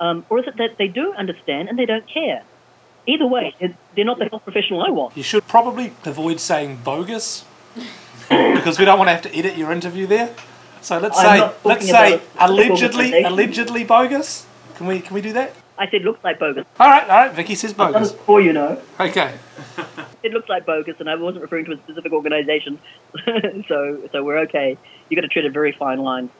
um, 0.00 0.24
or 0.28 0.38
is 0.38 0.46
it 0.46 0.56
that 0.56 0.76
they 0.78 0.88
do 0.88 1.12
understand 1.14 1.68
and 1.68 1.78
they 1.78 1.86
don't 1.86 2.06
care? 2.06 2.42
Either 3.06 3.26
way, 3.26 3.54
they're 3.94 4.04
not 4.04 4.18
the 4.18 4.26
health 4.26 4.44
professional 4.44 4.82
I 4.82 4.90
want. 4.90 5.16
You 5.16 5.22
should 5.22 5.46
probably 5.48 5.92
avoid 6.04 6.40
saying 6.40 6.80
bogus 6.84 7.44
because 8.28 8.78
we 8.78 8.84
don't 8.84 8.98
want 8.98 9.08
to 9.08 9.12
have 9.12 9.22
to 9.22 9.34
edit 9.34 9.56
your 9.56 9.72
interview 9.72 10.06
there. 10.06 10.34
So 10.82 10.98
let's 10.98 11.18
say 11.18 11.50
let's 11.64 11.88
say 11.88 12.20
allegedly 12.38 13.22
allegedly 13.22 13.84
bogus. 13.84 14.46
Can 14.76 14.86
we 14.86 15.00
can 15.00 15.14
we 15.14 15.20
do 15.20 15.32
that? 15.32 15.54
I 15.78 15.88
said 15.90 16.02
looks 16.02 16.22
like 16.24 16.38
bogus. 16.38 16.66
All 16.80 16.88
right, 16.88 17.08
all 17.08 17.26
right. 17.26 17.32
Vicki 17.32 17.54
says 17.54 17.72
bogus. 17.72 18.12
Before 18.12 18.40
you 18.40 18.52
know. 18.52 18.80
Okay. 18.98 19.34
it 20.22 20.32
looks 20.32 20.48
like 20.48 20.66
bogus, 20.66 20.96
and 20.98 21.08
I 21.08 21.14
wasn't 21.14 21.42
referring 21.42 21.66
to 21.66 21.72
a 21.72 21.76
specific 21.76 22.12
organisation, 22.12 22.80
so 23.68 24.08
so 24.10 24.24
we're 24.24 24.38
okay. 24.40 24.76
You 25.08 25.16
have 25.16 25.22
got 25.22 25.28
to 25.28 25.28
tread 25.28 25.46
a 25.46 25.50
very 25.50 25.72
fine 25.72 26.00
line. 26.00 26.30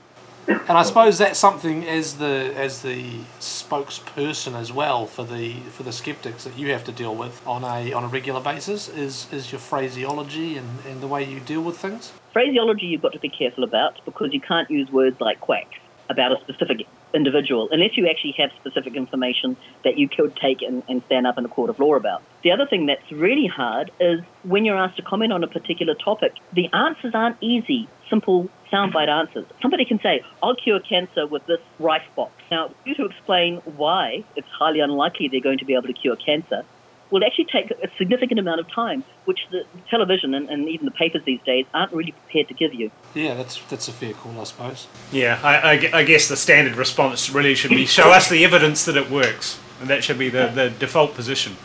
And 0.48 0.78
I 0.78 0.82
suppose 0.82 1.18
that's 1.18 1.38
something 1.38 1.86
as 1.86 2.16
the 2.16 2.52
as 2.56 2.80
the 2.80 3.04
spokesperson 3.38 4.54
as 4.54 4.72
well 4.72 5.06
for 5.06 5.22
the 5.22 5.54
for 5.72 5.82
the 5.82 5.92
skeptics 5.92 6.44
that 6.44 6.58
you 6.58 6.72
have 6.72 6.84
to 6.84 6.92
deal 6.92 7.14
with 7.14 7.46
on 7.46 7.64
a 7.64 7.92
on 7.92 8.04
a 8.04 8.08
regular 8.08 8.40
basis 8.40 8.88
is 8.88 9.26
is 9.30 9.52
your 9.52 9.58
phraseology 9.58 10.56
and, 10.56 10.68
and 10.86 11.02
the 11.02 11.06
way 11.06 11.22
you 11.22 11.40
deal 11.40 11.60
with 11.60 11.76
things. 11.76 12.12
Phraseology 12.32 12.86
you've 12.86 13.02
got 13.02 13.12
to 13.12 13.18
be 13.18 13.28
careful 13.28 13.62
about 13.62 14.00
because 14.06 14.32
you 14.32 14.40
can't 14.40 14.70
use 14.70 14.90
words 14.90 15.20
like 15.20 15.38
quacks 15.40 15.78
about 16.08 16.32
a 16.32 16.40
specific 16.40 16.86
individual 17.14 17.68
unless 17.72 17.96
you 17.96 18.08
actually 18.08 18.32
have 18.32 18.50
specific 18.60 18.94
information 18.94 19.56
that 19.84 19.98
you 19.98 20.08
could 20.08 20.36
take 20.36 20.62
and, 20.62 20.82
and, 20.88 21.02
stand 21.06 21.26
up 21.26 21.38
in 21.38 21.44
a 21.44 21.48
court 21.48 21.70
of 21.70 21.78
law 21.78 21.94
about. 21.94 22.22
The 22.42 22.52
other 22.52 22.66
thing 22.66 22.86
that's 22.86 23.10
really 23.10 23.46
hard 23.46 23.90
is 23.98 24.20
when 24.42 24.64
you're 24.64 24.76
asked 24.76 24.96
to 24.96 25.02
comment 25.02 25.32
on 25.32 25.42
a 25.42 25.46
particular 25.46 25.94
topic, 25.94 26.34
the 26.52 26.68
answers 26.72 27.14
aren't 27.14 27.36
easy, 27.40 27.88
simple 28.10 28.48
soundbite 28.70 29.08
answers. 29.08 29.46
Somebody 29.62 29.84
can 29.84 30.00
say, 30.00 30.22
I'll 30.42 30.54
cure 30.54 30.80
cancer 30.80 31.26
with 31.26 31.46
this 31.46 31.60
rice 31.78 32.02
box. 32.14 32.32
Now, 32.50 32.70
you 32.84 32.94
to 32.96 33.06
explain 33.06 33.58
why 33.76 34.24
it's 34.36 34.48
highly 34.48 34.80
unlikely 34.80 35.28
they're 35.28 35.40
going 35.40 35.58
to 35.58 35.64
be 35.64 35.74
able 35.74 35.86
to 35.86 35.92
cure 35.92 36.16
cancer 36.16 36.64
will 37.10 37.24
actually 37.24 37.46
take 37.46 37.70
a 37.70 37.88
significant 37.96 38.38
amount 38.38 38.60
of 38.60 38.70
time, 38.70 39.04
which 39.24 39.40
the 39.50 39.64
television 39.88 40.34
and, 40.34 40.48
and, 40.48 40.68
even 40.68 40.84
the 40.84 40.92
papers 40.92 41.22
these 41.24 41.40
days 41.42 41.64
aren't 41.72 41.92
really 41.92 42.12
prepared 42.12 42.48
to 42.48 42.54
give 42.54 42.74
you. 42.74 42.90
Yeah, 43.14 43.34
that's 43.34 43.60
that's 43.64 43.88
a 43.88 43.92
fair 43.92 44.12
call, 44.12 44.38
I 44.40 44.44
suppose. 44.44 44.86
Yeah, 45.10 45.40
I, 45.42 45.56
I, 45.56 45.90
I 46.00 46.02
guess 46.04 46.28
the 46.28 46.36
standard 46.36 46.76
response 46.76 47.30
really 47.30 47.54
should 47.54 47.70
be 47.70 47.86
show 47.86 48.10
us 48.10 48.28
the 48.28 48.44
evidence 48.44 48.84
that 48.84 48.96
it 48.96 49.10
works, 49.10 49.58
and 49.80 49.88
that 49.88 50.04
should 50.04 50.18
be 50.18 50.28
the, 50.28 50.48
the 50.48 50.70
default 50.70 51.14
position. 51.14 51.56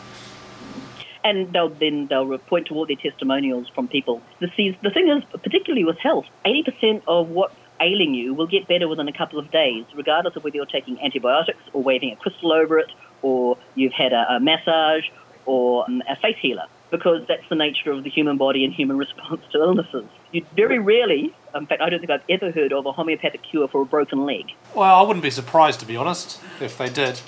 And 1.22 1.52
they'll 1.52 1.70
then 1.70 2.06
they'll 2.06 2.36
point 2.38 2.66
to 2.68 2.74
all 2.74 2.86
their 2.86 2.96
testimonials 2.96 3.68
from 3.74 3.88
people. 3.88 4.22
The, 4.40 4.48
the 4.82 4.90
thing 4.90 5.08
is, 5.08 5.24
particularly 5.42 5.84
with 5.84 5.98
health, 5.98 6.26
80% 6.44 7.02
of 7.06 7.30
what's 7.30 7.54
ailing 7.80 8.14
you 8.14 8.34
will 8.34 8.46
get 8.46 8.68
better 8.68 8.88
within 8.88 9.08
a 9.08 9.12
couple 9.12 9.38
of 9.38 9.50
days, 9.50 9.84
regardless 9.94 10.36
of 10.36 10.44
whether 10.44 10.56
you're 10.56 10.66
taking 10.66 11.00
antibiotics 11.02 11.62
or 11.72 11.82
waving 11.82 12.12
a 12.12 12.16
crystal 12.16 12.52
over 12.52 12.78
it, 12.78 12.90
or 13.22 13.56
you've 13.74 13.92
had 13.92 14.12
a, 14.12 14.34
a 14.34 14.40
massage, 14.40 15.04
or 15.46 15.84
um, 15.86 16.02
a 16.08 16.16
faith 16.16 16.36
healer 16.36 16.66
because 16.90 17.26
that's 17.26 17.48
the 17.48 17.54
nature 17.56 17.90
of 17.90 18.04
the 18.04 18.10
human 18.10 18.36
body 18.36 18.64
and 18.64 18.72
human 18.72 18.96
response 19.04 19.40
to 19.52 19.58
illnesses. 19.58 20.04
You 20.32 20.44
very 20.54 20.78
rarely, 20.78 21.34
in 21.54 21.66
fact, 21.66 21.82
I 21.82 21.90
don't 21.90 21.98
think 21.98 22.10
I've 22.10 22.22
ever 22.28 22.50
heard 22.50 22.72
of 22.72 22.86
a 22.86 22.92
homeopathic 22.92 23.42
cure 23.42 23.68
for 23.68 23.82
a 23.82 23.86
broken 23.86 24.24
leg. 24.24 24.52
Well, 24.74 24.94
I 24.94 25.02
wouldn't 25.02 25.22
be 25.22 25.30
surprised, 25.30 25.80
to 25.80 25.86
be 25.86 25.96
honest, 25.96 26.40
if 26.60 26.78
they 26.78 26.88
did. 26.88 27.20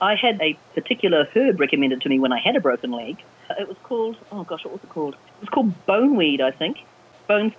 I 0.00 0.16
had 0.16 0.40
a 0.42 0.58
particular 0.74 1.26
herb 1.34 1.60
recommended 1.60 2.02
to 2.02 2.08
me 2.08 2.18
when 2.18 2.32
I 2.32 2.38
had 2.38 2.56
a 2.56 2.60
broken 2.60 2.90
leg. 2.90 3.22
It 3.58 3.68
was 3.68 3.76
called, 3.82 4.16
oh 4.32 4.44
gosh, 4.44 4.64
what 4.64 4.74
was 4.74 4.82
it 4.82 4.90
called? 4.90 5.14
It 5.14 5.40
was 5.40 5.48
called 5.48 5.86
boneweed, 5.86 6.40
I 6.40 6.50
think. 6.50 6.78
Bone 7.26 7.54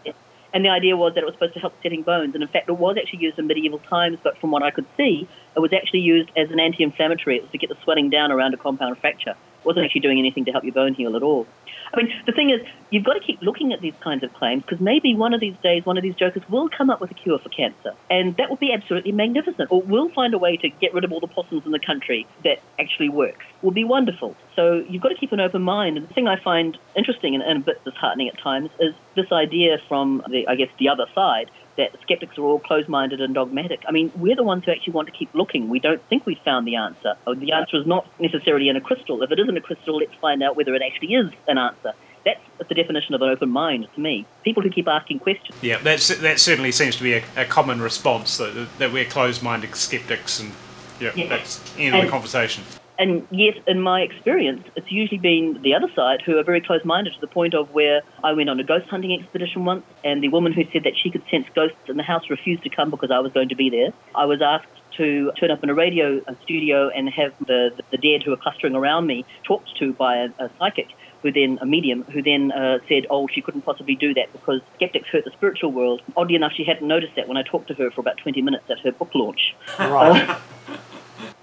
and 0.55 0.63
the 0.63 0.69
idea 0.69 0.95
was 0.95 1.13
that 1.15 1.21
it 1.21 1.25
was 1.25 1.33
supposed 1.35 1.53
to 1.55 1.59
help 1.59 1.73
setting 1.83 2.01
bones. 2.01 2.33
And 2.33 2.41
in 2.41 2.47
fact, 2.47 2.69
it 2.69 2.77
was 2.77 2.95
actually 2.97 3.19
used 3.19 3.37
in 3.37 3.45
medieval 3.45 3.79
times, 3.79 4.19
but 4.23 4.37
from 4.37 4.51
what 4.51 4.63
I 4.63 4.71
could 4.71 4.85
see, 4.95 5.27
it 5.53 5.59
was 5.59 5.73
actually 5.73 5.99
used 5.99 6.31
as 6.37 6.49
an 6.49 6.61
anti 6.61 6.81
inflammatory. 6.81 7.35
It 7.35 7.41
was 7.41 7.51
to 7.51 7.57
get 7.57 7.67
the 7.67 7.75
swelling 7.83 8.09
down 8.09 8.31
around 8.31 8.53
a 8.53 8.57
compound 8.57 8.97
fracture 8.99 9.35
wasn't 9.65 9.85
actually 9.85 10.01
doing 10.01 10.19
anything 10.19 10.45
to 10.45 10.51
help 10.51 10.63
your 10.63 10.73
bone 10.73 10.93
heal 10.93 11.15
at 11.15 11.23
all. 11.23 11.47
I 11.93 11.97
mean, 11.97 12.13
the 12.25 12.31
thing 12.31 12.49
is, 12.49 12.61
you've 12.89 13.03
got 13.03 13.13
to 13.13 13.19
keep 13.19 13.41
looking 13.41 13.71
at 13.71 13.81
these 13.81 13.93
kinds 14.01 14.23
of 14.23 14.33
claims 14.33 14.63
because 14.63 14.79
maybe 14.79 15.15
one 15.15 15.33
of 15.33 15.39
these 15.39 15.55
days, 15.63 15.85
one 15.85 15.97
of 15.97 16.03
these 16.03 16.15
jokers 16.15 16.43
will 16.49 16.69
come 16.69 16.89
up 16.89 16.99
with 16.99 17.11
a 17.11 17.13
cure 17.13 17.39
for 17.39 17.49
cancer, 17.49 17.93
and 18.09 18.35
that 18.37 18.49
will 18.49 18.57
be 18.57 18.73
absolutely 18.73 19.11
magnificent. 19.11 19.71
Or 19.71 19.81
we'll 19.81 20.09
find 20.09 20.33
a 20.33 20.37
way 20.37 20.57
to 20.57 20.69
get 20.69 20.93
rid 20.93 21.03
of 21.03 21.11
all 21.11 21.19
the 21.19 21.27
possums 21.27 21.65
in 21.65 21.71
the 21.71 21.79
country 21.79 22.27
that 22.43 22.59
actually 22.79 23.09
works. 23.09 23.45
Will 23.61 23.71
be 23.71 23.83
wonderful. 23.83 24.35
So 24.55 24.83
you've 24.89 25.01
got 25.01 25.09
to 25.09 25.15
keep 25.15 25.31
an 25.31 25.39
open 25.39 25.61
mind. 25.61 25.97
And 25.97 26.07
the 26.07 26.13
thing 26.13 26.27
I 26.27 26.39
find 26.41 26.77
interesting 26.95 27.35
and, 27.35 27.43
and 27.43 27.61
a 27.61 27.65
bit 27.65 27.83
disheartening 27.83 28.29
at 28.29 28.37
times 28.39 28.69
is 28.79 28.93
this 29.15 29.31
idea 29.31 29.77
from 29.87 30.23
the, 30.29 30.47
I 30.47 30.55
guess, 30.55 30.69
the 30.79 30.89
other 30.89 31.05
side 31.13 31.49
that 31.77 31.91
skeptics 32.01 32.37
are 32.37 32.43
all 32.43 32.59
closed-minded 32.59 33.19
and 33.19 33.33
dogmatic. 33.33 33.81
I 33.87 33.91
mean, 33.91 34.11
we're 34.15 34.35
the 34.35 34.43
ones 34.43 34.63
who 34.65 34.71
actually 34.71 34.93
want 34.93 35.07
to 35.07 35.11
keep 35.13 35.33
looking. 35.33 35.67
We 35.69 35.79
don't 35.79 36.01
think 36.07 36.25
we've 36.25 36.39
found 36.39 36.65
the 36.65 36.75
answer. 36.75 37.15
Uh, 37.27 37.33
the 37.33 37.51
answer 37.51 37.77
is 37.77 37.85
not 37.85 38.07
necessarily 38.19 38.69
in 38.69 38.75
a 38.77 38.81
crystal. 38.81 39.21
If 39.23 39.31
it 39.31 39.39
isn't 39.39 39.57
a 39.57 39.61
crystal, 39.61 39.97
let's 39.97 40.13
find 40.21 40.41
out 40.41 40.55
whether 40.55 40.73
it 40.73 40.81
actually 40.81 41.13
is 41.15 41.31
an 41.47 41.57
answer. 41.57 41.93
That's 42.23 42.39
the 42.69 42.75
definition 42.75 43.13
of 43.13 43.21
an 43.21 43.29
open 43.29 43.49
mind 43.49 43.87
to 43.93 43.99
me. 43.99 44.25
People 44.43 44.63
who 44.63 44.69
keep 44.69 44.87
asking 44.87 45.19
questions. 45.19 45.57
Yeah, 45.61 45.77
that's, 45.77 46.07
that 46.07 46.39
certainly 46.39 46.71
seems 46.71 46.95
to 46.95 47.03
be 47.03 47.13
a, 47.13 47.23
a 47.35 47.45
common 47.45 47.81
response 47.81 48.37
that, 48.37 48.67
that 48.79 48.91
we're 48.91 49.05
closed-minded 49.05 49.75
skeptics, 49.75 50.39
and 50.39 50.53
yeah, 50.99 51.11
Yeah. 51.13 51.27
that's 51.27 51.57
the 51.73 51.81
end 51.81 51.95
of 51.95 52.03
the 52.03 52.09
conversation. 52.09 52.63
And 52.97 53.27
yet, 53.29 53.55
in 53.67 53.81
my 53.81 54.01
experience, 54.01 54.63
it's 54.75 54.91
usually 54.91 55.17
been 55.17 55.59
the 55.61 55.73
other 55.73 55.89
side 55.95 56.21
who 56.25 56.37
are 56.37 56.43
very 56.43 56.61
close-minded 56.61 57.13
to 57.13 57.21
the 57.21 57.27
point 57.27 57.53
of 57.53 57.69
where 57.71 58.01
I 58.23 58.33
went 58.33 58.49
on 58.49 58.59
a 58.59 58.63
ghost 58.63 58.87
hunting 58.87 59.17
expedition 59.19 59.65
once, 59.65 59.83
and 60.03 60.23
the 60.23 60.29
woman 60.29 60.53
who 60.53 60.63
said 60.71 60.83
that 60.83 60.93
she 60.95 61.11
could 61.11 61.23
sense 61.29 61.45
ghosts 61.53 61.77
in 61.87 61.97
the 61.97 62.03
house 62.03 62.29
refused 62.29 62.63
to 62.63 62.69
come 62.69 62.89
because 62.89 63.11
I 63.11 63.19
was 63.19 63.33
going 63.33 63.49
to 63.49 63.55
be 63.55 63.69
there. 63.69 63.91
I 64.15 64.25
was 64.25 64.41
asked 64.41 64.67
to 64.97 65.31
turn 65.37 65.51
up 65.51 65.63
in 65.63 65.69
a 65.69 65.73
radio 65.73 66.21
uh, 66.27 66.33
studio 66.43 66.89
and 66.89 67.09
have 67.09 67.33
the, 67.47 67.71
the 67.91 67.97
dead 67.97 68.23
who 68.23 68.31
were 68.31 68.37
clustering 68.37 68.75
around 68.75 69.07
me 69.07 69.25
talked 69.43 69.75
to 69.77 69.91
by 69.93 70.17
a, 70.17 70.29
a 70.39 70.49
psychic 70.57 70.87
who 71.21 71.31
then 71.31 71.57
a 71.59 71.65
medium 71.65 72.03
who 72.03 72.21
then 72.21 72.51
uh, 72.51 72.77
said, 72.87 73.07
"Oh, 73.09 73.27
she 73.27 73.41
couldn't 73.41 73.63
possibly 73.63 73.95
do 73.95 74.13
that 74.13 74.31
because 74.31 74.61
skeptics 74.75 75.09
hurt 75.09 75.25
the 75.25 75.31
spiritual 75.31 75.71
world." 75.71 76.01
Oddly 76.15 76.35
enough, 76.35 76.53
she 76.55 76.63
hadn't 76.63 76.87
noticed 76.87 77.15
that 77.15 77.27
when 77.27 77.35
I 77.35 77.41
talked 77.41 77.67
to 77.69 77.73
her 77.73 77.89
for 77.89 78.01
about 78.01 78.17
20 78.17 78.41
minutes 78.43 78.65
at 78.69 78.79
her 78.81 78.91
book 78.91 79.09
launch. 79.15 79.55
Right. 79.79 80.37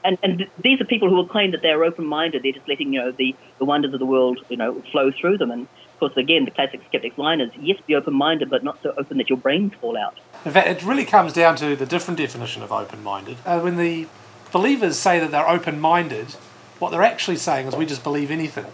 And, 0.05 0.18
and 0.23 0.47
these 0.62 0.81
are 0.81 0.85
people 0.85 1.09
who 1.09 1.16
will 1.16 1.29
claim 1.29 1.51
that 1.53 1.62
they're 1.62 1.85
open-minded. 1.85 2.43
They're 2.43 2.53
just 2.53 2.68
letting 2.68 2.93
you 2.93 3.01
know 3.01 3.12
the, 3.12 3.35
the 3.59 3.64
wonders 3.64 3.93
of 3.93 4.01
the 4.01 4.07
world, 4.07 4.39
you 4.49 4.57
know, 4.57 4.83
flow 4.93 5.11
through 5.11 5.39
them. 5.39 5.51
And 5.51 5.62
of 5.62 5.99
course, 6.01 6.16
again, 6.16 6.45
the 6.45 6.51
classic 6.51 6.81
skeptic's 6.89 7.18
line 7.18 7.41
is, 7.41 7.53
yes, 7.61 7.79
be 7.87 7.95
open-minded, 7.95 8.51
but 8.51 8.64
not 8.64 8.83
so 8.83 8.93
open 8.97 9.18
that 9.18 9.29
your 9.29 9.39
brains 9.39 9.73
fall 9.81 9.97
out. 9.97 10.18
In 10.45 10.51
fact, 10.51 10.66
it 10.68 10.83
really 10.83 11.05
comes 11.05 11.33
down 11.33 11.57
to 11.57 11.77
the 11.77 11.87
different 11.87 12.18
definition 12.18 12.62
of 12.62 12.73
open 12.73 13.03
minded. 13.03 13.37
Uh, 13.47 13.61
when 13.61 13.77
the 13.77 14.09
believers 14.51 14.99
say 14.99 15.20
that 15.20 15.31
they're 15.31 15.49
open 15.49 15.81
minded, 15.81 16.33
what 16.79 16.91
they're 16.91 17.03
actually 17.03 17.37
saying 17.37 17.68
is 17.68 17.77
we 17.77 17.87
just 17.87 18.03
believe 18.03 18.31
anything. 18.31 18.66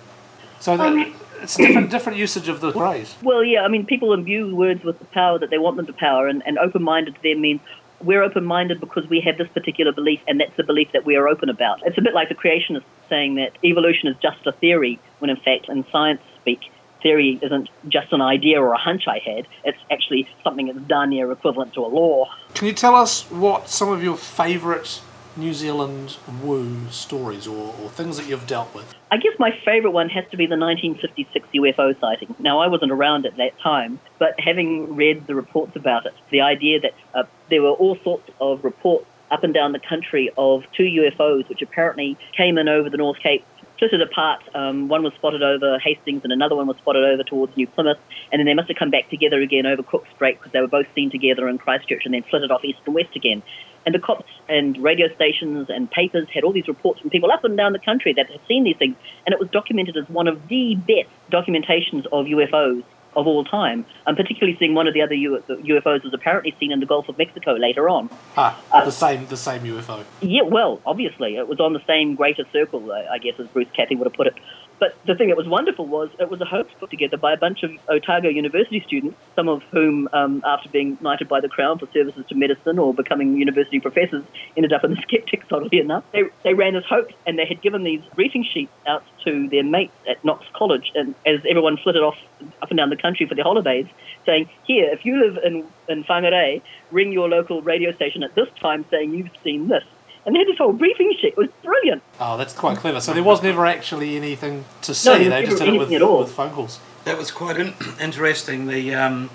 So 0.60 0.76
the, 0.76 1.12
it's 1.42 1.56
a 1.56 1.66
different, 1.66 1.90
different 1.90 2.18
usage 2.18 2.48
of 2.48 2.60
the 2.60 2.72
phrase. 2.72 3.14
Well, 3.22 3.44
yeah, 3.44 3.62
I 3.62 3.68
mean, 3.68 3.86
people 3.86 4.12
imbue 4.12 4.56
words 4.56 4.82
with 4.82 4.98
the 4.98 5.04
power 5.04 5.38
that 5.38 5.50
they 5.50 5.58
want 5.58 5.76
them 5.76 5.86
to 5.86 5.92
power, 5.92 6.26
and, 6.26 6.42
and 6.46 6.58
open-minded 6.58 7.14
to 7.14 7.22
them 7.22 7.42
means 7.42 7.60
we're 8.00 8.22
open-minded 8.22 8.80
because 8.80 9.08
we 9.08 9.20
have 9.20 9.38
this 9.38 9.48
particular 9.48 9.92
belief, 9.92 10.20
and 10.26 10.40
that's 10.40 10.56
the 10.56 10.64
belief 10.64 10.88
that 10.92 11.04
we 11.04 11.16
are 11.16 11.28
open 11.28 11.48
about. 11.48 11.80
It's 11.84 11.98
a 11.98 12.02
bit 12.02 12.14
like 12.14 12.28
the 12.28 12.34
creationists 12.34 12.84
saying 13.08 13.36
that 13.36 13.52
evolution 13.64 14.08
is 14.08 14.16
just 14.22 14.46
a 14.46 14.52
theory, 14.52 14.98
when 15.18 15.30
in 15.30 15.36
fact, 15.36 15.68
in 15.68 15.84
science 15.90 16.20
speak, 16.40 16.60
theory 17.02 17.38
isn't 17.42 17.68
just 17.88 18.12
an 18.12 18.20
idea 18.20 18.60
or 18.60 18.72
a 18.72 18.78
hunch 18.78 19.06
I 19.06 19.18
had. 19.18 19.46
It's 19.64 19.78
actually 19.90 20.28
something 20.42 20.66
that's 20.66 20.78
done 20.80 21.12
here 21.12 21.30
equivalent 21.30 21.74
to 21.74 21.84
a 21.84 21.86
law. 21.86 22.26
Can 22.54 22.66
you 22.66 22.72
tell 22.72 22.94
us 22.94 23.22
what 23.30 23.68
some 23.68 23.90
of 23.90 24.02
your 24.02 24.16
favourite 24.16 25.00
New 25.38 25.54
Zealand 25.54 26.16
woo 26.42 26.88
stories 26.90 27.46
or, 27.46 27.74
or 27.80 27.88
things 27.88 28.16
that 28.16 28.26
you've 28.28 28.46
dealt 28.46 28.74
with? 28.74 28.94
I 29.10 29.16
guess 29.16 29.32
my 29.38 29.56
favourite 29.64 29.94
one 29.94 30.08
has 30.10 30.24
to 30.32 30.36
be 30.36 30.46
the 30.46 30.56
1956 30.56 31.48
UFO 31.54 31.98
sighting. 32.00 32.34
Now, 32.38 32.58
I 32.58 32.66
wasn't 32.66 32.90
around 32.90 33.24
at 33.24 33.36
that 33.36 33.58
time, 33.60 34.00
but 34.18 34.38
having 34.38 34.96
read 34.96 35.26
the 35.26 35.34
reports 35.34 35.76
about 35.76 36.06
it, 36.06 36.14
the 36.30 36.40
idea 36.40 36.80
that 36.80 36.94
uh, 37.14 37.22
there 37.50 37.62
were 37.62 37.70
all 37.70 37.96
sorts 38.02 38.28
of 38.40 38.64
reports 38.64 39.06
up 39.30 39.44
and 39.44 39.54
down 39.54 39.72
the 39.72 39.78
country 39.78 40.30
of 40.36 40.64
two 40.72 40.84
UFOs 40.84 41.48
which 41.48 41.62
apparently 41.62 42.16
came 42.36 42.58
in 42.58 42.68
over 42.68 42.90
the 42.90 42.96
North 42.96 43.18
Cape, 43.18 43.44
flitted 43.78 44.02
apart. 44.02 44.42
Um, 44.54 44.88
one 44.88 45.02
was 45.02 45.12
spotted 45.14 45.42
over 45.42 45.78
Hastings 45.78 46.22
and 46.24 46.32
another 46.32 46.56
one 46.56 46.66
was 46.66 46.76
spotted 46.78 47.04
over 47.04 47.22
towards 47.22 47.56
New 47.56 47.66
Plymouth, 47.66 47.98
and 48.32 48.40
then 48.40 48.46
they 48.46 48.54
must 48.54 48.68
have 48.68 48.76
come 48.76 48.90
back 48.90 49.08
together 49.08 49.40
again 49.40 49.66
over 49.66 49.82
Cook 49.82 50.04
Strait 50.14 50.38
because 50.38 50.52
they 50.52 50.60
were 50.60 50.68
both 50.68 50.86
seen 50.94 51.10
together 51.10 51.48
in 51.48 51.58
Christchurch 51.58 52.04
and 52.04 52.14
then 52.14 52.24
flitted 52.24 52.50
off 52.50 52.64
east 52.64 52.80
and 52.86 52.94
west 52.94 53.14
again. 53.14 53.42
And 53.86 53.94
the 53.94 53.98
cops 53.98 54.30
and 54.48 54.76
radio 54.82 55.08
stations 55.14 55.68
and 55.70 55.90
papers 55.90 56.28
had 56.32 56.44
all 56.44 56.52
these 56.52 56.68
reports 56.68 57.00
from 57.00 57.10
people 57.10 57.30
up 57.30 57.44
and 57.44 57.56
down 57.56 57.72
the 57.72 57.78
country 57.78 58.12
that 58.14 58.30
had 58.30 58.40
seen 58.46 58.64
these 58.64 58.76
things, 58.76 58.96
and 59.26 59.32
it 59.32 59.38
was 59.40 59.48
documented 59.50 59.96
as 59.96 60.08
one 60.08 60.28
of 60.28 60.48
the 60.48 60.74
best 60.74 61.08
documentations 61.30 62.04
of 62.06 62.26
UFOs 62.26 62.82
of 63.16 63.26
all 63.26 63.42
time. 63.44 63.84
I'm 64.06 64.14
particularly 64.14 64.56
seeing 64.58 64.74
one 64.74 64.86
of 64.86 64.94
the 64.94 65.02
other 65.02 65.14
UFOs 65.14 66.04
was 66.04 66.12
apparently 66.14 66.54
seen 66.60 66.70
in 66.70 66.78
the 66.80 66.86
Gulf 66.86 67.08
of 67.08 67.18
Mexico 67.18 67.54
later 67.54 67.88
on. 67.88 68.10
Ah, 68.36 68.60
Uh, 68.70 68.84
the 68.84 68.92
same, 68.92 69.26
the 69.26 69.36
same 69.36 69.62
UFO. 69.62 70.04
Yeah, 70.20 70.42
well, 70.42 70.80
obviously, 70.86 71.36
it 71.36 71.48
was 71.48 71.58
on 71.58 71.72
the 71.72 71.82
same 71.86 72.14
greater 72.14 72.44
circle, 72.52 72.92
I 72.92 73.14
I 73.14 73.18
guess, 73.18 73.34
as 73.40 73.46
Bruce 73.48 73.68
Cathie 73.74 73.96
would 73.96 74.06
have 74.06 74.12
put 74.14 74.26
it. 74.28 74.34
But 74.78 74.96
the 75.06 75.14
thing 75.14 75.28
that 75.28 75.36
was 75.36 75.48
wonderful 75.48 75.86
was 75.86 76.10
it 76.20 76.30
was 76.30 76.40
a 76.40 76.44
hoax 76.44 76.70
put 76.78 76.90
together 76.90 77.16
by 77.16 77.32
a 77.32 77.36
bunch 77.36 77.62
of 77.62 77.72
Otago 77.88 78.28
University 78.28 78.80
students, 78.86 79.16
some 79.34 79.48
of 79.48 79.62
whom, 79.64 80.08
um, 80.12 80.42
after 80.46 80.68
being 80.68 80.98
knighted 81.00 81.28
by 81.28 81.40
the 81.40 81.48
Crown 81.48 81.78
for 81.78 81.88
services 81.92 82.24
to 82.28 82.34
medicine 82.34 82.78
or 82.78 82.94
becoming 82.94 83.36
university 83.36 83.80
professors, 83.80 84.24
ended 84.56 84.72
up 84.72 84.84
in 84.84 84.92
the 84.92 84.96
skeptics, 85.02 85.46
oddly 85.50 85.80
enough. 85.80 86.04
They, 86.12 86.24
they 86.44 86.54
ran 86.54 86.74
this 86.74 86.84
hoax 86.84 87.12
and 87.26 87.38
they 87.38 87.46
had 87.46 87.60
given 87.60 87.82
these 87.82 88.02
briefing 88.14 88.44
sheets 88.44 88.72
out 88.86 89.04
to 89.24 89.48
their 89.48 89.64
mates 89.64 89.94
at 90.08 90.24
Knox 90.24 90.46
College, 90.54 90.92
and 90.94 91.14
as 91.26 91.40
everyone 91.48 91.76
flitted 91.76 92.02
off 92.02 92.16
up 92.62 92.70
and 92.70 92.78
down 92.78 92.90
the 92.90 92.96
country 92.96 93.26
for 93.26 93.34
their 93.34 93.44
holidays, 93.44 93.86
saying, 94.24 94.48
Here, 94.64 94.88
if 94.92 95.04
you 95.04 95.20
live 95.20 95.38
in, 95.44 95.64
in 95.88 96.04
Whangarei, 96.04 96.62
ring 96.92 97.12
your 97.12 97.28
local 97.28 97.62
radio 97.62 97.92
station 97.92 98.22
at 98.22 98.34
this 98.34 98.48
time 98.60 98.84
saying 98.90 99.12
you've 99.12 99.30
seen 99.42 99.68
this. 99.68 99.84
And 100.28 100.34
they 100.36 100.40
had 100.40 100.48
this 100.48 100.58
whole 100.58 100.74
briefing 100.74 101.10
sheet. 101.18 101.28
It 101.28 101.36
was 101.38 101.48
brilliant. 101.64 102.02
Oh, 102.20 102.36
that's 102.36 102.52
quite 102.52 102.76
clever. 102.76 103.00
So 103.00 103.14
there 103.14 103.22
was 103.22 103.42
never 103.42 103.64
actually 103.64 104.14
anything 104.14 104.66
to 104.82 104.94
see. 104.94 105.08
there 105.08 105.18
was 105.20 105.28
they 105.30 105.44
just 105.46 105.58
did 105.62 105.72
it 105.74 105.78
with, 105.78 105.90
at 105.90 106.02
all. 106.02 106.18
with 106.18 106.32
phone 106.32 106.50
calls. 106.50 106.80
That 107.04 107.16
was 107.16 107.30
quite 107.30 107.56
in- 107.58 107.72
interesting. 107.98 108.66
The 108.66 108.94
um, 108.94 109.30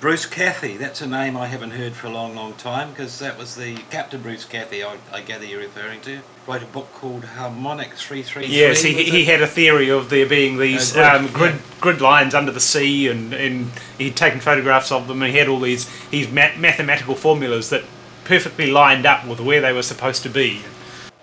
Bruce 0.00 0.24
Cathie, 0.24 0.78
that's 0.78 1.02
a 1.02 1.06
name 1.06 1.36
I 1.36 1.48
haven't 1.48 1.72
heard 1.72 1.92
for 1.92 2.06
a 2.06 2.10
long, 2.10 2.34
long 2.34 2.54
time 2.54 2.88
because 2.90 3.18
that 3.18 3.36
was 3.36 3.56
the 3.56 3.74
Captain 3.90 4.22
Bruce 4.22 4.46
Cathie 4.46 4.82
I, 4.82 4.96
I 5.12 5.20
gather 5.20 5.44
you're 5.44 5.60
referring 5.60 6.00
to. 6.02 6.20
Wrote 6.46 6.62
a 6.62 6.66
book 6.66 6.90
called 6.94 7.24
Harmonic 7.24 7.92
333. 7.92 8.46
Yes, 8.46 8.80
he, 8.80 8.94
he 9.04 9.26
had 9.26 9.42
a 9.42 9.46
theory 9.46 9.90
of 9.90 10.08
there 10.08 10.24
being 10.26 10.56
these 10.56 10.96
Uh, 10.96 11.18
grid, 11.18 11.26
um, 11.26 11.32
grid, 11.34 11.54
yeah. 11.56 11.60
grid 11.82 12.00
lines 12.00 12.34
under 12.34 12.52
the 12.52 12.60
sea, 12.60 13.08
and, 13.08 13.34
and 13.34 13.70
he'd 13.98 14.16
taken 14.16 14.40
photographs 14.40 14.90
of 14.90 15.08
them, 15.08 15.20
and 15.22 15.30
he 15.30 15.38
had 15.38 15.48
all 15.48 15.60
these 15.60 15.90
these 16.08 16.26
ma- 16.32 16.56
mathematical 16.56 17.14
formulas 17.14 17.68
that 17.68 17.84
perfectly 18.28 18.70
lined 18.70 19.06
up 19.06 19.26
with 19.26 19.40
where 19.40 19.62
they 19.62 19.72
were 19.72 19.82
supposed 19.82 20.22
to 20.22 20.28
be. 20.28 20.60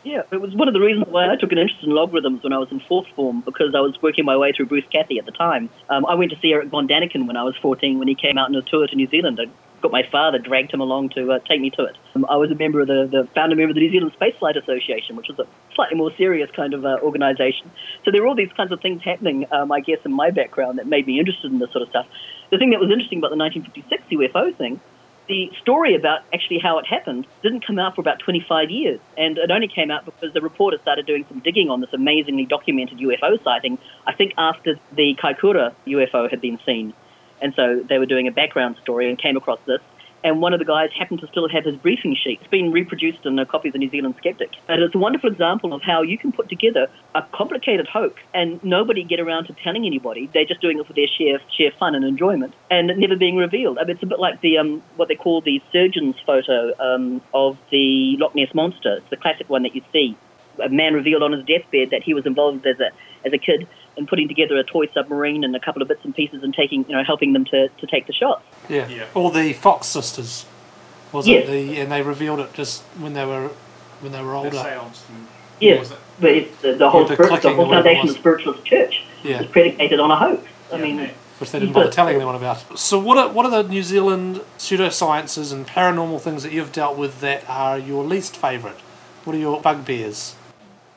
Yeah, 0.03 0.23
it 0.31 0.41
was 0.41 0.53
one 0.55 0.67
of 0.67 0.73
the 0.73 0.79
reasons 0.79 1.07
why 1.07 1.31
I 1.31 1.35
took 1.35 1.51
an 1.51 1.59
interest 1.59 1.83
in 1.83 1.91
logarithms 1.91 2.43
when 2.43 2.51
I 2.51 2.57
was 2.57 2.71
in 2.71 2.79
fourth 2.79 3.07
form 3.15 3.41
because 3.41 3.75
I 3.75 3.79
was 3.79 3.99
working 4.01 4.25
my 4.25 4.35
way 4.35 4.51
through 4.51 4.65
Bruce 4.65 4.85
Cathie 4.91 5.19
at 5.19 5.25
the 5.25 5.31
time. 5.31 5.69
Um, 5.89 6.05
I 6.07 6.15
went 6.15 6.31
to 6.31 6.39
see 6.39 6.51
Eric 6.51 6.69
von 6.69 6.87
Daniken 6.87 7.27
when 7.27 7.37
I 7.37 7.43
was 7.43 7.55
14 7.61 7.99
when 7.99 8.07
he 8.07 8.15
came 8.15 8.37
out 8.39 8.49
on 8.49 8.55
a 8.55 8.61
tour 8.63 8.87
to 8.87 8.95
New 8.95 9.07
Zealand. 9.07 9.39
I 9.39 9.45
got 9.81 9.91
my 9.91 10.03
father 10.11 10.39
dragged 10.39 10.73
him 10.73 10.81
along 10.81 11.09
to 11.09 11.31
uh, 11.31 11.39
take 11.39 11.61
me 11.61 11.69
to 11.71 11.83
it. 11.85 11.95
Um, 12.15 12.25
I 12.27 12.37
was 12.37 12.49
a 12.49 12.55
member 12.55 12.81
of 12.81 12.87
the, 12.87 13.07
the 13.11 13.27
founder 13.35 13.55
member 13.55 13.69
of 13.69 13.75
the 13.75 13.81
New 13.81 13.91
Zealand 13.91 14.13
Spaceflight 14.19 14.61
Association, 14.61 15.15
which 15.15 15.27
was 15.27 15.37
a 15.37 15.47
slightly 15.75 15.97
more 15.97 16.11
serious 16.15 16.49
kind 16.51 16.73
of 16.73 16.85
uh, 16.85 16.97
organisation. 17.03 17.71
So 18.03 18.11
there 18.11 18.21
were 18.21 18.27
all 18.27 18.35
these 18.35 18.53
kinds 18.57 18.71
of 18.71 18.81
things 18.81 19.03
happening, 19.03 19.45
um, 19.51 19.71
I 19.71 19.79
guess, 19.79 19.99
in 20.05 20.11
my 20.11 20.31
background 20.31 20.79
that 20.79 20.87
made 20.87 21.05
me 21.05 21.19
interested 21.19 21.51
in 21.51 21.59
this 21.59 21.71
sort 21.71 21.83
of 21.83 21.89
stuff. 21.89 22.07
The 22.49 22.57
thing 22.57 22.71
that 22.71 22.79
was 22.79 22.89
interesting 22.89 23.19
about 23.19 23.29
the 23.29 23.37
1956 23.37 24.33
UFO 24.33 24.55
thing 24.55 24.79
the 25.27 25.51
story 25.61 25.95
about 25.95 26.21
actually 26.33 26.59
how 26.59 26.77
it 26.79 26.85
happened 26.85 27.25
didn't 27.41 27.65
come 27.65 27.79
out 27.79 27.95
for 27.95 28.01
about 28.01 28.19
25 28.19 28.69
years. 28.69 28.99
And 29.17 29.37
it 29.37 29.51
only 29.51 29.67
came 29.67 29.91
out 29.91 30.05
because 30.05 30.33
the 30.33 30.41
reporter 30.41 30.77
started 30.81 31.05
doing 31.05 31.25
some 31.27 31.39
digging 31.39 31.69
on 31.69 31.81
this 31.81 31.93
amazingly 31.93 32.45
documented 32.45 32.99
UFO 32.99 33.43
sighting, 33.43 33.77
I 34.05 34.13
think 34.13 34.33
after 34.37 34.79
the 34.91 35.15
Kaikoura 35.15 35.73
UFO 35.87 36.29
had 36.29 36.41
been 36.41 36.59
seen. 36.65 36.93
And 37.41 37.53
so 37.55 37.83
they 37.87 37.97
were 37.97 38.05
doing 38.05 38.27
a 38.27 38.31
background 38.31 38.77
story 38.81 39.09
and 39.09 39.17
came 39.17 39.37
across 39.37 39.59
this. 39.65 39.81
And 40.25 40.41
one 40.41 40.53
of 40.53 40.59
the 40.59 40.65
guys 40.65 40.89
happened 40.97 41.19
to 41.19 41.27
still 41.27 41.47
have 41.47 41.65
his 41.65 41.75
briefing 41.75 42.15
sheet. 42.15 42.39
It's 42.41 42.49
been 42.49 42.71
reproduced 42.71 43.27
in 43.27 43.37
a 43.37 43.45
copy 43.45 43.69
of 43.69 43.73
the 43.73 43.77
New 43.77 43.91
Zealand 43.91 44.15
Skeptic. 44.17 44.49
And 44.67 44.81
it's 44.81 44.95
a 44.95 44.97
wonderful 44.97 45.31
example 45.31 45.71
of 45.71 45.83
how 45.83 46.01
you 46.01 46.17
can 46.17 46.31
put 46.31 46.49
together 46.49 46.87
a 47.13 47.21
complicated 47.31 47.87
hoax 47.87 48.19
and 48.33 48.61
nobody 48.63 49.03
get 49.03 49.19
around 49.19 49.45
to 49.45 49.53
telling 49.63 49.85
anybody. 49.85 50.27
They're 50.33 50.43
just 50.43 50.61
doing 50.61 50.79
it 50.79 50.87
for 50.87 50.93
their 50.93 51.05
sheer, 51.05 51.39
sheer 51.55 51.69
fun 51.79 51.93
and 51.93 52.03
enjoyment 52.03 52.55
and 52.71 52.87
never 52.97 53.15
being 53.15 53.37
revealed. 53.37 53.77
I 53.77 53.83
mean, 53.83 53.91
it's 53.91 54.03
a 54.03 54.07
bit 54.07 54.19
like 54.19 54.41
the 54.41 54.57
um, 54.57 54.81
what 54.95 55.09
they 55.09 55.15
call 55.15 55.41
the 55.41 55.61
surgeon's 55.71 56.15
photo 56.25 56.73
um, 56.79 57.21
of 57.35 57.59
the 57.69 58.17
Loch 58.17 58.33
Ness 58.33 58.51
Monster. 58.55 58.97
It's 58.97 59.09
the 59.11 59.17
classic 59.17 59.47
one 59.47 59.61
that 59.61 59.75
you 59.75 59.83
see. 59.93 60.17
A 60.63 60.69
man 60.69 60.95
revealed 60.95 61.21
on 61.21 61.33
his 61.33 61.45
deathbed 61.45 61.91
that 61.91 62.01
he 62.01 62.15
was 62.15 62.25
involved 62.25 62.65
as 62.65 62.79
a, 62.79 62.89
as 63.27 63.31
a 63.31 63.37
kid 63.37 63.67
in 63.97 64.07
putting 64.07 64.27
together 64.27 64.57
a 64.57 64.63
toy 64.63 64.87
submarine 64.93 65.43
and 65.43 65.55
a 65.55 65.59
couple 65.59 65.81
of 65.81 65.87
bits 65.87 66.03
and 66.03 66.15
pieces 66.15 66.43
and 66.43 66.53
taking, 66.53 66.85
you 66.87 66.95
know, 66.95 67.03
helping 67.03 67.33
them 67.33 67.45
to, 67.45 67.69
to 67.69 67.87
take 67.87 68.07
the 68.07 68.13
shots. 68.13 68.43
Yeah. 68.69 68.87
Yeah. 68.87 69.05
Or 69.13 69.31
the 69.31 69.53
Fox 69.53 69.87
sisters. 69.87 70.45
Was 71.11 71.27
Yes. 71.27 71.47
it 71.47 71.51
the 71.51 71.79
and 71.79 71.91
they 71.91 72.01
revealed 72.01 72.39
it 72.41 72.53
just 72.53 72.81
when 72.99 73.13
they 73.13 73.25
were 73.25 73.49
when 74.01 74.11
they 74.11 74.21
were 74.21 74.33
older. 74.35 74.51
seance 74.51 75.03
Yeah, 75.61 75.83
but 76.19 76.31
it's 76.31 76.61
the, 76.61 76.73
the 76.73 76.89
whole 76.89 77.05
the 77.05 77.13
spirit, 77.13 77.41
the 77.41 77.49
whole 77.53 77.61
or 77.61 77.67
whatever 77.67 77.87
it 77.87 77.93
foundation 77.93 78.09
of 78.09 78.15
was. 78.15 78.15
spiritualist 78.17 78.65
church 78.65 79.03
Yeah. 79.23 79.41
is 79.41 79.47
predicated 79.47 79.99
on 80.01 80.11
a 80.11 80.15
hoax. 80.17 80.43
I 80.73 80.77
mean, 80.77 81.09
which 81.39 81.51
they 81.51 81.59
didn't 81.59 81.73
bother 81.73 81.89
telling 81.91 82.15
anyone 82.15 82.35
about. 82.35 82.77
So, 82.77 82.99
what 82.99 83.17
are 83.17 83.29
what 83.29 83.45
are 83.45 83.63
the 83.63 83.69
New 83.69 83.83
Zealand 83.83 84.41
pseudosciences 84.57 85.53
and 85.53 85.65
paranormal 85.65 86.19
things 86.21 86.43
that 86.43 86.51
you've 86.51 86.71
dealt 86.73 86.97
with 86.97 87.21
that 87.21 87.43
are 87.49 87.77
your 87.79 88.03
least 88.03 88.35
favourite? 88.35 88.77
What 89.23 89.35
are 89.35 89.39
your 89.39 89.61
bugbears? 89.61 90.34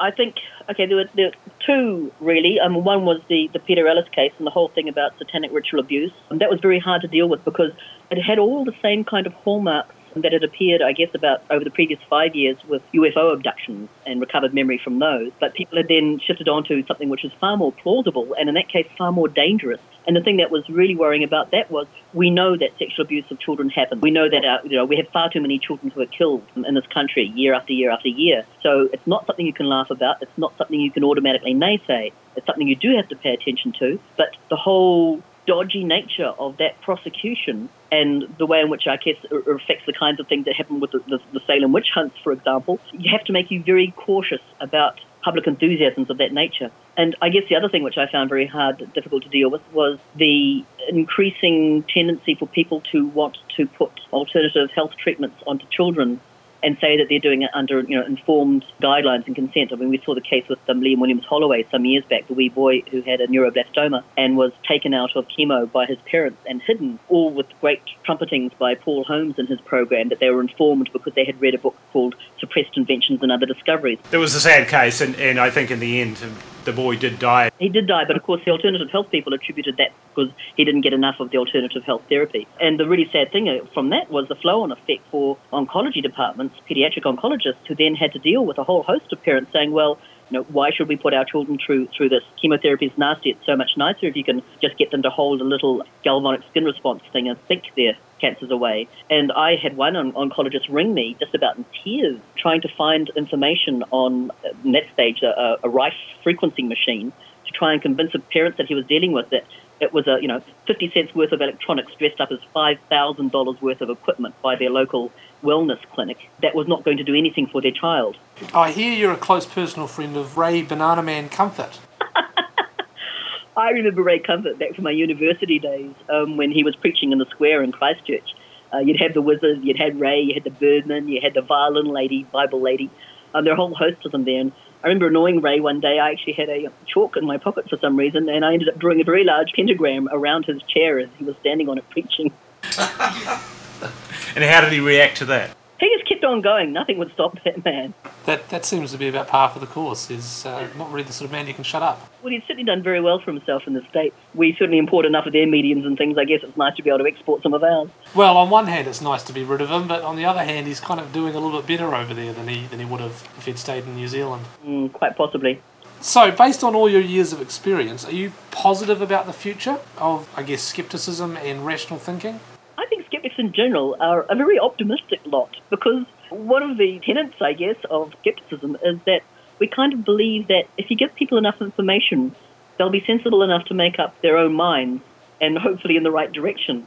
I 0.01 0.11
think 0.11 0.37
okay, 0.71 0.87
there 0.87 0.97
were, 0.97 1.09
there 1.15 1.27
were 1.27 1.53
two 1.65 2.13
really. 2.21 2.61
Um, 2.61 2.85
one 2.85 3.05
was 3.05 3.21
the 3.29 3.49
the 3.53 3.59
Peter 3.59 3.87
Ellis 3.87 4.09
case 4.15 4.33
and 4.39 4.47
the 4.47 4.51
whole 4.51 4.69
thing 4.69 4.89
about 4.89 5.17
satanic 5.19 5.53
ritual 5.53 5.81
abuse. 5.81 6.13
And 6.31 6.41
that 6.41 6.51
was 6.51 6.61
very 6.61 6.79
hard 6.79 7.03
to 7.03 7.09
deal 7.09 7.29
with 7.29 7.45
because 7.45 7.73
it 8.11 8.21
had 8.21 8.39
all 8.39 8.65
the 8.65 8.75
same 8.83 9.05
kind 9.05 9.27
of 9.27 9.33
hallmarks 9.35 9.95
that 10.17 10.33
had 10.33 10.45
appeared, 10.45 10.83
I 10.83 10.93
guess, 10.93 11.11
about 11.15 11.43
over 11.51 11.65
the 11.65 11.71
previous 11.71 12.01
five 12.09 12.35
years 12.35 12.57
with 12.69 12.83
UFO 12.93 13.33
abductions 13.33 13.89
and 14.07 14.21
recovered 14.21 14.55
memory 14.55 14.79
from 14.83 14.99
those. 14.99 15.33
But 15.41 15.55
people 15.55 15.79
had 15.79 15.89
then 15.89 16.19
shifted 16.19 16.49
onto 16.49 16.85
something 16.87 17.09
which 17.09 17.25
is 17.25 17.33
far 17.41 17.57
more 17.57 17.73
plausible 17.73 18.35
and, 18.39 18.49
in 18.49 18.55
that 18.55 18.69
case, 18.69 18.87
far 18.97 19.13
more 19.13 19.29
dangerous. 19.29 19.81
And 20.07 20.17
the 20.17 20.23
thing 20.23 20.39
that 20.39 20.51
was 20.51 20.67
really 20.71 20.97
worrying 20.97 21.23
about 21.23 21.51
that 21.51 21.71
was 21.71 21.87
we 22.15 22.31
know 22.31 22.57
that 22.57 22.71
sexual 22.79 23.05
abuse 23.05 23.31
of 23.31 23.39
children 23.39 23.69
happens. 23.69 24.01
We 24.01 24.11
know 24.11 24.27
that 24.29 24.43
uh, 24.43 24.59
you 24.65 24.77
know 24.77 24.87
we 24.87 24.97
have 24.97 25.09
far 25.09 25.31
too 25.31 25.43
many 25.43 25.59
children 25.59 25.91
who 25.91 26.01
are 26.01 26.07
killed 26.07 26.43
in 26.57 26.75
this 26.75 26.87
country 26.87 27.25
year 27.25 27.53
after 27.53 27.75
year 27.75 27.91
after 27.91 28.09
year. 28.09 28.47
So 28.63 28.89
it's 28.91 29.07
not 29.07 29.27
something 29.27 29.45
you 29.45 29.53
can 29.53 29.67
laugh 29.67 29.91
about. 29.91 30.23
It's 30.23 30.39
not 30.39 30.57
something 30.57 30.81
you 30.81 30.91
can 30.91 31.05
automatically 31.05 31.55
naysay. 31.55 32.13
It's 32.37 32.47
something 32.47 32.67
you 32.67 32.77
do 32.77 32.97
have 32.97 33.09
to 33.09 33.17
pay 33.17 33.35
attention 33.35 33.73
to. 33.81 34.01
But 34.17 34.35
the 34.49 34.57
whole 34.57 35.23
dodgy 35.49 35.83
nature 35.83 36.33
of 36.39 36.59
that 36.59 36.81
prosecution 36.83 37.71
and 37.91 38.25
the 38.39 38.45
way 38.45 38.61
in 38.61 38.69
which 38.69 38.87
I 38.87 38.97
guess 38.97 39.17
it 39.25 39.33
affects 39.33 39.87
the 39.87 39.95
kinds 39.99 40.21
of 40.21 40.29
things 40.29 40.45
that 40.45 40.55
happen 40.55 40.79
with 40.79 40.91
the, 40.93 40.99
the, 41.09 41.19
the 41.33 41.41
Salem 41.47 41.73
witch 41.73 41.89
hunts, 41.93 42.17
for 42.23 42.33
example, 42.33 42.79
you 42.93 43.11
have 43.11 43.25
to 43.25 43.33
make 43.33 43.51
you 43.51 43.63
very 43.65 43.95
cautious 43.97 44.43
about 44.61 45.01
public 45.25 45.47
enthusiasms 45.47 46.11
of 46.11 46.19
that 46.19 46.33
nature. 46.33 46.71
And 46.97 47.17
I 47.23 47.31
guess 47.31 47.45
the 47.49 47.57
other 47.57 47.69
thing 47.69 47.83
which 47.83 47.97
I 47.97 48.07
found 48.11 48.29
very 48.29 48.47
hard, 48.47 48.93
difficult 48.95 49.23
to 49.25 49.29
deal 49.31 49.51
with, 49.51 49.63
was 49.73 49.99
the 50.17 50.65
increasing 50.91 51.85
tendency 51.93 52.35
for 52.35 52.47
people 52.47 52.83
to 52.93 53.07
want 53.09 53.39
to 53.57 53.67
put 53.67 53.91
alternative 54.13 54.69
health 54.75 54.93
treatments 55.03 55.37
onto 55.47 55.67
children 55.69 56.21
and 56.63 56.77
say 56.81 56.97
that 56.97 57.07
they're 57.09 57.19
doing 57.19 57.43
it 57.43 57.51
under 57.55 57.81
you 57.81 57.99
know 57.99 58.05
informed 58.05 58.65
guidelines 58.81 59.27
and 59.27 59.35
consent. 59.35 59.73
I 59.73 59.77
mean, 59.77 59.91
we 59.91 60.01
saw 60.05 60.15
the 60.15 60.21
case 60.21 60.47
with 60.49 60.59
um, 60.69 60.81
Liam 60.81 60.99
Williams 60.99 61.25
Holloway 61.25 61.67
some 61.71 61.85
years 61.85 62.05
back, 62.05 62.27
the 62.29 62.35
wee 62.35 62.49
boy 62.49 62.83
who 62.91 63.03
had 63.03 63.21
a 63.21 63.27
neuroblastoma 63.27 64.03
and 64.17 64.37
was 64.37 64.53
taken 64.67 64.95
out 64.95 65.17
of 65.17 65.27
chemo 65.29 65.71
by 65.71 65.87
his 65.87 65.99
parents 66.11 66.39
and 66.47 66.63
hidden, 66.63 66.99
all 67.09 67.31
with 67.31 67.47
great 67.61 67.83
trumpetings 68.05 68.53
by 68.59 68.75
Paul 68.75 69.05
Holmes 69.05 69.39
in 69.39 69.47
his 69.47 69.61
program 69.61 70.09
that 70.09 70.19
they 70.21 70.31
were 70.31 70.41
informed 70.41 70.91
because 70.93 71.15
they 71.15 71.25
had 71.25 71.41
read 71.41 71.55
a 71.55 71.59
book 71.59 71.77
called 71.93 72.15
Suppressed 72.39 72.77
Inventions 72.77 73.23
and 73.23 73.31
Other 73.31 73.47
Discoveries. 73.47 73.99
There 74.11 74.21
was 74.21 74.35
a 74.35 74.41
sad 74.41 74.69
case, 74.69 75.01
and, 75.01 75.15
and 75.17 75.39
I 75.39 75.51
think 75.51 75.71
in 75.71 75.81
the 75.81 76.01
end, 76.01 76.23
the 76.69 76.73
boy 76.75 76.97
did 76.97 77.19
die. 77.19 77.51
He 77.59 77.71
did 77.71 77.87
die, 77.87 78.05
but 78.07 78.15
of 78.15 78.23
course 78.23 78.43
the 78.45 78.51
alternative 78.51 78.91
health 78.91 79.11
people 79.11 79.33
attributed 79.33 79.79
that 79.79 79.91
because 80.15 80.31
he 80.55 80.65
didn't 80.65 80.83
get 80.83 80.93
enough 80.93 81.19
of 81.19 81.31
the 81.31 81.39
alternative 81.39 81.83
health 81.83 82.03
therapy. 82.11 82.47
And 82.61 82.79
the 82.79 82.87
really 82.87 83.09
sad 83.11 83.33
thing 83.33 83.49
uh, 83.49 83.65
from 83.73 83.89
that 83.91 84.11
was 84.11 84.29
the 84.29 84.35
flow-on 84.35 84.71
effect 84.71 85.03
for 85.11 85.39
oncology 85.51 86.03
departments, 86.03 86.57
pediatric 86.69 87.05
oncologists, 87.05 87.67
who 87.67 87.75
then 87.75 87.95
had 87.95 88.13
to 88.13 88.19
deal 88.19 88.45
with 88.45 88.59
a 88.59 88.65
whole 88.65 88.83
host 88.83 89.11
of 89.13 89.23
parents 89.23 89.51
saying, 89.51 89.71
well, 89.73 89.99
you 90.31 90.39
know, 90.39 90.45
why 90.45 90.71
should 90.71 90.89
we 90.89 90.97
put 90.97 91.15
our 91.15 91.25
children 91.25 91.59
through 91.65 91.89
through 91.97 92.11
this? 92.11 92.23
Chemotherapy 92.41 92.87
is 92.87 92.99
nasty. 92.99 93.31
It's 93.31 93.47
so 93.47 93.57
much 93.57 93.71
nicer 93.77 94.07
if 94.07 94.17
you 94.17 94.25
can 94.25 94.43
just 94.61 94.77
get 94.77 94.91
them 94.91 95.03
to 95.03 95.11
hold 95.11 95.41
a 95.41 95.45
little 95.45 95.83
galvanic 96.05 96.43
skin 96.51 96.65
response 96.65 97.03
thing 97.13 97.29
and 97.29 97.39
think 97.47 97.65
their 97.77 97.97
cancers 98.21 98.51
away. 98.51 98.89
And 99.11 99.33
I 99.33 99.57
had 99.57 99.77
one 99.77 99.97
on- 99.97 100.13
oncologist 100.13 100.67
ring 100.69 100.93
me 100.93 101.17
just 101.19 101.35
about 101.35 101.57
in 101.57 101.65
tears, 101.85 102.21
trying 102.37 102.61
to 102.63 102.69
find 102.77 103.11
information 103.17 103.85
on 103.91 104.31
uh, 104.31 104.49
that 104.73 104.85
stage 104.93 105.23
a, 105.23 105.59
a 105.63 105.69
Rife 105.69 105.95
frequency 106.23 106.63
machine 106.63 107.13
to 107.47 107.53
try 107.53 107.73
and 107.73 107.81
convince 107.81 108.13
the 108.13 108.19
parents 108.19 108.59
that 108.59 108.67
he 108.67 108.75
was 108.75 108.87
dealing 108.87 109.13
with 109.13 109.31
that 109.31 109.45
it 109.81 109.93
was 109.93 110.07
a 110.07 110.19
you 110.21 110.29
know 110.29 110.43
50 110.67 110.91
cents 110.93 111.15
worth 111.15 111.33
of 111.33 111.41
electronics 111.41 111.93
dressed 111.99 112.21
up 112.21 112.31
as 112.31 112.39
$5,000 112.55 113.63
worth 113.63 113.81
of 113.81 113.91
equipment 113.91 114.35
by 114.43 114.57
their 114.57 114.71
local 114.71 115.13
wellness 115.43 115.81
clinic 115.93 116.19
that 116.43 116.55
was 116.55 116.67
not 116.69 116.85
going 116.85 116.97
to 116.97 117.05
do 117.05 117.15
anything 117.15 117.47
for 117.47 117.61
their 117.61 117.73
child. 117.73 118.17
I 118.55 118.71
hear 118.71 118.93
you're 118.93 119.13
a 119.13 119.17
close 119.17 119.47
personal 119.47 119.87
friend 119.87 120.17
of 120.17 120.37
Ray 120.37 120.63
Banana 120.63 121.03
Man 121.03 121.29
Comfort. 121.29 121.79
I 123.57 123.71
remember 123.71 124.03
Ray 124.03 124.21
Comfort 124.21 124.59
back 124.59 124.75
from 124.75 124.85
my 124.85 124.91
university 124.91 125.59
days 125.59 125.93
um, 126.09 126.37
when 126.37 126.51
he 126.51 126.63
was 126.63 126.77
preaching 126.77 127.13
in 127.13 127.19
the 127.19 127.27
square 127.27 127.63
in 127.63 127.73
Christchurch. 127.73 128.35
Uh, 128.73 128.79
you'd 128.79 129.01
have 129.01 129.15
the 129.15 129.23
wizard, 129.23 129.65
you'd 129.65 129.79
had 129.79 129.99
Ray, 129.99 130.21
you 130.21 130.35
had 130.35 130.45
the 130.45 130.51
birdman, 130.51 131.09
you 131.09 131.21
had 131.21 131.35
the 131.35 131.41
violin 131.41 131.87
lady, 131.87 132.25
Bible 132.25 132.61
lady. 132.61 132.91
Um, 133.35 133.45
there 133.45 133.53
were 133.53 133.59
a 133.59 133.67
whole 133.67 133.75
host 133.75 134.05
of 134.05 134.13
them 134.13 134.25
there. 134.25 134.41
And 134.41 134.53
I 134.85 134.89
remember 134.89 135.09
annoying 135.09 135.41
Ray 135.41 135.61
one 135.61 135.81
day. 135.81 135.99
I 135.99 136.11
actually 136.11 136.35
had 136.35 136.49
a 136.49 136.71
chalk 136.87 137.17
in 137.17 137.27
my 137.27 137.39
pocket 137.39 137.69
for 137.69 137.79
some 137.79 137.97
reason, 137.97 138.29
and 138.29 138.45
I 138.45 138.53
ended 138.53 138.69
up 138.69 138.79
drawing 138.79 139.01
a 139.01 139.05
very 139.05 139.25
large 139.25 139.53
pentagram 139.55 140.09
around 140.13 140.45
his 140.45 140.63
chair 140.63 140.99
as 140.99 141.09
he 141.19 141.25
was 141.25 141.37
standing 141.41 141.69
on 141.69 141.79
it 141.79 141.91
preaching. 141.91 142.33
And 144.35 144.45
how 144.45 144.61
did 144.61 144.73
he 144.73 144.81
react 144.81 145.17
to 145.19 145.25
that? 145.27 145.57
He 145.81 145.89
just 145.97 146.09
kept 146.09 146.25
on 146.25 146.41
going. 146.41 146.73
Nothing 146.73 146.99
would 146.99 147.13
stop 147.13 147.39
that 147.45 147.65
man. 147.65 147.95
That 148.27 148.49
that 148.49 148.65
seems 148.65 148.91
to 148.91 148.99
be 148.99 149.07
about 149.09 149.29
par 149.29 149.49
for 149.49 149.61
the 149.61 149.67
course. 149.67 150.11
Is 150.11 150.45
uh, 150.45 150.67
not 150.77 150.91
really 150.91 151.05
the 151.05 151.13
sort 151.13 151.27
of 151.27 151.33
man 151.33 151.47
you 151.47 151.55
can 151.55 151.63
shut 151.63 151.83
up. 151.83 152.11
Well, 152.21 152.33
he's 152.33 152.43
certainly 152.43 152.65
done 152.65 152.83
very 152.83 153.01
well 153.01 153.21
for 153.21 153.33
himself 153.33 153.67
in 153.69 153.75
the 153.75 153.83
States. 153.89 154.17
We 154.35 154.55
certainly 154.55 154.79
import 154.79 155.07
enough 155.07 155.27
of 155.27 155.33
their 155.33 155.47
mediums 155.47 155.87
and 155.87 155.97
things. 155.97 156.19
I 156.19 156.25
guess 156.25 156.41
it's 156.43 156.57
nice 156.57 156.75
to 156.77 156.83
be 156.83 156.91
able 156.91 156.99
to 156.99 157.07
export 157.07 157.43
some 157.43 157.55
of 157.55 157.63
ours. 157.63 157.91
Well, 158.13 158.37
on 158.37 158.51
one 158.51 158.67
hand, 158.67 158.89
it's 158.89 159.01
nice 159.01 159.23
to 159.25 159.33
be 159.33 159.45
rid 159.45 159.61
of 159.61 159.71
him, 159.71 159.87
but 159.87 160.03
on 160.03 160.17
the 160.17 160.25
other 160.25 160.43
hand, 160.43 160.67
he's 160.67 160.81
kind 160.81 160.99
of 160.99 161.13
doing 161.13 161.37
a 161.37 161.39
little 161.39 161.63
bit 161.63 161.79
better 161.79 161.95
over 161.95 162.13
there 162.13 162.33
than 162.33 162.49
he 162.49 162.67
than 162.67 162.81
he 162.81 162.85
would 162.85 163.01
have 163.01 163.29
if 163.39 163.47
he'd 163.47 163.59
stayed 163.59 163.85
in 163.85 163.95
New 163.95 164.09
Zealand. 164.09 164.47
Mm, 164.67 164.93
quite 164.93 165.17
possibly. 165.17 165.61
So, 166.01 166.31
based 166.31 166.63
on 166.63 166.75
all 166.77 166.89
your 166.89 167.01
years 167.01 167.33
of 167.33 167.41
experience, 167.41 168.05
are 168.05 168.13
you 168.13 168.33
positive 168.53 169.03
about 169.03 169.27
the 169.27 169.33
future 169.33 169.79
of, 169.97 170.29
I 170.37 170.45
guess, 170.45 170.63
skepticism 170.63 171.37
and 171.37 171.67
rational 171.67 171.99
thinking? 171.99 172.39
I 172.79 172.87
think 172.87 173.07
skeptics 173.07 173.35
in 173.39 173.53
general 173.53 173.97
are 173.99 174.23
a 174.31 174.37
very 174.37 174.57
optimistic 174.61 175.21
lot 175.25 175.57
because 175.69 176.07
one 176.31 176.63
of 176.63 176.79
the 176.79 177.01
tenets, 177.01 177.35
I 177.41 177.53
guess, 177.53 177.75
of 177.91 178.15
skepticism 178.21 178.77
is 178.85 179.01
that 179.05 179.23
we 179.59 179.67
kind 179.67 179.93
of 179.93 180.05
believe 180.05 180.47
that 180.47 180.69
if 180.77 180.89
you 180.89 180.97
give 180.97 181.13
people 181.17 181.39
enough 181.39 181.61
information, 181.61 182.37
they'll 182.77 182.89
be 182.89 183.03
sensible 183.05 183.43
enough 183.43 183.65
to 183.65 183.75
make 183.75 183.99
up 183.99 184.15
their 184.23 184.37
own 184.37 184.53
minds 184.53 185.03
and 185.41 185.59
hopefully 185.59 185.97
in 185.97 186.05
the 186.05 186.13
right 186.13 186.31
direction. 186.33 186.87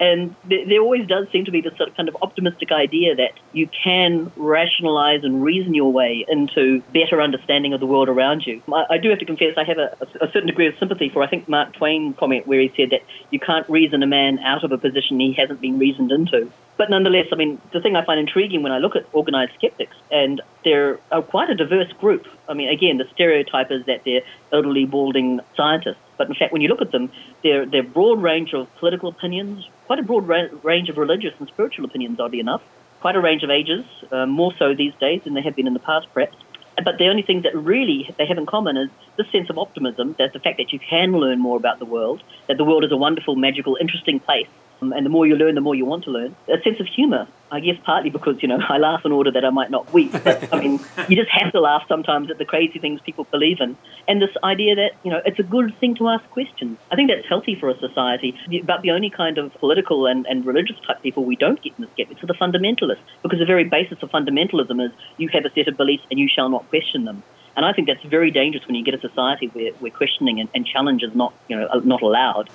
And 0.00 0.34
there, 0.48 0.80
always 0.80 1.06
does 1.08 1.28
seem 1.32 1.44
to 1.46 1.50
be 1.50 1.60
this 1.60 1.76
sort 1.76 1.88
of 1.88 1.96
kind 1.96 2.08
of 2.08 2.16
optimistic 2.22 2.70
idea 2.70 3.16
that 3.16 3.32
you 3.52 3.68
can 3.68 4.30
rationalize 4.36 5.24
and 5.24 5.42
reason 5.42 5.74
your 5.74 5.92
way 5.92 6.24
into 6.28 6.82
better 6.94 7.20
understanding 7.20 7.72
of 7.72 7.80
the 7.80 7.86
world 7.86 8.08
around 8.08 8.46
you. 8.46 8.62
I, 8.72 8.98
do 8.98 9.10
have 9.10 9.18
to 9.18 9.24
confess 9.24 9.54
I 9.56 9.64
have 9.64 9.78
a, 9.78 9.96
a 10.20 10.30
certain 10.30 10.46
degree 10.46 10.68
of 10.68 10.78
sympathy 10.78 11.08
for, 11.08 11.22
I 11.22 11.26
think, 11.26 11.48
Mark 11.48 11.72
Twain 11.72 12.14
comment 12.14 12.46
where 12.46 12.60
he 12.60 12.72
said 12.76 12.90
that 12.90 13.02
you 13.30 13.40
can't 13.40 13.68
reason 13.68 14.02
a 14.02 14.06
man 14.06 14.38
out 14.40 14.62
of 14.62 14.70
a 14.70 14.78
position 14.78 15.18
he 15.18 15.32
hasn't 15.32 15.60
been 15.60 15.78
reasoned 15.78 16.12
into. 16.12 16.50
But 16.76 16.90
nonetheless, 16.90 17.26
I 17.32 17.34
mean, 17.34 17.60
the 17.72 17.80
thing 17.80 17.96
I 17.96 18.04
find 18.04 18.20
intriguing 18.20 18.62
when 18.62 18.70
I 18.70 18.78
look 18.78 18.94
at 18.94 19.04
organized 19.12 19.52
skeptics, 19.54 19.96
and 20.12 20.40
they're 20.64 20.94
quite 21.26 21.50
a 21.50 21.56
diverse 21.56 21.92
group. 21.94 22.28
I 22.48 22.54
mean, 22.54 22.68
again, 22.68 22.98
the 22.98 23.08
stereotype 23.12 23.72
is 23.72 23.84
that 23.86 24.02
they're 24.04 24.22
elderly, 24.52 24.86
balding 24.86 25.40
scientists. 25.56 25.96
But 26.18 26.28
in 26.28 26.34
fact, 26.34 26.52
when 26.52 26.60
you 26.60 26.68
look 26.68 26.82
at 26.82 26.90
them, 26.90 27.10
they're, 27.42 27.82
broad 27.82 28.20
range 28.20 28.52
of 28.52 28.68
political 28.76 29.08
opinions, 29.08 29.66
quite 29.86 30.00
a 30.00 30.02
broad 30.02 30.28
ra- 30.28 30.48
range 30.62 30.90
of 30.90 30.98
religious 30.98 31.32
and 31.38 31.48
spiritual 31.48 31.84
opinions, 31.86 32.20
oddly 32.20 32.40
enough, 32.40 32.62
quite 33.00 33.16
a 33.16 33.20
range 33.20 33.44
of 33.44 33.50
ages, 33.50 33.84
uh, 34.12 34.26
more 34.26 34.52
so 34.58 34.74
these 34.74 34.92
days 34.96 35.22
than 35.24 35.34
they 35.34 35.40
have 35.40 35.56
been 35.56 35.66
in 35.66 35.74
the 35.74 35.80
past, 35.80 36.08
perhaps. 36.12 36.36
But 36.84 36.98
the 36.98 37.08
only 37.08 37.22
thing 37.22 37.42
that 37.42 37.56
really 37.56 38.12
they 38.18 38.26
have 38.26 38.38
in 38.38 38.46
common 38.46 38.76
is 38.76 38.90
this 39.16 39.30
sense 39.30 39.48
of 39.48 39.58
optimism, 39.58 40.14
that 40.18 40.32
the 40.32 40.38
fact 40.38 40.58
that 40.58 40.72
you 40.72 40.78
can 40.78 41.12
learn 41.12 41.38
more 41.40 41.56
about 41.56 41.78
the 41.78 41.84
world, 41.84 42.22
that 42.48 42.56
the 42.56 42.64
world 42.64 42.84
is 42.84 42.92
a 42.92 42.96
wonderful, 42.96 43.34
magical, 43.34 43.76
interesting 43.80 44.20
place, 44.20 44.48
Um, 44.80 44.92
and 44.92 45.04
the 45.04 45.10
more 45.10 45.26
you 45.26 45.36
learn, 45.36 45.54
the 45.54 45.60
more 45.60 45.74
you 45.74 45.84
want 45.84 46.04
to 46.04 46.10
learn. 46.10 46.36
A 46.48 46.60
sense 46.62 46.80
of 46.80 46.86
humour, 46.86 47.26
I 47.50 47.60
guess 47.60 47.76
partly 47.84 48.10
because, 48.10 48.42
you 48.42 48.48
know, 48.48 48.60
I 48.68 48.78
laugh 48.78 49.04
in 49.04 49.12
order 49.12 49.30
that 49.30 49.44
I 49.44 49.50
might 49.50 49.70
not 49.70 49.92
weep. 49.92 50.12
But, 50.12 50.52
I 50.52 50.60
mean, 50.60 50.80
you 51.08 51.16
just 51.16 51.30
have 51.30 51.52
to 51.52 51.60
laugh 51.60 51.84
sometimes 51.88 52.30
at 52.30 52.38
the 52.38 52.44
crazy 52.44 52.78
things 52.78 53.00
people 53.00 53.24
believe 53.30 53.60
in. 53.60 53.76
And 54.06 54.22
this 54.22 54.30
idea 54.44 54.74
that, 54.76 54.92
you 55.02 55.10
know, 55.10 55.20
it's 55.24 55.38
a 55.38 55.42
good 55.42 55.76
thing 55.80 55.94
to 55.96 56.08
ask 56.08 56.28
questions. 56.30 56.78
I 56.90 56.96
think 56.96 57.10
that's 57.10 57.26
healthy 57.26 57.54
for 57.54 57.68
a 57.68 57.78
society. 57.78 58.38
But 58.64 58.82
the 58.82 58.90
only 58.90 59.10
kind 59.10 59.38
of 59.38 59.52
political 59.54 60.06
and, 60.06 60.26
and 60.26 60.44
religious 60.44 60.78
type 60.86 61.02
people 61.02 61.24
we 61.24 61.36
don't 61.36 61.60
get 61.62 61.74
in 61.78 61.84
the 61.84 61.90
skeptics 61.92 62.22
are 62.22 62.26
the 62.26 62.34
fundamentalists. 62.34 62.98
Because 63.22 63.38
the 63.38 63.46
very 63.46 63.64
basis 63.64 64.02
of 64.02 64.10
fundamentalism 64.10 64.84
is 64.84 64.92
you 65.16 65.28
have 65.28 65.44
a 65.44 65.50
set 65.50 65.68
of 65.68 65.76
beliefs 65.76 66.04
and 66.10 66.18
you 66.18 66.28
shall 66.28 66.48
not 66.48 66.68
question 66.68 67.04
them. 67.04 67.22
And 67.56 67.66
I 67.66 67.72
think 67.72 67.88
that's 67.88 68.04
very 68.04 68.30
dangerous 68.30 68.64
when 68.68 68.76
you 68.76 68.84
get 68.84 68.94
a 68.94 69.00
society 69.00 69.48
where, 69.48 69.72
where 69.80 69.90
questioning 69.90 70.38
and, 70.38 70.48
and 70.54 70.64
challenge 70.64 71.02
is 71.02 71.12
not, 71.16 71.34
you 71.48 71.56
know, 71.56 71.66
not 71.80 72.02
allowed. 72.02 72.48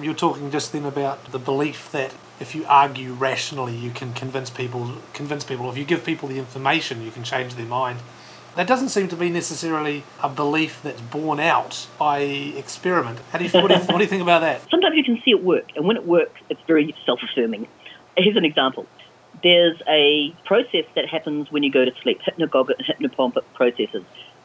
You're 0.00 0.14
talking 0.14 0.50
just 0.50 0.72
then 0.72 0.84
about 0.84 1.32
the 1.32 1.38
belief 1.38 1.90
that 1.92 2.14
if 2.38 2.54
you 2.54 2.64
argue 2.66 3.12
rationally, 3.12 3.76
you 3.76 3.90
can 3.90 4.12
convince 4.14 4.50
people. 4.50 4.92
Convince 5.12 5.44
people. 5.44 5.70
If 5.70 5.76
you 5.76 5.84
give 5.84 6.04
people 6.04 6.28
the 6.28 6.38
information, 6.38 7.02
you 7.02 7.10
can 7.10 7.24
change 7.24 7.54
their 7.54 7.66
mind. 7.66 8.00
That 8.56 8.66
doesn't 8.66 8.88
seem 8.88 9.08
to 9.08 9.16
be 9.16 9.30
necessarily 9.30 10.02
a 10.22 10.28
belief 10.28 10.80
that's 10.82 11.00
borne 11.00 11.38
out 11.38 11.86
by 11.98 12.20
experiment. 12.20 13.20
How 13.30 13.38
do 13.38 13.44
you, 13.44 13.50
what, 13.50 13.68
do 13.68 13.74
you, 13.74 13.80
what 13.80 13.98
do 13.98 14.02
you 14.02 14.08
think 14.08 14.22
about 14.22 14.40
that? 14.40 14.62
Sometimes 14.70 14.96
you 14.96 15.04
can 15.04 15.20
see 15.24 15.30
it 15.30 15.44
work, 15.44 15.66
and 15.76 15.86
when 15.86 15.96
it 15.96 16.06
works, 16.06 16.40
it's 16.48 16.60
very 16.66 16.94
self 17.06 17.20
affirming. 17.22 17.68
Here's 18.16 18.36
an 18.36 18.44
example 18.44 18.86
there's 19.42 19.80
a 19.88 20.34
process 20.44 20.84
that 20.94 21.08
happens 21.08 21.50
when 21.50 21.62
you 21.62 21.70
go 21.70 21.84
to 21.84 21.92
sleep, 22.02 22.20
hypnagogic 22.20 22.74
and 22.78 22.86
hypnopompic 22.86 23.44
processes. 23.54 24.02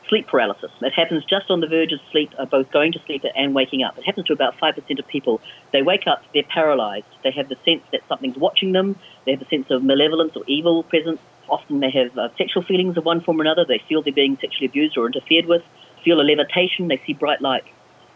Sleep 0.10 0.28
paralysis. 0.28 0.72
It 0.82 0.94
happens 0.94 1.26
just 1.26 1.50
on 1.50 1.62
the 1.62 1.68
verge 1.68 1.92
of 1.92 2.00
sleep, 2.12 2.32
uh, 2.38 2.46
both 2.46 2.70
going 2.72 2.92
to 2.92 3.00
sleep 3.06 3.24
and 3.36 3.56
waking 3.56 3.82
up. 3.84 3.98
It 3.98 4.06
happens 4.06 4.28
to 4.28 4.34
about 4.34 4.58
5% 4.58 5.00
of 5.00 5.08
people. 5.08 5.42
They 5.74 5.82
wake 5.82 6.06
up, 6.06 6.24
they're 6.34 6.44
paralyzed. 6.44 7.08
They 7.24 7.32
have 7.32 7.50
the 7.50 7.58
sense 7.66 7.82
that 7.92 8.02
something's 8.08 8.38
watching 8.38 8.72
them. 8.72 8.98
They 9.26 9.32
have 9.32 9.42
a 9.42 9.48
sense 9.48 9.72
of 9.72 9.84
malevolence 9.84 10.36
or 10.36 10.44
evil 10.46 10.84
presence. 10.84 11.20
Often 11.50 11.80
they 11.80 11.90
have 11.92 12.18
uh, 12.18 12.30
sexual 12.38 12.64
feelings 12.64 12.98
of 12.98 13.06
one 13.06 13.22
form 13.22 13.40
or 13.40 13.42
another. 13.42 13.66
They 13.66 13.82
feel 13.90 14.04
they're 14.04 14.14
being 14.14 14.38
sexually 14.38 14.68
abused 14.68 14.98
or 14.98 15.08
interfered 15.08 15.46
with, 15.46 15.64
feel 16.04 16.22
a 16.22 16.24
levitation, 16.24 16.88
they 16.88 17.02
see 17.06 17.14
bright 17.14 17.42
light. 17.42 17.66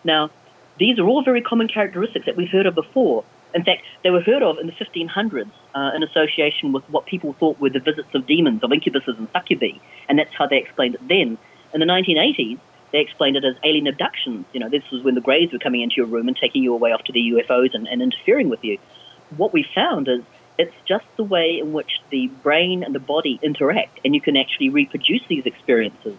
Now, 0.04 0.30
these 0.78 0.98
are 1.00 1.08
all 1.08 1.24
very 1.24 1.42
common 1.42 1.68
characteristics 1.68 2.26
that 2.26 2.38
we've 2.38 2.50
heard 2.50 2.66
of 2.66 2.76
before. 2.76 3.26
In 3.54 3.64
fact, 3.64 3.82
they 4.04 4.12
were 4.12 4.22
heard 4.22 4.44
of 4.44 4.60
in 4.60 4.68
the 4.68 4.74
1500s 4.74 5.50
uh, 5.74 5.92
in 5.96 6.04
association 6.04 6.72
with 6.72 6.88
what 6.90 7.06
people 7.06 7.34
thought 7.34 7.60
were 7.60 7.70
the 7.70 7.80
visits 7.80 8.08
of 8.14 8.28
demons, 8.28 8.64
of 8.64 8.70
incubuses 8.70 9.18
and 9.18 9.28
succubi, 9.34 9.80
and 10.08 10.20
that's 10.20 10.34
how 10.34 10.46
they 10.46 10.58
explained 10.58 10.96
it 10.96 11.08
then. 11.08 11.38
In 11.74 11.80
the 11.80 11.86
1980s, 11.86 12.59
they 12.91 12.99
explained 12.99 13.38
it 13.38 13.45
as 13.45 13.55
alien 13.63 13.88
abductions. 13.88 14.45
You 14.53 14.59
know, 14.59 14.70
this 14.70 14.89
was 14.91 15.03
when 15.03 15.15
the 15.15 15.22
Greys 15.22 15.51
were 15.51 15.59
coming 15.59 15.82
into 15.82 15.97
your 15.97 16.07
room 16.07 16.28
and 16.28 16.36
taking 16.36 16.63
you 16.63 16.74
away 16.74 16.91
off 16.91 17.03
to 17.05 17.11
the 17.11 17.20
UFOs 17.20 17.74
and, 17.76 17.88
and 17.88 18.01
interfering 18.01 18.49
with 18.49 18.63
you. 18.63 18.80
What 19.38 19.53
we 19.53 19.63
found 19.76 20.07
is 20.07 20.22
it's 20.57 20.76
just 20.86 21.05
the 21.15 21.24
way 21.24 21.59
in 21.59 21.72
which 21.72 22.01
the 22.09 22.28
brain 22.28 22.84
and 22.84 22.93
the 22.95 22.99
body 22.99 23.39
interact, 23.43 23.99
and 24.03 24.15
you 24.15 24.22
can 24.22 24.36
actually 24.36 24.70
reproduce 24.70 25.22
these 25.28 25.45
experiences. 25.45 26.17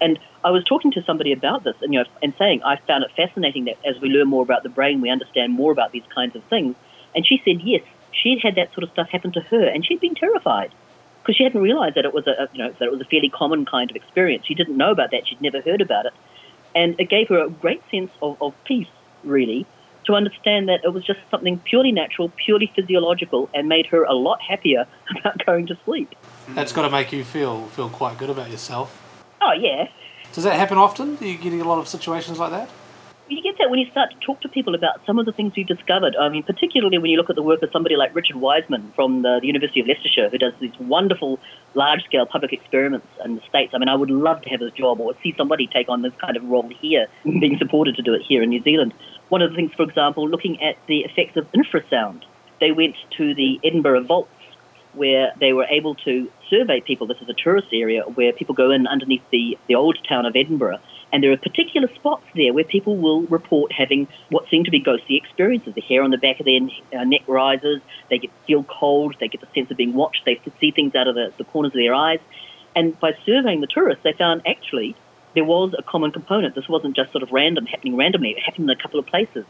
And 0.00 0.18
I 0.44 0.50
was 0.50 0.64
talking 0.64 0.90
to 0.92 1.02
somebody 1.02 1.32
about 1.32 1.64
this, 1.64 1.76
and 1.80 1.92
you 1.92 2.00
know, 2.00 2.06
and 2.22 2.34
saying 2.36 2.62
I 2.64 2.76
found 2.76 3.04
it 3.04 3.10
fascinating 3.16 3.64
that 3.64 3.78
as 3.84 4.00
we 4.00 4.08
learn 4.08 4.28
more 4.28 4.42
about 4.42 4.62
the 4.62 4.68
brain, 4.68 5.00
we 5.00 5.10
understand 5.10 5.52
more 5.52 5.72
about 5.72 5.92
these 5.92 6.04
kinds 6.14 6.36
of 6.36 6.42
things. 6.44 6.76
And 7.14 7.26
she 7.26 7.40
said 7.44 7.62
yes, 7.62 7.82
she'd 8.10 8.40
had 8.42 8.56
that 8.56 8.72
sort 8.74 8.84
of 8.84 8.90
stuff 8.90 9.08
happen 9.08 9.32
to 9.32 9.40
her, 9.40 9.66
and 9.66 9.86
she'd 9.86 10.00
been 10.00 10.14
terrified 10.14 10.72
because 11.28 11.36
she 11.36 11.44
hadn't 11.44 11.60
realised 11.60 11.94
that 11.94 12.06
it 12.06 12.14
was 12.14 12.26
a 12.26 12.48
you 12.54 12.64
know 12.64 12.74
that 12.78 12.86
it 12.86 12.90
was 12.90 13.02
a 13.02 13.04
fairly 13.04 13.28
common 13.28 13.66
kind 13.66 13.90
of 13.90 13.96
experience. 13.96 14.46
She 14.46 14.54
didn't 14.54 14.78
know 14.78 14.90
about 14.90 15.10
that. 15.10 15.28
She'd 15.28 15.42
never 15.42 15.60
heard 15.60 15.82
about 15.82 16.06
it, 16.06 16.14
and 16.74 16.98
it 16.98 17.10
gave 17.10 17.28
her 17.28 17.38
a 17.44 17.50
great 17.50 17.82
sense 17.90 18.10
of, 18.22 18.40
of 18.40 18.54
peace, 18.64 18.88
really, 19.24 19.66
to 20.06 20.14
understand 20.14 20.70
that 20.70 20.80
it 20.84 20.94
was 20.94 21.04
just 21.04 21.20
something 21.30 21.58
purely 21.58 21.92
natural, 21.92 22.32
purely 22.42 22.72
physiological, 22.74 23.50
and 23.52 23.68
made 23.68 23.84
her 23.88 24.04
a 24.04 24.14
lot 24.14 24.40
happier 24.40 24.86
about 25.20 25.44
going 25.44 25.66
to 25.66 25.76
sleep. 25.84 26.14
That's 26.48 26.72
got 26.72 26.82
to 26.82 26.90
make 26.90 27.12
you 27.12 27.24
feel 27.24 27.66
feel 27.66 27.90
quite 27.90 28.16
good 28.16 28.30
about 28.30 28.50
yourself. 28.50 28.98
Oh 29.42 29.52
yeah, 29.52 29.88
Does 30.32 30.44
that 30.44 30.54
happen 30.54 30.78
often? 30.78 31.16
Do 31.16 31.28
you 31.28 31.36
get 31.36 31.52
a 31.52 31.68
lot 31.68 31.78
of 31.78 31.88
situations 31.88 32.38
like 32.38 32.52
that? 32.52 32.70
You 33.28 33.42
get 33.42 33.58
that 33.58 33.68
when 33.68 33.78
you 33.78 33.90
start 33.90 34.10
to 34.10 34.16
talk 34.20 34.40
to 34.40 34.48
people 34.48 34.74
about 34.74 35.04
some 35.04 35.18
of 35.18 35.26
the 35.26 35.32
things 35.32 35.52
you've 35.54 35.66
discovered. 35.66 36.16
I 36.16 36.30
mean, 36.30 36.42
particularly 36.42 36.96
when 36.96 37.10
you 37.10 37.18
look 37.18 37.28
at 37.28 37.36
the 37.36 37.42
work 37.42 37.62
of 37.62 37.70
somebody 37.72 37.94
like 37.94 38.14
Richard 38.14 38.36
Wiseman 38.36 38.90
from 38.96 39.20
the, 39.20 39.38
the 39.40 39.46
University 39.46 39.80
of 39.80 39.86
Leicestershire, 39.86 40.30
who 40.30 40.38
does 40.38 40.54
these 40.60 40.72
wonderful 40.80 41.38
large-scale 41.74 42.24
public 42.24 42.54
experiments 42.54 43.06
in 43.22 43.36
the 43.36 43.42
States. 43.42 43.74
I 43.74 43.78
mean, 43.78 43.88
I 43.90 43.96
would 43.96 44.10
love 44.10 44.40
to 44.42 44.48
have 44.48 44.60
his 44.60 44.72
job 44.72 44.98
or 45.00 45.14
see 45.22 45.34
somebody 45.36 45.66
take 45.66 45.90
on 45.90 46.00
this 46.00 46.14
kind 46.18 46.38
of 46.38 46.44
role 46.44 46.70
here, 46.80 47.06
mm-hmm. 47.24 47.40
being 47.40 47.58
supported 47.58 47.96
to 47.96 48.02
do 48.02 48.14
it 48.14 48.22
here 48.22 48.42
in 48.42 48.48
New 48.48 48.62
Zealand. 48.62 48.94
One 49.28 49.42
of 49.42 49.50
the 49.50 49.56
things, 49.56 49.74
for 49.74 49.82
example, 49.82 50.26
looking 50.26 50.62
at 50.62 50.76
the 50.86 51.00
effects 51.00 51.36
of 51.36 51.50
infrasound. 51.52 52.22
They 52.60 52.72
went 52.72 52.96
to 53.18 53.34
the 53.34 53.60
Edinburgh 53.62 54.04
Vaults 54.04 54.30
where 54.94 55.32
they 55.38 55.52
were 55.52 55.66
able 55.68 55.94
to 55.94 56.30
survey 56.48 56.80
people. 56.80 57.06
This 57.06 57.20
is 57.20 57.28
a 57.28 57.34
tourist 57.34 57.68
area 57.72 58.02
where 58.02 58.32
people 58.32 58.54
go 58.54 58.70
in 58.70 58.86
underneath 58.86 59.22
the, 59.30 59.58
the 59.68 59.74
old 59.74 59.98
town 60.08 60.26
of 60.26 60.34
Edinburgh. 60.34 60.78
And 61.12 61.22
there 61.22 61.32
are 61.32 61.36
particular 61.36 61.88
spots 61.94 62.24
there 62.34 62.52
where 62.52 62.64
people 62.64 62.96
will 62.96 63.22
report 63.22 63.72
having 63.72 64.08
what 64.28 64.48
seem 64.50 64.64
to 64.64 64.70
be 64.70 64.78
ghostly 64.78 65.16
experiences. 65.16 65.74
The 65.74 65.80
hair 65.80 66.02
on 66.02 66.10
the 66.10 66.18
back 66.18 66.38
of 66.40 66.46
their 66.46 66.60
uh, 67.00 67.04
neck 67.04 67.22
rises, 67.26 67.80
they 68.10 68.18
get 68.18 68.30
feel 68.46 68.62
cold, 68.64 69.16
they 69.18 69.28
get 69.28 69.40
the 69.40 69.48
sense 69.54 69.70
of 69.70 69.76
being 69.76 69.94
watched, 69.94 70.24
they 70.26 70.40
see 70.60 70.70
things 70.70 70.94
out 70.94 71.08
of 71.08 71.14
the, 71.14 71.32
the 71.38 71.44
corners 71.44 71.72
of 71.72 71.78
their 71.78 71.94
eyes. 71.94 72.20
And 72.76 72.98
by 73.00 73.12
surveying 73.24 73.60
the 73.60 73.66
tourists, 73.66 74.04
they 74.04 74.12
found 74.12 74.42
actually 74.46 74.94
there 75.34 75.44
was 75.44 75.74
a 75.78 75.82
common 75.82 76.12
component. 76.12 76.54
This 76.54 76.68
wasn't 76.68 76.94
just 76.94 77.12
sort 77.12 77.22
of 77.22 77.32
random, 77.32 77.66
happening 77.66 77.96
randomly. 77.96 78.30
It 78.30 78.42
happened 78.42 78.70
in 78.70 78.76
a 78.76 78.80
couple 78.80 79.00
of 79.00 79.06
places. 79.06 79.44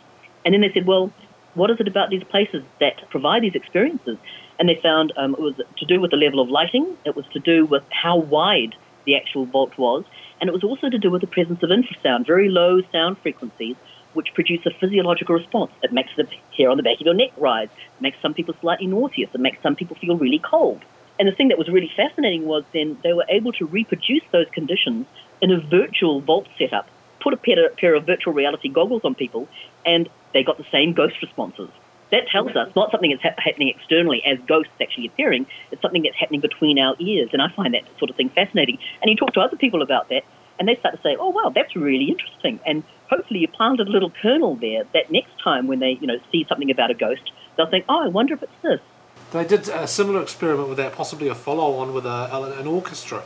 And 0.44 0.54
then 0.54 0.61
they 0.61 0.72
said, 0.72 0.86
well, 0.86 1.12
what 1.54 1.70
is 1.70 1.80
it 1.80 1.88
about 1.88 2.11
these 2.11 2.24
places 2.24 2.62
that 2.80 3.09
provide 3.11 3.42
these 3.42 3.54
experiences? 3.54 4.16
And 4.59 4.68
they 4.68 4.76
found 4.76 5.12
um, 5.16 5.34
it 5.34 5.40
was 5.40 5.54
to 5.56 5.84
do 5.86 6.00
with 6.00 6.11
the 6.11 6.16
level 6.16 6.40
of 6.40 6.48
lighting, 6.48 6.96
it 7.04 7.16
was 7.16 7.26
to 7.32 7.38
do 7.38 7.64
with 7.66 7.82
how 7.90 8.16
wide 8.16 8.74
the 9.06 9.16
actual 9.16 9.46
vault 9.46 9.76
was, 9.78 10.04
and 10.41 10.49
it 10.49 10.53
was 10.53 10.64
also 10.64 10.89
to 10.89 10.99
do 10.99 11.11
with 11.11 11.20
the 11.20 11.26
presence 11.26 11.62
of 11.62 11.70
infrasound, 11.70 12.26
very 12.26 12.49
low 12.49 12.80
sound 12.93 13.18
frequencies, 13.18 13.76
which 14.14 14.34
produce 14.34 14.64
a 14.66 14.70
physiological 14.70 15.34
response. 15.34 15.70
It 15.82 15.93
makes 15.93 16.11
the 16.16 16.26
hair 16.57 16.70
on 16.70 16.76
the 16.76 16.82
back 16.82 17.01
of 17.01 17.07
your 17.07 17.14
neck 17.14 17.32
rise, 17.36 17.68
makes 18.01 18.20
some 18.20 18.34
people 18.34 18.55
slightly 18.61 18.86
nauseous, 18.86 19.30
it 19.34 19.41
makes 19.41 19.61
some 19.62 19.76
people 19.76 19.97
feel 19.97 20.16
really 20.16 20.39
cold. 20.39 20.84
And 21.18 21.26
the 21.26 21.32
thing 21.32 21.49
that 21.49 21.59
was 21.59 21.68
really 21.68 21.91
fascinating 21.97 22.47
was 22.47 22.64
then 22.72 22.97
they 23.03 23.12
were 23.12 23.26
able 23.28 23.53
to 23.53 23.66
reproduce 23.66 24.22
those 24.30 24.47
conditions 24.51 25.07
in 25.43 25.51
a 25.51 25.61
virtual 25.61 26.20
vault 26.20 26.47
setup, 26.57 26.89
put 27.20 27.34
a 27.34 27.36
pair 27.36 27.95
of 27.95 28.07
virtual 28.07 28.32
reality 28.32 28.68
goggles 28.68 29.05
on 29.05 29.14
people, 29.14 29.49
and 29.84 30.09
they 30.32 30.43
got 30.45 30.59
the 30.59 30.66
same 30.70 30.93
ghost 30.93 31.20
responses. 31.20 31.68
That 32.11 32.26
tells 32.28 32.56
us 32.56 32.74
not 32.74 32.90
something 32.90 33.11
that's 33.11 33.22
ha- 33.22 33.42
happening 33.42 33.68
externally 33.68 34.22
as 34.24 34.38
ghosts 34.46 34.72
actually 34.80 35.06
appearing, 35.06 35.46
it's 35.70 35.82
something 35.82 36.02
that's 36.02 36.16
happening 36.16 36.40
between 36.40 36.78
our 36.78 36.96
ears. 36.98 37.30
And 37.32 37.42
I 37.42 37.48
find 37.48 37.74
that 37.74 37.82
sort 37.98 38.11
of 38.11 38.16
thing 38.16 38.30
fascinating. 38.30 38.78
And 39.02 39.11
you 39.11 39.16
talk 39.16 39.34
to 39.34 39.40
other 39.40 39.56
people 39.56 39.82
about 39.82 40.09
that, 40.09 40.22
and 40.59 40.68
they 40.68 40.76
start 40.76 40.96
to 40.96 41.02
say, 41.02 41.16
oh, 41.18 41.30
wow, 41.30 41.52
that's 41.54 41.76
really 41.76 42.06
interesting. 42.06 42.61
And 42.66 42.82
hopefully 43.11 43.40
you 43.40 43.48
planted 43.48 43.88
a 43.88 43.90
little 43.90 44.11
kernel 44.11 44.56
there 44.56 44.84
that 44.94 45.11
next 45.11 45.32
time 45.42 45.66
when 45.66 45.78
they 45.78 45.98
you 46.00 46.06
know, 46.06 46.18
see 46.32 46.46
something 46.48 46.70
about 46.70 46.90
a 46.90 46.94
ghost, 46.94 47.30
they'll 47.56 47.70
think, 47.70 47.84
oh, 47.88 48.04
I 48.04 48.09
wonder 48.09 48.34
if 48.34 48.42
it's 48.42 48.52
this. 48.62 48.80
They 49.30 49.44
did 49.44 49.68
a 49.68 49.86
similar 49.86 50.22
experiment 50.22 50.68
with 50.68 50.78
that, 50.78 50.92
possibly 50.92 51.28
a 51.28 51.34
follow-on 51.34 51.92
with 51.92 52.06
a, 52.06 52.56
an 52.59 52.66
orchestra. 52.66 53.22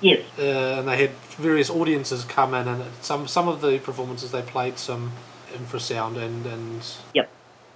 Yes. 0.00 0.24
Uh, 0.38 0.78
and 0.78 0.88
they 0.88 0.96
had 0.96 1.10
various 1.36 1.70
audiences 1.70 2.24
come 2.24 2.54
in, 2.54 2.66
and 2.66 2.84
some 3.02 3.28
some 3.28 3.48
of 3.48 3.60
the 3.60 3.78
performances 3.78 4.30
they 4.32 4.42
played 4.42 4.78
some 4.78 5.12
infrasound 5.52 6.16
and 6.16 6.46
and 6.46 6.82
Yep. 7.14 7.28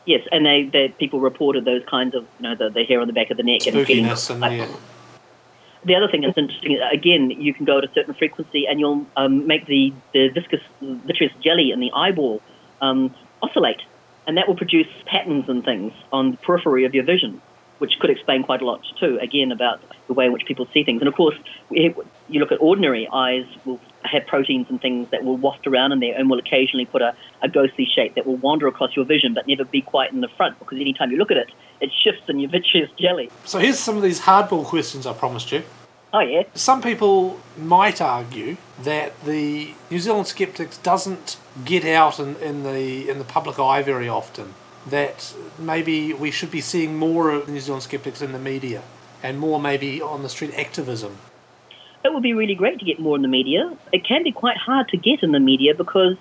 Yes, 0.07 0.27
and 0.31 0.45
they, 0.45 0.65
they 0.65 0.89
people 0.89 1.21
reported 1.21 1.65
those 1.65 1.83
kinds 1.87 2.15
of 2.15 2.27
you 2.39 2.43
know 2.43 2.55
the, 2.55 2.69
the 2.71 2.85
hair 2.85 3.01
on 3.01 3.07
the 3.07 3.13
back 3.13 3.31
of 3.31 3.37
the 3.37 3.43
neck 3.43 3.67
and 3.67 3.75
feeling 3.87 4.05
like-. 4.41 4.69
The 5.85 5.95
other 5.95 6.09
thing 6.09 6.23
that's 6.23 6.39
interesting, 6.39 6.79
again, 6.81 7.31
you 7.31 7.53
can 7.53 7.67
go 7.67 7.77
at 7.77 7.85
a 7.85 7.93
certain 7.93 8.15
frequency 8.15 8.67
and 8.67 8.81
you'll 8.81 9.07
um, 9.17 9.47
make 9.47 9.67
the, 9.67 9.93
the 10.15 10.29
viscous 10.29 10.63
vitreous 10.81 11.33
jelly 11.43 11.73
in 11.73 11.81
the 11.81 11.93
eyeball 11.93 12.41
um, 12.81 13.15
oscillate, 13.43 13.83
and 14.27 14.39
that 14.39 14.49
will 14.49 14.57
produce 14.57 14.87
patterns 15.05 15.47
and 15.49 15.63
things 15.63 15.93
on 16.11 16.31
the 16.33 16.37
periphery 16.39 16.87
of 16.87 16.95
your 16.95 17.05
vision, 17.05 17.41
which 17.79 17.99
could 18.01 18.11
explain 18.11 18.43
quite 18.43 18.63
a 18.63 18.65
lot 18.65 18.81
too. 18.99 19.19
Again, 19.21 19.53
about 19.53 19.81
the 20.07 20.15
way 20.15 20.27
in 20.27 20.33
which 20.33 20.45
people 20.47 20.67
see 20.73 20.85
things, 20.85 21.01
and 21.01 21.09
of 21.09 21.15
course, 21.15 21.37
you 21.71 21.95
look 22.29 22.53
at 22.53 22.61
ordinary 22.61 23.09
eyes 23.13 23.45
will 23.65 23.81
have 24.03 24.27
proteins 24.27 24.67
and 24.69 24.81
things 24.81 25.09
that 25.11 25.25
will 25.25 25.37
waft 25.37 25.67
around 25.67 25.93
in 25.93 26.01
there 26.01 26.15
and 26.17 26.29
will 26.29 26.39
occasionally 26.39 26.85
put 26.85 27.03
a, 27.03 27.15
a 27.43 27.49
ghostly 27.49 27.87
shape 27.87 28.15
that 28.15 28.27
will 28.27 28.37
wander 28.37 28.67
across 28.67 28.95
your 28.95 29.05
vision 29.05 29.35
but 29.35 29.47
never 29.47 29.65
be 29.65 29.81
quite 29.81 30.13
in 30.13 30.21
the 30.21 30.29
front 30.29 30.59
because 30.59 30.79
anytime 30.79 31.11
you 31.11 31.17
look 31.17 31.31
at 31.31 31.37
it, 31.37 31.51
it 31.81 31.91
shifts 32.03 32.23
in 32.29 32.39
your 32.39 32.51
vitreous 32.57 32.91
jelly. 32.99 33.31
So 33.45 33.59
here's 33.59 33.79
some 33.79 33.97
of 33.97 34.03
these 34.03 34.21
hardball 34.21 34.65
questions 34.65 35.07
I 35.07 35.13
promised 35.15 35.53
you. 35.53 35.63
Oh 36.13 36.21
yeah, 36.21 36.45
Some 36.55 36.81
people 36.81 37.41
might 37.59 38.01
argue 38.01 38.57
that 38.81 39.21
the 39.25 39.75
New 39.91 39.99
Zealand 39.99 40.29
Skeptics 40.29 40.79
doesn't 40.79 41.39
get 41.65 41.85
out 41.85 42.21
in, 42.21 42.37
in 42.37 42.63
the 42.63 43.11
in 43.11 43.19
the 43.19 43.25
public 43.25 43.59
eye 43.59 43.83
very 43.83 44.09
often. 44.09 44.55
That 44.89 45.35
maybe 45.59 46.13
we 46.13 46.31
should 46.31 46.51
be 46.51 46.61
seeing 46.61 46.97
more 46.97 47.31
of 47.31 47.49
New 47.49 47.61
Zealand 47.61 47.85
Skeptics 47.85 48.21
in 48.21 48.33
the 48.33 48.39
media 48.39 48.83
and 49.23 49.39
more 49.39 49.59
maybe 49.59 50.03
on 50.03 50.23
the 50.23 50.29
street 50.29 50.55
activism. 50.55 51.17
it 52.05 52.13
would 52.13 52.23
be 52.23 52.35
really 52.35 52.55
great 52.55 52.79
to 52.79 52.85
get 52.85 53.01
more 53.01 53.17
in 53.17 53.23
the 53.23 53.29
media. 53.29 53.75
It 53.91 54.05
can 54.05 54.23
be 54.23 54.31
quite 54.33 54.59
hard 54.59 54.89
to 54.89 54.99
get 54.99 55.23
in 55.23 55.33
the 55.33 55.41
media 55.41 55.75
because 55.75 56.17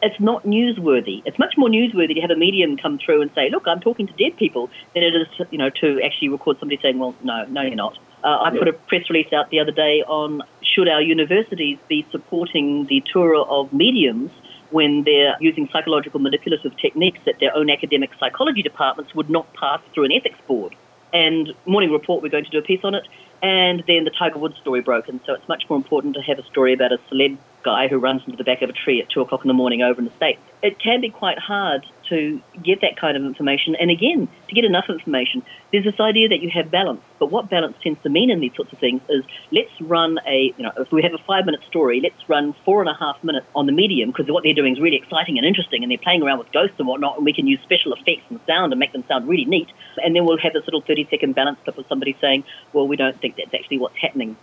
it's 0.00 0.20
not 0.20 0.44
newsworthy. 0.44 1.22
It's 1.24 1.38
much 1.38 1.54
more 1.56 1.68
newsworthy 1.68 2.14
to 2.14 2.20
have 2.20 2.30
a 2.30 2.36
medium 2.36 2.76
come 2.76 2.98
through 2.98 3.22
and 3.22 3.30
say, 3.34 3.50
"Look, 3.50 3.66
I'm 3.66 3.80
talking 3.80 4.06
to 4.06 4.12
dead 4.12 4.36
people," 4.36 4.70
than 4.94 5.02
it 5.02 5.14
is, 5.16 5.26
you 5.50 5.58
know, 5.58 5.70
to 5.70 6.00
actually 6.02 6.28
record 6.28 6.60
somebody 6.60 6.80
saying, 6.80 6.98
"Well, 6.98 7.14
no, 7.24 7.44
no, 7.48 7.62
you're 7.62 7.74
not." 7.74 7.98
Uh, 8.22 8.38
I 8.42 8.50
put 8.50 8.68
a 8.68 8.72
press 8.72 9.08
release 9.10 9.32
out 9.32 9.50
the 9.50 9.60
other 9.60 9.72
day 9.72 10.02
on 10.06 10.42
should 10.62 10.88
our 10.88 11.02
universities 11.02 11.78
be 11.88 12.06
supporting 12.10 12.86
the 12.86 13.02
tour 13.12 13.34
of 13.36 13.72
mediums 13.72 14.30
when 14.70 15.04
they're 15.04 15.36
using 15.40 15.68
psychological 15.72 16.20
manipulative 16.20 16.76
techniques 16.76 17.18
that 17.26 17.38
their 17.40 17.54
own 17.56 17.70
academic 17.70 18.10
psychology 18.18 18.62
departments 18.62 19.14
would 19.14 19.30
not 19.30 19.52
pass 19.54 19.80
through 19.92 20.04
an 20.04 20.12
ethics 20.12 20.38
board. 20.46 20.74
And 21.12 21.52
Morning 21.66 21.90
Report, 21.92 22.22
we're 22.22 22.28
going 22.28 22.44
to 22.44 22.50
do 22.50 22.58
a 22.58 22.62
piece 22.62 22.80
on 22.84 22.94
it. 22.94 23.06
And 23.42 23.84
then 23.86 24.04
the 24.04 24.10
Tiger 24.10 24.38
Woods 24.38 24.56
story 24.56 24.80
broke, 24.80 25.08
and 25.08 25.20
so 25.26 25.34
it's 25.34 25.46
much 25.48 25.68
more 25.68 25.76
important 25.76 26.14
to 26.14 26.22
have 26.22 26.38
a 26.38 26.44
story 26.44 26.72
about 26.72 26.92
a 26.92 26.98
celeb 27.10 27.36
guy 27.66 27.88
who 27.88 27.98
runs 27.98 28.22
into 28.24 28.36
the 28.36 28.44
back 28.44 28.62
of 28.62 28.70
a 28.70 28.72
tree 28.72 29.02
at 29.02 29.10
two 29.10 29.20
o'clock 29.20 29.44
in 29.44 29.48
the 29.48 29.54
morning 29.62 29.82
over 29.82 29.98
in 29.98 30.04
the 30.04 30.14
States. 30.16 30.40
It 30.62 30.78
can 30.78 31.00
be 31.00 31.10
quite 31.10 31.38
hard 31.38 31.84
to 32.08 32.40
get 32.62 32.80
that 32.80 32.96
kind 32.96 33.16
of 33.16 33.24
information. 33.24 33.74
And 33.74 33.90
again, 33.90 34.28
to 34.48 34.54
get 34.54 34.64
enough 34.64 34.88
information, 34.88 35.42
there's 35.72 35.84
this 35.84 35.98
idea 35.98 36.28
that 36.28 36.40
you 36.40 36.48
have 36.50 36.70
balance. 36.70 37.02
But 37.18 37.32
what 37.32 37.50
balance 37.50 37.76
tends 37.82 38.00
to 38.04 38.08
mean 38.08 38.30
in 38.30 38.38
these 38.38 38.54
sorts 38.54 38.72
of 38.72 38.78
things 38.78 39.02
is 39.08 39.24
let's 39.50 39.80
run 39.80 40.20
a, 40.28 40.54
you 40.56 40.62
know, 40.62 40.70
if 40.78 40.92
we 40.92 41.02
have 41.02 41.12
a 41.12 41.18
five 41.18 41.44
minute 41.44 41.60
story, 41.66 42.00
let's 42.00 42.28
run 42.28 42.54
four 42.64 42.80
and 42.80 42.88
a 42.88 42.94
half 42.94 43.22
minutes 43.24 43.46
on 43.56 43.66
the 43.66 43.72
medium 43.72 44.10
because 44.10 44.26
what 44.28 44.44
they're 44.44 44.54
doing 44.54 44.74
is 44.74 44.80
really 44.80 44.96
exciting 44.96 45.36
and 45.36 45.44
interesting 45.44 45.82
and 45.82 45.90
they're 45.90 45.98
playing 45.98 46.22
around 46.22 46.38
with 46.38 46.52
ghosts 46.52 46.76
and 46.78 46.86
whatnot 46.86 47.16
and 47.16 47.24
we 47.24 47.32
can 47.32 47.48
use 47.48 47.60
special 47.62 47.92
effects 47.92 48.22
and 48.30 48.38
sound 48.46 48.72
and 48.72 48.78
make 48.78 48.92
them 48.92 49.02
sound 49.08 49.26
really 49.26 49.44
neat. 49.44 49.68
And 50.04 50.14
then 50.14 50.24
we'll 50.24 50.38
have 50.38 50.52
this 50.52 50.64
little 50.66 50.82
30 50.82 51.08
second 51.10 51.34
balance 51.34 51.58
clip 51.64 51.76
of 51.76 51.86
somebody 51.88 52.16
saying, 52.20 52.44
well, 52.72 52.86
we 52.86 52.96
don't 52.96 53.20
think 53.20 53.36
that's 53.36 53.52
actually 53.52 53.78
what's 53.78 53.96
happening 53.96 54.36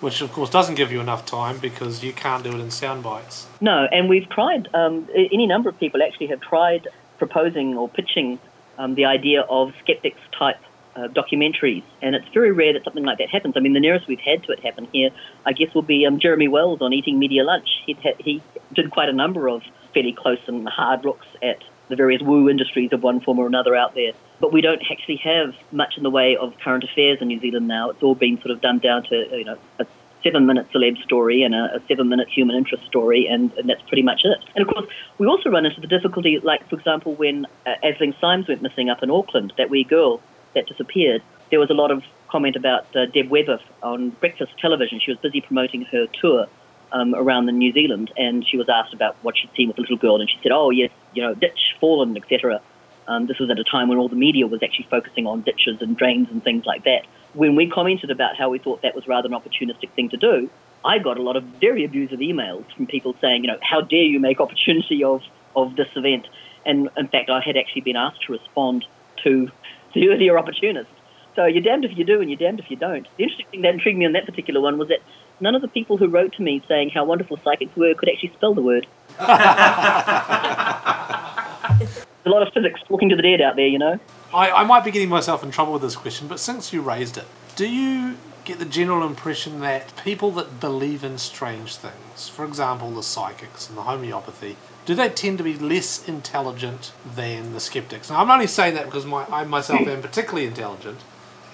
which 0.00 0.20
of 0.20 0.32
course 0.32 0.50
doesn't 0.50 0.74
give 0.74 0.92
you 0.92 1.00
enough 1.00 1.26
time 1.26 1.58
because 1.58 2.02
you 2.02 2.12
can't 2.12 2.44
do 2.44 2.50
it 2.50 2.60
in 2.60 2.70
sound 2.70 3.02
bites. 3.02 3.46
No, 3.60 3.88
and 3.90 4.08
we've 4.08 4.28
tried. 4.28 4.68
Um, 4.74 5.08
any 5.14 5.46
number 5.46 5.68
of 5.68 5.78
people 5.78 6.02
actually 6.02 6.28
have 6.28 6.40
tried 6.40 6.88
proposing 7.18 7.76
or 7.76 7.88
pitching 7.88 8.38
um, 8.78 8.94
the 8.94 9.04
idea 9.04 9.42
of 9.42 9.72
skeptics 9.80 10.20
type 10.38 10.58
uh, 10.96 11.08
documentaries, 11.08 11.84
and 12.02 12.14
it's 12.14 12.28
very 12.28 12.52
rare 12.52 12.72
that 12.72 12.84
something 12.84 13.04
like 13.04 13.18
that 13.18 13.28
happens. 13.28 13.54
I 13.56 13.60
mean, 13.60 13.72
the 13.72 13.80
nearest 13.80 14.06
we've 14.06 14.20
had 14.20 14.42
to 14.44 14.52
it 14.52 14.60
happen 14.60 14.88
here, 14.92 15.10
I 15.46 15.52
guess, 15.52 15.74
will 15.74 15.82
be 15.82 16.06
um, 16.06 16.18
Jeremy 16.18 16.48
Wells 16.48 16.80
on 16.80 16.92
Eating 16.92 17.18
Media 17.18 17.44
Lunch. 17.44 17.68
Ha- 17.86 18.14
he 18.18 18.42
did 18.72 18.90
quite 18.90 19.08
a 19.08 19.12
number 19.12 19.48
of 19.48 19.62
fairly 19.94 20.12
close 20.12 20.40
and 20.46 20.68
hard 20.68 21.04
looks 21.04 21.26
at 21.42 21.62
the 21.88 21.96
various 21.96 22.22
woo 22.22 22.48
industries 22.48 22.92
of 22.92 23.02
one 23.02 23.20
form 23.20 23.38
or 23.38 23.46
another 23.46 23.74
out 23.74 23.94
there. 23.94 24.12
But 24.40 24.52
we 24.52 24.60
don't 24.60 24.82
actually 24.90 25.16
have 25.16 25.54
much 25.72 25.96
in 25.96 26.02
the 26.02 26.10
way 26.10 26.36
of 26.36 26.54
current 26.58 26.84
affairs 26.84 27.18
in 27.20 27.28
New 27.28 27.40
Zealand 27.40 27.66
now. 27.66 27.90
It's 27.90 28.02
all 28.02 28.14
been 28.14 28.36
sort 28.38 28.52
of 28.52 28.60
done 28.60 28.78
down 28.78 29.02
to 29.04 29.36
you 29.36 29.44
know 29.44 29.58
a 29.78 29.86
seven-minute 30.22 30.68
celeb 30.72 31.00
story 31.02 31.42
and 31.42 31.54
a, 31.54 31.76
a 31.76 31.80
seven-minute 31.86 32.28
human 32.28 32.56
interest 32.56 32.84
story, 32.86 33.26
and, 33.26 33.52
and, 33.52 33.68
that's 33.68 33.82
pretty 33.82 34.02
much 34.02 34.22
it. 34.24 34.38
And 34.54 34.66
of 34.66 34.74
course, 34.74 34.88
we 35.18 35.26
also 35.26 35.50
run 35.50 35.64
into 35.64 35.80
the 35.80 35.86
difficulty, 35.86 36.38
like 36.40 36.68
for 36.68 36.76
example, 36.76 37.14
when 37.14 37.46
uh, 37.66 37.74
Aisling 37.84 38.18
Symes 38.20 38.48
went 38.48 38.62
missing 38.62 38.90
up 38.90 39.02
in 39.02 39.10
Auckland, 39.10 39.52
that 39.58 39.70
wee 39.70 39.84
girl 39.84 40.20
that 40.54 40.66
disappeared. 40.66 41.22
There 41.50 41.60
was 41.60 41.70
a 41.70 41.74
lot 41.74 41.90
of 41.90 42.02
comment 42.28 42.56
about 42.56 42.94
uh, 42.94 43.06
Deb 43.06 43.30
Webber 43.30 43.60
on 43.82 44.10
breakfast 44.10 44.52
television. 44.58 45.00
She 45.00 45.10
was 45.10 45.18
busy 45.20 45.40
promoting 45.40 45.82
her 45.86 46.06
tour 46.20 46.46
um, 46.92 47.14
around 47.14 47.46
the 47.46 47.52
New 47.52 47.72
Zealand, 47.72 48.12
and 48.16 48.46
she 48.46 48.56
was 48.56 48.68
asked 48.68 48.94
about 48.94 49.16
what 49.22 49.36
she'd 49.36 49.50
seen 49.56 49.68
with 49.68 49.76
the 49.76 49.82
little 49.82 49.96
girl, 49.96 50.20
and 50.20 50.28
she 50.28 50.38
said, 50.42 50.52
"Oh 50.52 50.70
yes, 50.70 50.90
you 51.14 51.22
know, 51.22 51.34
ditch, 51.34 51.76
fallen, 51.80 52.16
etc." 52.16 52.60
Um, 53.08 53.26
this 53.26 53.38
was 53.38 53.50
at 53.50 53.58
a 53.58 53.64
time 53.64 53.88
when 53.88 53.96
all 53.96 54.08
the 54.08 54.16
media 54.16 54.46
was 54.46 54.62
actually 54.62 54.86
focusing 54.90 55.26
on 55.26 55.40
ditches 55.40 55.80
and 55.80 55.96
drains 55.96 56.28
and 56.30 56.44
things 56.44 56.66
like 56.66 56.84
that. 56.84 57.06
When 57.32 57.56
we 57.56 57.68
commented 57.68 58.10
about 58.10 58.36
how 58.36 58.50
we 58.50 58.58
thought 58.58 58.82
that 58.82 58.94
was 58.94 59.08
rather 59.08 59.28
an 59.28 59.34
opportunistic 59.34 59.90
thing 59.92 60.10
to 60.10 60.18
do, 60.18 60.50
I 60.84 60.98
got 60.98 61.16
a 61.16 61.22
lot 61.22 61.36
of 61.36 61.44
very 61.44 61.84
abusive 61.84 62.20
emails 62.20 62.70
from 62.74 62.86
people 62.86 63.16
saying, 63.20 63.44
you 63.44 63.48
know, 63.48 63.58
how 63.62 63.80
dare 63.80 64.02
you 64.02 64.20
make 64.20 64.40
opportunity 64.40 65.02
of, 65.02 65.22
of 65.56 65.74
this 65.76 65.88
event? 65.96 66.28
And 66.66 66.90
in 66.98 67.08
fact, 67.08 67.30
I 67.30 67.40
had 67.40 67.56
actually 67.56 67.80
been 67.80 67.96
asked 67.96 68.22
to 68.26 68.32
respond 68.32 68.84
to 69.24 69.50
the 69.94 70.10
earlier 70.10 70.38
opportunists. 70.38 70.92
So 71.34 71.46
you're 71.46 71.62
damned 71.62 71.86
if 71.86 71.96
you 71.96 72.04
do 72.04 72.20
and 72.20 72.28
you're 72.28 72.38
damned 72.38 72.60
if 72.60 72.70
you 72.70 72.76
don't. 72.76 73.06
The 73.16 73.22
interesting 73.22 73.46
thing 73.50 73.62
that 73.62 73.72
intrigued 73.72 73.98
me 73.98 74.04
on 74.04 74.12
that 74.12 74.26
particular 74.26 74.60
one 74.60 74.76
was 74.76 74.88
that 74.88 75.00
none 75.40 75.54
of 75.54 75.62
the 75.62 75.68
people 75.68 75.96
who 75.96 76.08
wrote 76.08 76.34
to 76.34 76.42
me 76.42 76.62
saying 76.68 76.90
how 76.90 77.04
wonderful 77.04 77.38
psychics 77.42 77.74
were 77.74 77.94
could 77.94 78.10
actually 78.10 78.32
spell 78.34 78.54
the 78.54 78.62
word. 78.62 78.86
There's 82.28 82.34
a 82.34 82.40
lot 82.40 82.46
of 82.46 82.52
physics 82.52 82.82
talking 82.86 83.08
to 83.08 83.16
the 83.16 83.22
dead 83.22 83.40
out 83.40 83.56
there, 83.56 83.66
you 83.66 83.78
know. 83.78 83.98
I, 84.34 84.50
I 84.50 84.64
might 84.64 84.84
be 84.84 84.90
getting 84.90 85.08
myself 85.08 85.42
in 85.42 85.50
trouble 85.50 85.72
with 85.72 85.80
this 85.80 85.96
question, 85.96 86.28
but 86.28 86.38
since 86.38 86.74
you 86.74 86.82
raised 86.82 87.16
it, 87.16 87.24
do 87.56 87.66
you 87.66 88.18
get 88.44 88.58
the 88.58 88.66
general 88.66 89.06
impression 89.06 89.60
that 89.60 89.96
people 90.04 90.30
that 90.32 90.60
believe 90.60 91.02
in 91.02 91.16
strange 91.16 91.76
things, 91.76 92.28
for 92.28 92.44
example, 92.44 92.90
the 92.90 93.02
psychics 93.02 93.70
and 93.70 93.78
the 93.78 93.82
homeopathy, 93.82 94.58
do 94.84 94.94
they 94.94 95.08
tend 95.08 95.38
to 95.38 95.44
be 95.44 95.54
less 95.54 96.06
intelligent 96.06 96.92
than 97.16 97.54
the 97.54 97.60
skeptics? 97.60 98.10
Now, 98.10 98.20
I'm 98.20 98.30
only 98.30 98.46
saying 98.46 98.74
that 98.74 98.84
because 98.84 99.06
my, 99.06 99.24
I 99.30 99.44
myself 99.44 99.88
am 99.88 100.02
particularly 100.02 100.46
intelligent, 100.46 101.00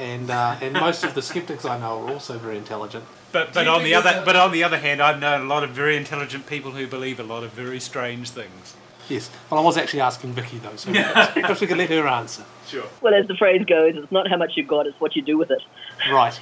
and 0.01 0.29
uh, 0.29 0.57
and 0.61 0.73
most 0.73 1.05
of 1.05 1.15
the 1.15 1.23
skeptics 1.23 1.65
I 1.65 1.79
know 1.79 2.05
are 2.05 2.13
also 2.15 2.37
very 2.37 2.59
intelligent. 2.59 3.05
But 3.31 3.55
but 3.55 3.69
on 3.69 3.85
the 3.85 3.95
other 3.95 4.25
but 4.25 4.35
on 4.35 4.51
the 4.51 4.65
other 4.65 4.79
hand, 4.79 5.01
I've 5.01 5.21
known 5.21 5.43
a 5.43 5.45
lot 5.45 5.63
of 5.63 5.71
very 5.71 5.97
intelligent 5.97 6.49
people 6.49 6.73
who 6.73 6.89
believe 6.89 7.21
a 7.21 7.23
lot 7.23 7.45
of 7.45 7.53
very 7.53 7.79
strange 7.79 8.31
things. 8.31 8.75
Yes. 9.09 9.31
Well, 9.51 9.61
I 9.61 9.63
was 9.63 9.77
actually 9.77 10.01
asking 10.01 10.33
Vicki 10.33 10.59
though, 10.59 10.77
so 10.77 10.93
perhaps, 10.93 11.33
perhaps 11.33 11.61
we 11.61 11.67
could 11.67 11.77
let 11.77 11.91
her 11.91 12.07
answer. 12.07 12.45
Sure. 12.67 12.87
Well, 13.01 13.15
as 13.15 13.27
the 13.27 13.35
phrase 13.35 13.65
goes, 13.67 13.97
it's 13.97 14.11
not 14.11 14.29
how 14.29 14.37
much 14.37 14.53
you've 14.57 14.69
got; 14.69 14.87
it's 14.87 14.99
what 15.01 15.15
you 15.15 15.23
do 15.23 15.37
with 15.37 15.51
it. 15.51 15.63
Right. 16.11 16.39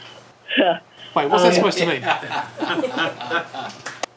Wait, 1.14 1.28
what's 1.28 1.42
that 1.42 1.52
oh, 1.52 1.56
supposed 1.56 1.78
to 1.78 1.86
mean? 1.86 2.02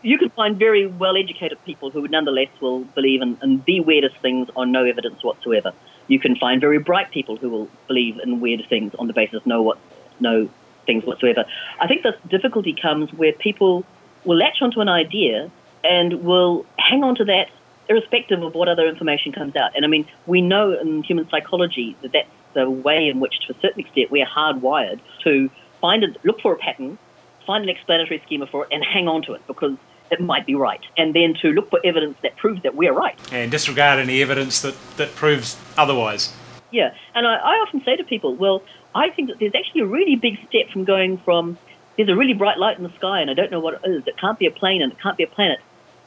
you 0.02 0.18
can 0.18 0.30
find 0.30 0.58
very 0.58 0.86
well 0.86 1.18
educated 1.18 1.58
people 1.66 1.90
who 1.90 2.08
nonetheless 2.08 2.50
will 2.62 2.82
believe 2.82 3.22
in, 3.22 3.38
in 3.42 3.64
the 3.66 3.80
weirdest 3.80 4.18
things 4.18 4.48
on 4.56 4.72
no 4.72 4.86
evidence 4.86 5.24
whatsoever. 5.24 5.74
You 6.08 6.20
can 6.20 6.36
find 6.36 6.62
very 6.62 6.78
bright 6.78 7.12
people 7.12 7.38
who 7.38 7.50
will 7.50 7.68
believe 7.88 8.20
in 8.20 8.40
weird 8.40 8.64
things 8.70 8.94
on 9.00 9.08
the 9.08 9.14
basis 9.14 9.38
of 9.38 9.46
no 9.46 9.62
what 9.62 9.80
no 10.20 10.50
things 10.86 11.04
whatsoever. 11.04 11.46
I 11.80 11.88
think 11.88 12.04
the 12.04 12.16
difficulty 12.30 12.74
comes 12.80 13.12
where 13.14 13.34
people 13.34 13.84
will 14.24 14.38
latch 14.38 14.62
onto 14.62 14.80
an 14.80 14.90
idea 14.90 15.50
and 15.84 16.24
will 16.24 16.66
hang 16.78 17.04
on 17.04 17.16
to 17.16 17.26
that 17.26 17.50
irrespective 17.90 18.42
of 18.42 18.54
what 18.56 18.68
other 18.68 18.88
information 18.88 19.32
comes 19.32 19.56
out. 19.56 19.72
And 19.76 19.86
I 19.86 19.88
mean, 19.88 20.08
we 20.26 20.42
know 20.42 20.74
in 20.74 21.04
human 21.04 21.30
psychology 21.30 21.96
that 22.02 22.12
that's 22.12 22.30
the 22.54 22.70
way 22.70 23.08
in 23.08 23.20
which, 23.20 23.40
to 23.48 23.56
a 23.56 23.60
certain 23.60 23.82
extent, 23.82 24.12
we're 24.12 24.26
hardwired 24.26 25.00
to 25.24 25.50
find 25.82 26.04
a, 26.04 26.08
look 26.24 26.42
for 26.42 26.54
a 26.54 26.58
pattern, 26.58 26.98
find 27.46 27.64
an 27.64 27.70
explanatory 27.70 28.22
schema 28.26 28.48
for 28.48 28.64
it, 28.64 28.70
and 28.72 28.84
hang 28.84 29.08
on 29.08 29.22
to 29.24 29.34
it 29.34 29.46
because 29.48 29.78
it 30.12 30.20
might 30.20 30.46
be 30.46 30.56
right. 30.56 30.82
And 30.98 31.14
then 31.14 31.34
to 31.42 31.50
look 31.50 31.70
for 31.70 31.80
evidence 31.84 32.18
that 32.24 32.36
proves 32.38 32.64
that 32.64 32.76
we're 32.76 32.94
right. 32.94 33.18
And 33.32 33.52
disregard 33.52 34.00
any 34.00 34.22
evidence 34.22 34.62
that, 34.62 34.76
that 34.98 35.16
proves 35.16 35.58
otherwise. 35.78 36.34
Yeah. 36.72 36.94
And 37.14 37.28
I, 37.28 37.36
I 37.36 37.54
often 37.66 37.84
say 37.84 37.96
to 37.96 38.04
people, 38.04 38.36
well, 38.36 38.62
I 38.94 39.10
think 39.10 39.30
that 39.30 39.40
there's 39.40 39.56
actually 39.56 39.82
a 39.82 39.86
really 39.86 40.16
big 40.16 40.38
step 40.48 40.70
from 40.72 40.84
going 40.84 41.18
from 41.20 41.58
there's 41.98 42.10
a 42.10 42.16
really 42.16 42.34
bright 42.34 42.58
light 42.58 42.78
in 42.78 42.84
the 42.84 42.94
sky 42.98 43.22
and 43.22 43.30
I 43.30 43.34
don't 43.34 43.52
know 43.52 43.60
what 43.60 43.76
it 43.76 43.90
is. 43.90 44.08
It 44.08 44.18
can't 44.18 44.38
be 44.38 44.46
a 44.46 44.52
plane 44.52 44.82
and 44.82 44.92
it 44.92 45.00
can't 45.00 45.18
be 45.18 45.24
a 45.24 45.28
planet. 45.28 45.60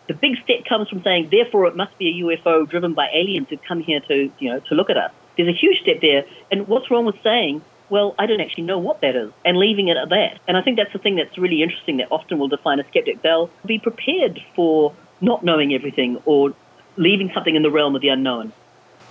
The 0.09 0.15
big 0.15 0.37
step 0.43 0.65
comes 0.69 0.89
from 0.89 1.03
saying, 1.03 1.29
therefore, 1.31 1.67
it 1.67 1.77
must 1.77 1.97
be 1.99 2.09
a 2.09 2.25
UFO 2.25 2.69
driven 2.69 2.95
by 2.95 3.09
aliens 3.15 3.49
who've 3.51 3.63
come 3.63 3.81
here 3.81 4.01
to, 4.01 4.31
you 4.39 4.51
know, 4.51 4.61
to 4.61 4.75
look 4.75 4.91
at 4.91 4.97
us. 4.97 5.13
There's 5.37 5.49
a 5.49 5.57
huge 5.57 5.81
step 5.83 6.01
there. 6.01 6.25
And 6.51 6.67
what's 6.67 6.91
wrong 6.91 7.05
with 7.05 7.23
saying, 7.23 7.63
well, 7.91 8.15
I 8.19 8.27
don't 8.27 8.41
actually 8.41 8.65
know 8.65 8.79
what 8.79 9.01
that 9.03 9.17
is, 9.17 9.31
and 9.45 9.57
leaving 9.57 9.89
it 9.89 9.97
at 9.97 10.09
that. 10.11 10.41
And 10.47 10.57
I 10.57 10.63
think 10.63 10.77
that's 10.77 10.93
the 10.93 10.99
thing 10.99 11.17
that's 11.17 11.39
really 11.39 11.63
interesting 11.63 11.99
that 11.99 12.09
often 12.11 12.39
will 12.39 12.49
define 12.49 12.81
a 12.81 12.87
skeptic. 12.89 13.23
They'll 13.23 13.51
be 13.65 13.79
prepared 13.79 14.43
for 14.55 14.95
not 15.21 15.45
knowing 15.45 15.73
everything 15.75 16.21
or 16.25 16.55
leaving 16.97 17.31
something 17.33 17.55
in 17.55 17.63
the 17.63 17.71
realm 17.71 17.95
of 17.95 18.03
the 18.03 18.09
unknown. 18.09 18.53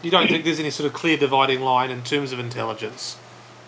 You 0.04 0.12
don't 0.12 0.28
think 0.28 0.44
there's 0.44 0.60
any 0.60 0.70
sort 0.70 0.88
of 0.88 0.94
clear 0.94 1.18
dividing 1.18 1.62
line 1.62 1.90
in 1.90 2.04
terms 2.04 2.32
of 2.32 2.40
intelligence 2.40 3.18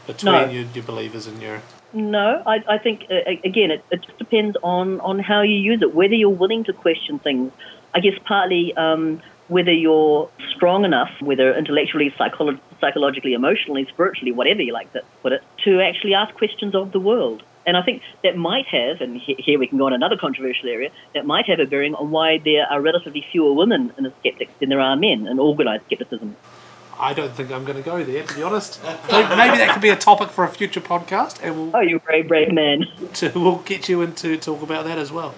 between 0.05 0.31
No. 0.33 0.49
your, 0.49 0.63
your 0.73 0.83
believers 0.83 1.25
and 1.25 1.41
your. 1.41 1.61
No, 1.93 2.43
I, 2.45 2.63
I 2.67 2.77
think 2.77 3.05
uh, 3.09 3.31
again 3.43 3.71
it, 3.71 3.83
it 3.91 4.03
just 4.03 4.17
depends 4.17 4.55
on, 4.63 4.99
on 5.01 5.19
how 5.19 5.41
you 5.41 5.55
use 5.55 5.81
it, 5.81 5.93
whether 5.93 6.13
you're 6.13 6.29
willing 6.29 6.63
to 6.65 6.73
question 6.73 7.19
things. 7.19 7.51
I 7.93 7.99
guess 7.99 8.13
partly 8.25 8.75
um, 8.77 9.21
whether 9.47 9.73
you're 9.73 10.29
strong 10.55 10.85
enough, 10.85 11.09
whether 11.21 11.55
intellectually, 11.57 12.11
psycholo- 12.11 12.59
psychologically, 12.79 13.33
emotionally, 13.33 13.85
spiritually, 13.85 14.31
whatever 14.31 14.61
you 14.61 14.73
like 14.73 14.93
to 14.93 15.01
put 15.23 15.31
it, 15.31 15.43
to 15.65 15.81
actually 15.81 16.13
ask 16.13 16.33
questions 16.35 16.75
of 16.75 16.91
the 16.91 16.99
world. 16.99 17.41
And 17.65 17.75
I 17.75 17.81
think 17.81 18.03
that 18.23 18.37
might 18.37 18.67
have, 18.67 19.01
and 19.01 19.17
he- 19.17 19.35
here 19.39 19.59
we 19.59 19.67
can 19.67 19.77
go 19.79 19.87
on 19.87 19.93
another 19.93 20.17
controversial 20.17 20.69
area, 20.69 20.91
that 21.13 21.25
might 21.25 21.47
have 21.47 21.59
a 21.59 21.65
bearing 21.65 21.95
on 21.95 22.11
why 22.11 22.37
there 22.37 22.67
are 22.71 22.79
relatively 22.79 23.25
fewer 23.31 23.53
women 23.53 23.91
in 23.97 24.03
the 24.03 24.13
skeptics 24.19 24.51
than 24.59 24.69
there 24.69 24.79
are 24.79 24.95
men 24.95 25.27
in 25.27 25.39
organised 25.39 25.85
skepticism. 25.85 26.35
I 26.99 27.13
don't 27.13 27.33
think 27.33 27.51
I'm 27.51 27.63
going 27.63 27.77
to 27.77 27.83
go 27.83 28.03
there, 28.03 28.23
to 28.23 28.35
be 28.35 28.43
honest. 28.43 28.81
Maybe 28.83 29.29
maybe 29.35 29.57
that 29.57 29.69
could 29.73 29.81
be 29.81 29.89
a 29.89 29.95
topic 29.95 30.29
for 30.29 30.43
a 30.43 30.49
future 30.49 30.81
podcast, 30.81 31.39
and 31.41 31.55
we'll, 31.55 31.75
Oh, 31.75 31.79
you 31.79 31.99
brave, 31.99 32.27
brave 32.27 32.51
man. 32.51 32.85
to, 33.13 33.31
we'll 33.35 33.57
get 33.59 33.87
you 33.87 34.01
in 34.01 34.13
to 34.15 34.37
talk 34.37 34.61
about 34.61 34.85
that 34.85 34.97
as 34.97 35.11
well. 35.11 35.33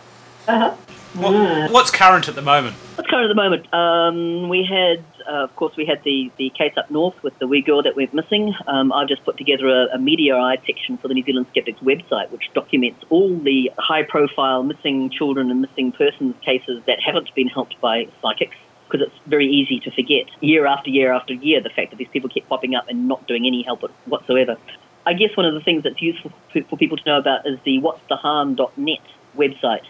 Uh 0.47 0.76
What, 1.14 1.72
what's 1.72 1.91
current 1.91 2.30
at 2.30 2.36
the 2.36 2.41
moment? 2.41 2.76
What's 2.95 3.09
current 3.09 3.26
at 3.26 3.28
the 3.28 3.36
moment? 3.36 3.72
Um, 3.74 4.47
we 4.47 4.64
had, 4.64 5.03
uh, 5.30 5.43
of 5.43 5.53
course, 5.57 5.76
we 5.76 5.86
had 5.86 6.01
the, 6.05 6.32
the 6.38 6.49
case 6.51 6.72
up 6.78 6.89
north 6.89 7.22
with 7.22 7.38
the 7.38 7.47
wee 7.47 7.62
girl 7.62 7.84
that 7.84 7.97
went 7.97 8.14
missing. 8.14 8.55
Um, 8.66 8.93
I've 8.93 9.09
just 9.09 9.24
put 9.26 9.38
together 9.38 9.68
a, 9.68 9.95
a 9.95 9.99
media 9.99 10.38
eye 10.38 10.57
section 10.66 10.97
for 10.97 11.09
the 11.09 11.14
New 11.14 11.24
Zealand 11.26 11.47
Skeptics 11.51 11.82
website, 11.82 12.32
which 12.32 12.49
documents 12.53 13.03
all 13.09 13.38
the 13.38 13.70
high 13.78 14.03
profile 14.03 14.64
missing 14.64 15.09
children 15.09 15.51
and 15.51 15.59
missing 15.62 15.91
persons 15.91 16.34
cases 16.45 16.82
that 16.88 16.99
haven't 17.05 17.36
been 17.36 17.47
helped 17.49 17.80
by 17.82 18.07
psychics. 18.22 18.55
Because 18.92 19.08
it's 19.08 19.20
very 19.28 19.48
easy 19.48 19.80
to 19.80 19.92
forget 19.92 20.26
year 20.42 20.66
after 20.66 20.89
year 20.89 21.14
after 21.14 21.34
year 21.34 21.62
the 21.62 21.70
fact 21.70 21.92
that 21.92 21.98
these 21.98 22.10
people 22.10 22.30
keep 22.30 22.48
popping 22.50 22.76
up 22.76 22.89
and 22.89 23.08
not 23.08 23.26
doing 23.26 23.46
any 23.46 23.64
help 23.64 23.82
whatsoever. 24.06 24.58
I 25.06 25.14
guess 25.14 25.36
one 25.38 25.46
of 25.46 25.54
the 25.54 25.62
things 25.62 25.84
that's 25.84 26.02
useful 26.02 26.32
for 26.52 26.78
people 26.78 26.98
to 26.98 27.04
know 27.06 27.18
about 27.18 27.48
is 27.48 27.58
the 27.64 27.80
what'stheharm.net 27.80 29.00
website 29.38 29.86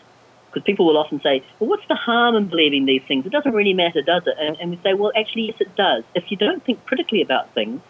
because 0.51 0.65
people 0.65 0.85
will 0.85 0.97
often 0.97 1.21
say, 1.21 1.43
well, 1.59 1.69
what's 1.69 1.87
the 1.87 1.95
harm 1.95 2.35
in 2.35 2.47
believing 2.47 2.85
these 2.85 3.01
things? 3.07 3.25
It 3.25 3.31
doesn't 3.31 3.53
really 3.53 3.73
matter, 3.73 4.01
does 4.01 4.23
it? 4.25 4.35
And, 4.37 4.57
and 4.59 4.71
we 4.71 4.79
say, 4.83 4.93
well, 4.93 5.11
actually, 5.15 5.43
yes, 5.43 5.55
it 5.61 5.73
does. 5.75 6.03
If 6.13 6.29
you 6.29 6.37
don't 6.37 6.63
think 6.65 6.85
critically 6.85 7.21
about 7.21 7.53
things, 7.53 7.81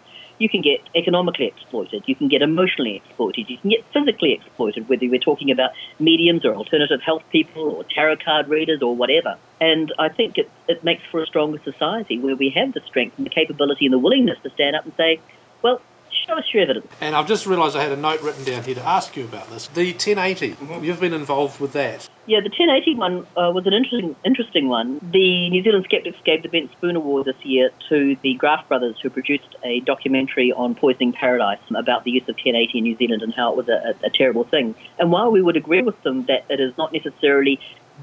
you 0.42 0.48
can 0.48 0.60
get 0.60 0.80
economically 0.96 1.46
exploited, 1.46 2.02
you 2.06 2.16
can 2.16 2.26
get 2.26 2.42
emotionally 2.42 2.96
exploited, 2.96 3.48
you 3.48 3.56
can 3.58 3.70
get 3.70 3.84
physically 3.92 4.32
exploited, 4.32 4.88
whether 4.88 5.06
we're 5.08 5.20
talking 5.20 5.52
about 5.52 5.70
mediums 6.00 6.44
or 6.44 6.54
alternative 6.54 7.00
health 7.00 7.22
people 7.30 7.62
or 7.62 7.84
tarot 7.84 8.16
card 8.16 8.48
readers 8.48 8.82
or 8.82 8.94
whatever. 8.96 9.38
And 9.60 9.92
I 10.00 10.08
think 10.08 10.38
it, 10.38 10.50
it 10.68 10.82
makes 10.82 11.04
for 11.10 11.22
a 11.22 11.26
stronger 11.26 11.60
society 11.62 12.18
where 12.18 12.34
we 12.34 12.50
have 12.50 12.72
the 12.72 12.80
strength 12.80 13.16
and 13.18 13.24
the 13.24 13.30
capability 13.30 13.86
and 13.86 13.92
the 13.92 14.00
willingness 14.00 14.38
to 14.42 14.50
stand 14.50 14.74
up 14.74 14.84
and 14.84 14.92
say, 14.96 15.20
well, 15.62 15.80
show 16.26 16.34
us 16.34 16.44
your 16.52 16.62
evidence. 16.62 16.86
And 17.00 17.14
I've 17.14 17.26
just 17.26 17.46
realised 17.46 17.76
I 17.76 17.82
had 17.82 17.92
a 17.92 17.96
note 17.96 18.22
written 18.22 18.44
down 18.44 18.64
here 18.64 18.74
to 18.74 18.82
ask 18.82 19.16
you 19.16 19.24
about 19.24 19.50
this. 19.50 19.68
The 19.68 19.92
1080, 19.92 20.56
you've 20.82 21.00
been 21.00 21.12
involved 21.12 21.60
with 21.60 21.72
that. 21.72 22.08
Yeah, 22.26 22.40
the 22.40 22.50
1080 22.50 22.94
one 22.94 23.26
uh, 23.36 23.50
was 23.52 23.66
an 23.66 23.72
interesting, 23.72 24.14
interesting 24.24 24.68
one. 24.68 25.00
The 25.12 25.50
New 25.50 25.62
Zealand 25.62 25.84
Skeptics 25.88 26.18
gave 26.24 26.42
the 26.42 26.48
Bent 26.48 26.70
Spoon 26.72 26.96
Award 26.96 27.24
this 27.26 27.44
year 27.44 27.70
to 27.88 28.16
the 28.22 28.34
Graf 28.34 28.68
brothers, 28.68 28.96
who 29.02 29.10
produced 29.10 29.56
a 29.64 29.80
documentary 29.80 30.52
on 30.52 30.74
poisoning 30.74 31.12
paradise 31.12 31.58
about 31.74 32.04
the 32.04 32.12
use 32.12 32.22
of 32.22 32.36
1080 32.36 32.78
in 32.78 32.84
New 32.84 32.96
Zealand 32.96 33.22
and 33.22 33.34
how 33.34 33.50
it 33.50 33.56
was 33.56 33.68
a, 33.68 33.94
a, 34.02 34.06
a 34.06 34.10
terrible 34.10 34.44
thing. 34.44 34.74
And 34.98 35.10
while 35.10 35.30
we 35.30 35.42
would 35.42 35.56
agree 35.56 35.82
with 35.82 36.00
them 36.02 36.26
that 36.26 36.44
it 36.48 36.60
is 36.60 36.76
not 36.78 36.92
necessarily 36.92 37.58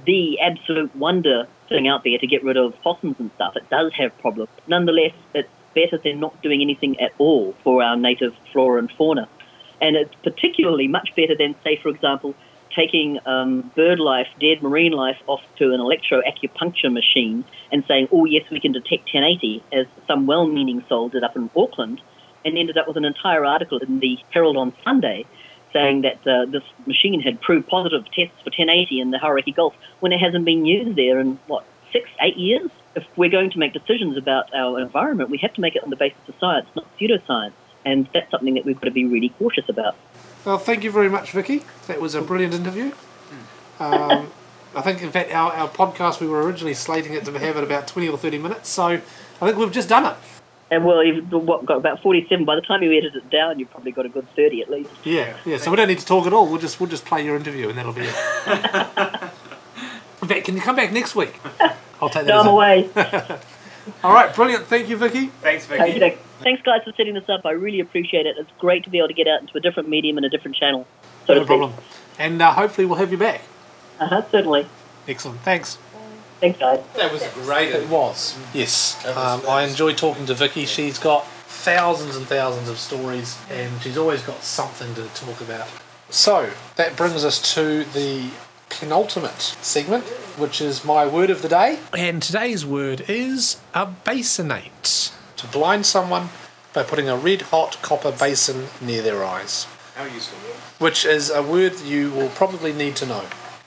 the 0.06 0.40
absolute 0.40 0.96
wonder 0.96 1.48
thing 1.68 1.88
out 1.88 2.04
there 2.04 2.18
to 2.18 2.28
get 2.28 2.44
rid 2.44 2.58
of 2.58 2.80
possums 2.82 3.16
and 3.20 3.32
stuff, 3.36 3.56
it 3.56 3.70
does 3.70 3.94
have 3.94 4.18
problems. 4.20 4.50
Nonetheless, 4.68 5.14
it's 5.34 5.50
better 5.74 5.98
than 5.98 6.20
not 6.20 6.42
doing 6.42 6.62
anything 6.62 7.00
at 7.00 7.12
all 7.18 7.56
for 7.64 7.84
our 7.84 7.96
native 7.96 8.36
flora 8.52 8.80
and 8.80 8.92
fauna. 8.92 9.28
And 9.82 9.96
it's 9.96 10.14
particularly 10.24 10.88
much 10.88 11.14
better 11.16 11.36
than, 11.38 11.56
say, 11.64 11.78
for 11.78 11.90
example, 11.90 12.36
taking 12.76 13.20
um, 13.26 13.72
bird 13.76 14.00
life, 14.00 14.28
dead 14.40 14.62
marine 14.62 14.92
life, 14.92 15.18
off 15.28 15.42
to 15.58 15.74
an 15.74 15.80
electroacupuncture 15.80 16.92
machine 16.92 17.44
and 17.72 17.84
saying, 17.88 18.08
oh, 18.12 18.26
yes, 18.26 18.44
we 18.52 18.60
can 18.60 18.72
detect 18.72 19.14
1080, 19.14 19.64
as 19.72 19.86
some 20.08 20.28
well 20.28 20.48
meaning 20.48 20.84
soul 20.88 21.10
did 21.10 21.24
up 21.24 21.36
in 21.36 21.50
Auckland, 21.56 22.02
and 22.46 22.58
ended 22.58 22.78
up 22.78 22.88
with 22.88 22.98
an 22.98 23.06
entire 23.06 23.46
article 23.46 23.80
in 23.80 24.00
the 24.00 24.18
Herald 24.32 24.58
on 24.58 24.74
Sunday 24.84 25.26
saying 25.74 26.02
that 26.02 26.26
uh, 26.28 26.46
this 26.46 26.64
machine 26.88 27.22
had 27.22 27.40
proved 27.42 27.68
positive 27.68 28.04
tests 28.06 28.38
for 28.40 28.50
1080 28.50 29.00
in 29.00 29.12
the 29.12 29.20
Hauraki 29.20 29.52
Gulf 29.52 29.76
when 30.00 30.12
it 30.12 30.20
hasn't 30.20 30.46
been 30.46 30.66
used 30.66 30.96
there 30.96 31.20
in, 31.20 31.40
what, 31.48 31.64
six, 31.92 32.10
eight 32.22 32.38
years? 32.38 32.70
If 33.00 33.18
we're 33.18 33.30
going 33.30 33.52
to 33.52 33.60
make 33.60 33.72
decisions 33.72 34.18
about 34.18 34.54
our 34.54 34.80
environment, 34.80 35.30
we 35.30 35.38
have 35.38 35.54
to 35.54 35.62
make 35.62 35.76
it 35.76 35.84
on 35.84 35.90
the 35.90 35.96
basis 35.96 36.20
of 36.28 36.36
science, 36.40 36.68
not 36.76 36.86
pseudoscience. 37.00 37.54
And 37.86 38.10
that's 38.14 38.30
something 38.30 38.56
that 38.56 38.66
we've 38.66 38.80
got 38.80 38.86
to 38.86 38.92
be 38.92 39.06
really 39.06 39.30
cautious 39.30 39.70
about. 39.70 39.96
Well, 40.44 40.58
thank 40.58 40.84
you 40.84 40.92
very 40.92 41.10
much, 41.10 41.32
Vicki. 41.32 41.64
That 41.88 42.02
was 42.02 42.14
a 42.14 42.22
brilliant 42.22 42.54
interview. 42.54 42.92
Um, 43.80 44.32
I 44.76 44.82
think, 44.82 45.02
in 45.02 45.12
fact, 45.12 45.32
our, 45.32 45.54
our 45.54 45.70
podcast, 45.70 46.20
we 46.20 46.28
were 46.28 46.44
originally 46.44 46.74
slating 46.74 47.14
it 47.14 47.24
to 47.26 47.40
have 47.40 47.56
it 47.56 47.64
about 47.64 47.88
20 47.88 48.10
or 48.10 48.18
30 48.18 48.38
minutes, 48.38 48.70
so 48.70 48.88
I 48.88 49.46
think 49.46 49.58
we've 49.58 49.72
just 49.72 49.88
done 49.88 50.06
it. 50.06 50.18
And 50.72 50.86
well, 50.86 51.04
you've 51.04 51.32
what, 51.32 51.66
got 51.66 51.78
about 51.78 52.02
47. 52.02 52.46
By 52.46 52.56
the 52.56 52.62
time 52.62 52.84
you 52.84 52.96
edit 52.96 53.16
it 53.16 53.30
down, 53.30 53.58
you've 53.58 53.72
probably 53.72 53.92
got 53.92 54.06
a 54.06 54.10
good 54.10 54.28
30 54.36 54.62
at 54.62 54.70
least. 54.70 54.92
Yeah, 55.04 55.36
yeah. 55.46 55.58
So 55.58 55.72
we 55.72 55.78
don't 55.78 55.88
need 55.88 56.00
to 56.00 56.06
talk 56.06 56.28
at 56.28 56.34
all. 56.34 56.48
We'll 56.48 56.60
just 56.60 56.80
we'll 56.80 56.90
just 56.90 57.06
play 57.06 57.26
your 57.26 57.36
interview, 57.36 57.70
and 57.70 57.78
that'll 57.78 57.94
be 57.94 58.02
it. 58.02 58.08
in 60.22 60.28
fact, 60.28 60.46
can 60.46 60.56
you 60.56 60.62
come 60.62 60.76
back 60.76 60.92
next 60.92 61.16
week? 61.16 61.40
I'll 62.02 62.10
take 62.10 62.26
that. 62.26 62.28
No, 62.28 62.40
I'm 62.42 62.48
away. 62.48 62.90
All 64.04 64.14
right, 64.14 64.34
brilliant. 64.36 64.66
Thank 64.66 64.90
you, 64.90 64.98
Vicki. 64.98 65.28
Thanks, 65.42 65.66
Okay, 65.70 65.78
Vicki. 65.94 66.00
then. 66.00 66.18
Thanks, 66.42 66.62
guys, 66.62 66.82
for 66.84 66.94
setting 66.94 67.16
this 67.16 67.28
up. 67.28 67.46
I 67.46 67.52
really 67.52 67.80
appreciate 67.80 68.26
it. 68.26 68.38
It's 68.38 68.50
great 68.60 68.84
to 68.86 68.90
be 68.90 69.00
able 69.00 69.08
to 69.10 69.14
get 69.14 69.28
out 69.28 69.42
into 69.42 69.58
a 69.58 69.60
different 69.60 69.90
medium 69.90 70.18
and 70.18 70.26
a 70.26 70.30
different 70.30 70.56
channel. 70.56 70.88
So 71.28 71.34
No 71.34 71.46
problem. 71.46 71.74
And 72.18 72.42
uh, 72.42 72.54
hopefully 72.54 72.86
we'll 72.86 72.98
have 73.00 73.12
you 73.12 73.18
back. 73.18 73.42
Uh 74.00 74.08
huh. 74.08 74.22
Certainly. 74.32 74.68
Excellent. 75.08 75.40
Thanks. 75.42 75.78
Thanks, 76.40 76.58
guys. 76.60 76.80
That 76.96 77.12
was 77.12 77.28
great 77.34 77.70
It 77.76 77.90
was. 77.90 78.38
Yes. 78.54 78.96
Was- 79.06 79.18
Um, 79.18 79.42
I 79.50 79.64
was- 79.64 79.72
enjoy 79.72 79.94
talking 79.94 80.26
to 80.28 80.34
Vicki. 80.34 80.66
She's 80.66 80.98
got 80.98 81.26
thousands 81.28 82.16
and 82.16 82.26
thousands 82.28 82.70
of 82.70 82.78
stories, 82.80 83.38
and 83.52 83.82
she's 83.82 83.98
always 83.98 84.22
got 84.22 84.44
something 84.44 84.96
to 84.96 85.08
talk 85.16 85.42
about. 85.42 85.68
So 86.10 86.52
that 86.78 86.96
brings 86.96 87.26
us 87.26 87.54
to 87.56 87.84
the 87.84 88.30
penultimate 88.70 89.42
segment, 89.62 90.04
which 90.38 90.62
is 90.62 90.86
my 90.86 91.06
word 91.06 91.30
of 91.30 91.42
the 91.42 91.50
day. 91.50 91.80
And 91.98 92.22
today's 92.22 92.66
word 92.66 93.06
is 93.10 93.60
a 93.74 93.88
basinate. 94.06 95.12
To 95.38 95.48
blind 95.48 95.86
someone 95.86 96.30
by 96.74 96.84
putting 96.84 97.10
a 97.10 97.16
red 97.18 97.44
hot 97.44 97.78
copper 97.82 98.12
basin 98.12 98.68
near 98.82 99.02
their 99.02 99.24
eyes, 99.24 99.66
How 99.96 100.04
useful. 100.06 100.38
which 100.80 101.06
is 101.06 101.30
a 101.30 101.42
word 101.42 101.80
you 101.82 102.12
will 102.12 102.30
probably 102.30 102.74
need 102.74 102.96
to 102.98 103.06
know 103.06 103.26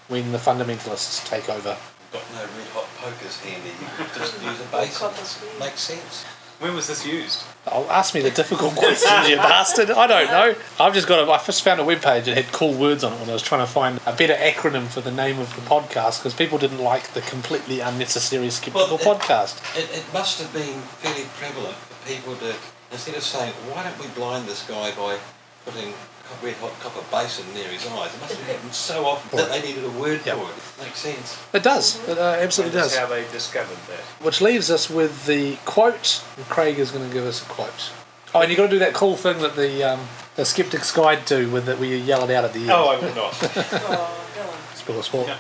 when 0.09 0.33
the 0.33 0.39
fundamentalists 0.39 1.27
take 1.27 1.49
over. 1.49 1.77
Got 2.13 2.23
no 2.35 2.41
red 2.41 2.69
hot 2.75 2.87
pokers 2.99 3.41
handy. 3.41 3.71
You 3.81 3.87
could 3.97 4.15
just 4.15 4.43
use 4.45 4.61
a 4.61 4.65
basin. 4.71 5.59
Makes 5.59 5.81
sense. 5.81 6.25
When 6.61 6.75
was 6.75 6.87
this 6.89 7.07
used? 7.07 7.43
Oh, 7.71 7.87
ask 7.91 8.13
me 8.15 8.21
the 8.23 8.31
difficult 8.31 8.75
questions, 8.77 9.29
you 9.29 9.37
bastard. 9.37 9.91
I 9.93 10.07
don't 10.09 10.27
know. 10.27 10.55
I've 10.81 10.95
just 10.95 11.07
got 11.07 11.27
a, 11.27 11.31
I 11.31 11.39
just 11.45 11.63
found 11.63 11.81
a 11.81 11.85
webpage 11.85 12.25
that 12.25 12.37
had 12.37 12.51
cool 12.53 12.75
words 12.75 13.05
on 13.05 13.13
it 13.13 13.21
when 13.21 13.31
I 13.31 13.33
was 13.35 13.43
trying 13.43 13.65
to 13.65 13.71
find 13.73 14.01
a 14.05 14.13
better 14.13 14.35
acronym 14.35 14.89
for 14.89 15.01
the 15.01 15.13
name 15.13 15.39
of 15.39 15.55
the 15.55 15.61
podcast 15.63 16.19
because 16.19 16.35
people 16.35 16.59
didn't 16.59 16.81
like 16.81 17.13
the 17.13 17.21
completely 17.21 17.79
unnecessary 17.79 18.51
skeptical 18.51 18.97
Well, 18.99 19.17
it- 19.17 19.21
podcast. 19.21 19.79
It, 19.79 19.97
it 19.97 20.05
must 20.13 20.41
have 20.43 20.53
been 20.53 20.81
fairly 20.99 21.25
prevalent 21.39 21.77
for 21.77 22.09
people 22.09 22.35
to, 22.37 22.55
instead 22.91 23.15
of 23.15 23.23
saying, 23.23 23.53
why 23.71 23.85
don't 23.85 23.99
we 24.01 24.09
blind 24.09 24.47
this 24.47 24.67
guy 24.67 24.91
by 24.97 25.19
putting 25.65 25.95
red 26.43 26.55
hot 26.57 26.73
copper 26.81 27.05
basin 27.11 27.45
near 27.55 27.69
his 27.69 27.87
eyes, 27.87 28.15
it 28.15 28.21
must 28.21 28.35
have 28.35 28.47
happened 28.57 28.73
so 28.75 29.05
often 29.07 29.37
that 29.39 29.51
they 29.51 29.63
needed 29.63 29.85
a 29.85 29.91
word 29.91 30.21
Yep. 30.25 30.37
for 30.39 30.45
it. 30.51 30.85
Makes 30.87 30.99
sense. 31.01 31.39
It 31.53 31.63
does. 31.63 32.07
It 32.09 32.19
uh, 32.19 32.37
absolutely 32.41 32.79
That's 32.81 32.91
does. 32.95 32.99
how 32.99 33.07
they 33.07 33.23
discovered 33.33 33.79
that. 33.89 34.01
Which 34.25 34.41
leaves 34.41 34.71
us 34.71 34.89
with 34.91 35.27
the 35.27 35.57
quote. 35.65 36.23
And 36.37 36.47
Craig 36.47 36.79
is 36.79 36.91
going 36.91 37.07
to 37.09 37.13
give 37.13 37.25
us 37.25 37.43
a 37.43 37.47
quote. 37.47 37.93
Oh, 38.35 38.41
and 38.41 38.51
you've 38.51 38.57
got 38.57 38.65
to 38.65 38.71
do 38.71 38.79
that 38.79 38.95
cool 38.95 39.17
thing 39.17 39.39
that 39.41 39.57
the 39.57 39.83
um, 39.85 40.01
the 40.37 40.45
Skeptic's 40.47 40.91
Guide 40.91 41.25
do 41.27 41.51
with 41.51 41.69
it, 41.69 41.79
where 41.79 41.89
you 41.89 41.97
yell 41.97 42.25
it 42.29 42.33
out 42.35 42.45
at 42.45 42.55
the 42.55 42.61
end. 42.61 42.71
Oh, 42.71 42.89
I 42.89 42.99
will 42.99 43.15
not. 43.15 43.33
Oh, 43.43 44.27
go 44.35 44.41
on. 44.43 44.77
Spoil 44.77 44.97
the 44.97 45.03
sport. 45.03 45.27
No. 45.27 45.37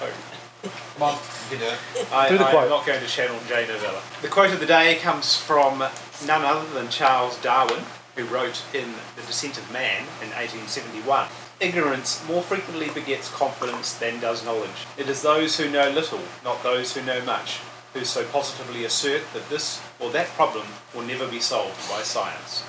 Come 0.94 1.02
on, 1.02 1.18
you 1.50 1.56
do 1.56 1.64
it. 1.64 1.78
I, 2.12 2.28
Do 2.28 2.36
the 2.38 2.44
I'm 2.44 2.50
quote. 2.50 2.68
not 2.68 2.86
going 2.86 3.00
to 3.00 3.06
channel 3.06 3.36
Jay 3.48 3.66
Novella. 3.66 4.00
The 4.20 4.28
quote 4.28 4.52
of 4.52 4.60
the 4.60 4.66
day 4.66 4.96
comes 5.02 5.36
from 5.36 5.78
none 6.26 6.44
other 6.44 6.68
than 6.74 6.88
Charles 6.90 7.40
Darwin, 7.40 7.82
who 8.16 8.24
wrote 8.24 8.62
in 8.74 8.92
The 9.16 9.22
Descent 9.22 9.56
of 9.58 9.72
Man 9.72 10.00
in 10.20 10.30
1871. 10.30 11.28
Ignorance 11.60 12.26
more 12.26 12.42
frequently 12.42 12.90
begets 12.90 13.30
confidence 13.30 13.94
than 13.94 14.20
does 14.20 14.44
knowledge. 14.44 14.86
It 14.98 15.08
is 15.08 15.22
those 15.22 15.56
who 15.56 15.70
know 15.70 15.90
little, 15.90 16.20
not 16.44 16.62
those 16.62 16.94
who 16.94 17.02
know 17.02 17.24
much, 17.24 17.60
who 17.94 18.04
so 18.04 18.24
positively 18.24 18.84
assert 18.84 19.22
that 19.32 19.48
this 19.48 19.80
or 19.98 20.10
that 20.10 20.28
problem 20.28 20.66
will 20.94 21.02
never 21.02 21.26
be 21.26 21.40
solved 21.40 21.88
by 21.88 22.02
science. 22.02 22.64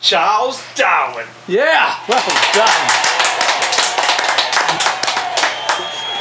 Charles 0.00 0.62
Darwin! 0.74 1.26
Yeah, 1.48 1.98
well 2.08 2.22
done. 2.52 2.90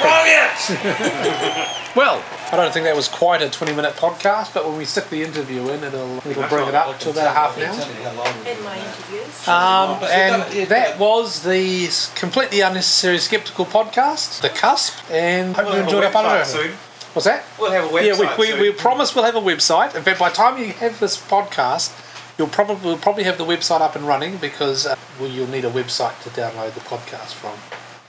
Brilliant! 0.01 1.71
Well, 1.95 2.21
I 2.55 2.63
don't 2.63 2.73
think 2.73 2.85
that 2.85 2.95
was 2.95 3.09
quite 3.09 3.41
a 3.41 3.49
20 3.49 3.75
minute 3.75 3.95
podcast, 3.95 4.53
but 4.53 4.65
when 4.65 4.77
we 4.77 4.85
stick 4.85 5.09
the 5.09 5.21
interview 5.21 5.59
in, 5.71 5.83
it'll, 5.83 6.19
it'll 6.25 6.47
bring 6.47 6.69
it 6.69 6.73
up 6.73 6.97
to 6.99 7.09
about 7.09 7.27
a 7.27 7.29
half 7.31 7.57
an 7.57 7.63
hour. 7.63 7.75
Tell 7.75 7.87
me 7.89 7.93
how 7.95 8.13
long 8.13 8.47
In 8.47 8.63
my 8.63 8.77
interviews. 8.77 9.47
Um, 9.49 9.99
and 10.09 10.53
you've 10.53 10.53
done 10.53 10.63
it, 10.63 10.69
that 10.69 10.97
was 10.97 11.43
the 11.43 11.89
completely 12.17 12.61
unnecessary 12.61 13.17
skeptical 13.17 13.65
podcast, 13.65 14.41
The 14.41 14.47
Cusp, 14.47 14.93
and 15.11 15.53
hope 15.53 15.65
you 15.65 15.71
have 15.73 15.81
a 15.81 15.83
enjoyed 15.83 16.03
our 16.05 16.11
website 16.13 16.45
soon. 16.45 16.71
What's 17.11 17.25
that? 17.25 17.43
We'll 17.59 17.71
have 17.71 17.85
a 17.85 17.87
website 17.89 18.05
yeah, 18.05 18.37
we, 18.37 18.45
soon. 18.45 18.59
we, 18.61 18.69
we 18.69 18.71
promise 18.73 19.13
we'll 19.13 19.25
have 19.25 19.35
a 19.35 19.41
website. 19.41 19.93
In 19.93 20.03
fact, 20.03 20.17
by 20.17 20.29
the 20.29 20.35
time 20.35 20.57
you 20.57 20.71
have 20.71 20.97
this 21.01 21.17
podcast, 21.21 21.91
you'll 22.37 22.47
probably 22.47 22.85
we'll 22.85 22.97
probably 22.97 23.25
have 23.25 23.37
the 23.37 23.45
website 23.45 23.81
up 23.81 23.97
and 23.97 24.07
running 24.07 24.37
because 24.37 24.85
uh, 24.85 24.95
well, 25.19 25.29
you'll 25.29 25.49
need 25.49 25.65
a 25.65 25.71
website 25.71 26.23
to 26.23 26.29
download 26.29 26.73
the 26.73 26.79
podcast 26.79 27.33
from. 27.33 27.57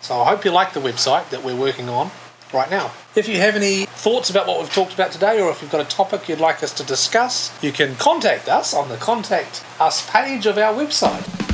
So 0.01 0.21
I 0.21 0.29
hope 0.29 0.45
you 0.45 0.53
like 0.53 0.73
the 0.73 0.79
website 0.79 1.31
that 1.31 1.43
we're 1.43 1.57
working 1.57 1.89
on 1.89 2.13
right 2.53 2.71
now. 2.71 2.93
If 3.15 3.29
you 3.29 3.37
have 3.37 3.57
any 3.57 3.87
thoughts 3.87 4.31
about 4.31 4.47
what 4.47 4.61
we've 4.61 4.73
talked 4.73 4.95
about 4.95 5.13
today, 5.13 5.41
or 5.41 5.51
if 5.51 5.63
you've 5.63 5.71
got 5.71 5.81
a 5.81 5.89
topic 5.89 6.29
you'd 6.29 6.41
like 6.41 6.63
us 6.63 6.73
to 6.75 6.85
discuss, 6.85 7.57
you 7.63 7.73
can 7.73 7.97
contact 7.97 8.49
us 8.49 8.75
on 8.75 8.89
the 8.89 8.97
Contact 8.97 9.65
Us 9.81 10.09
page 10.11 10.47
of 10.47 10.59
our 10.59 10.75
website. 10.75 11.46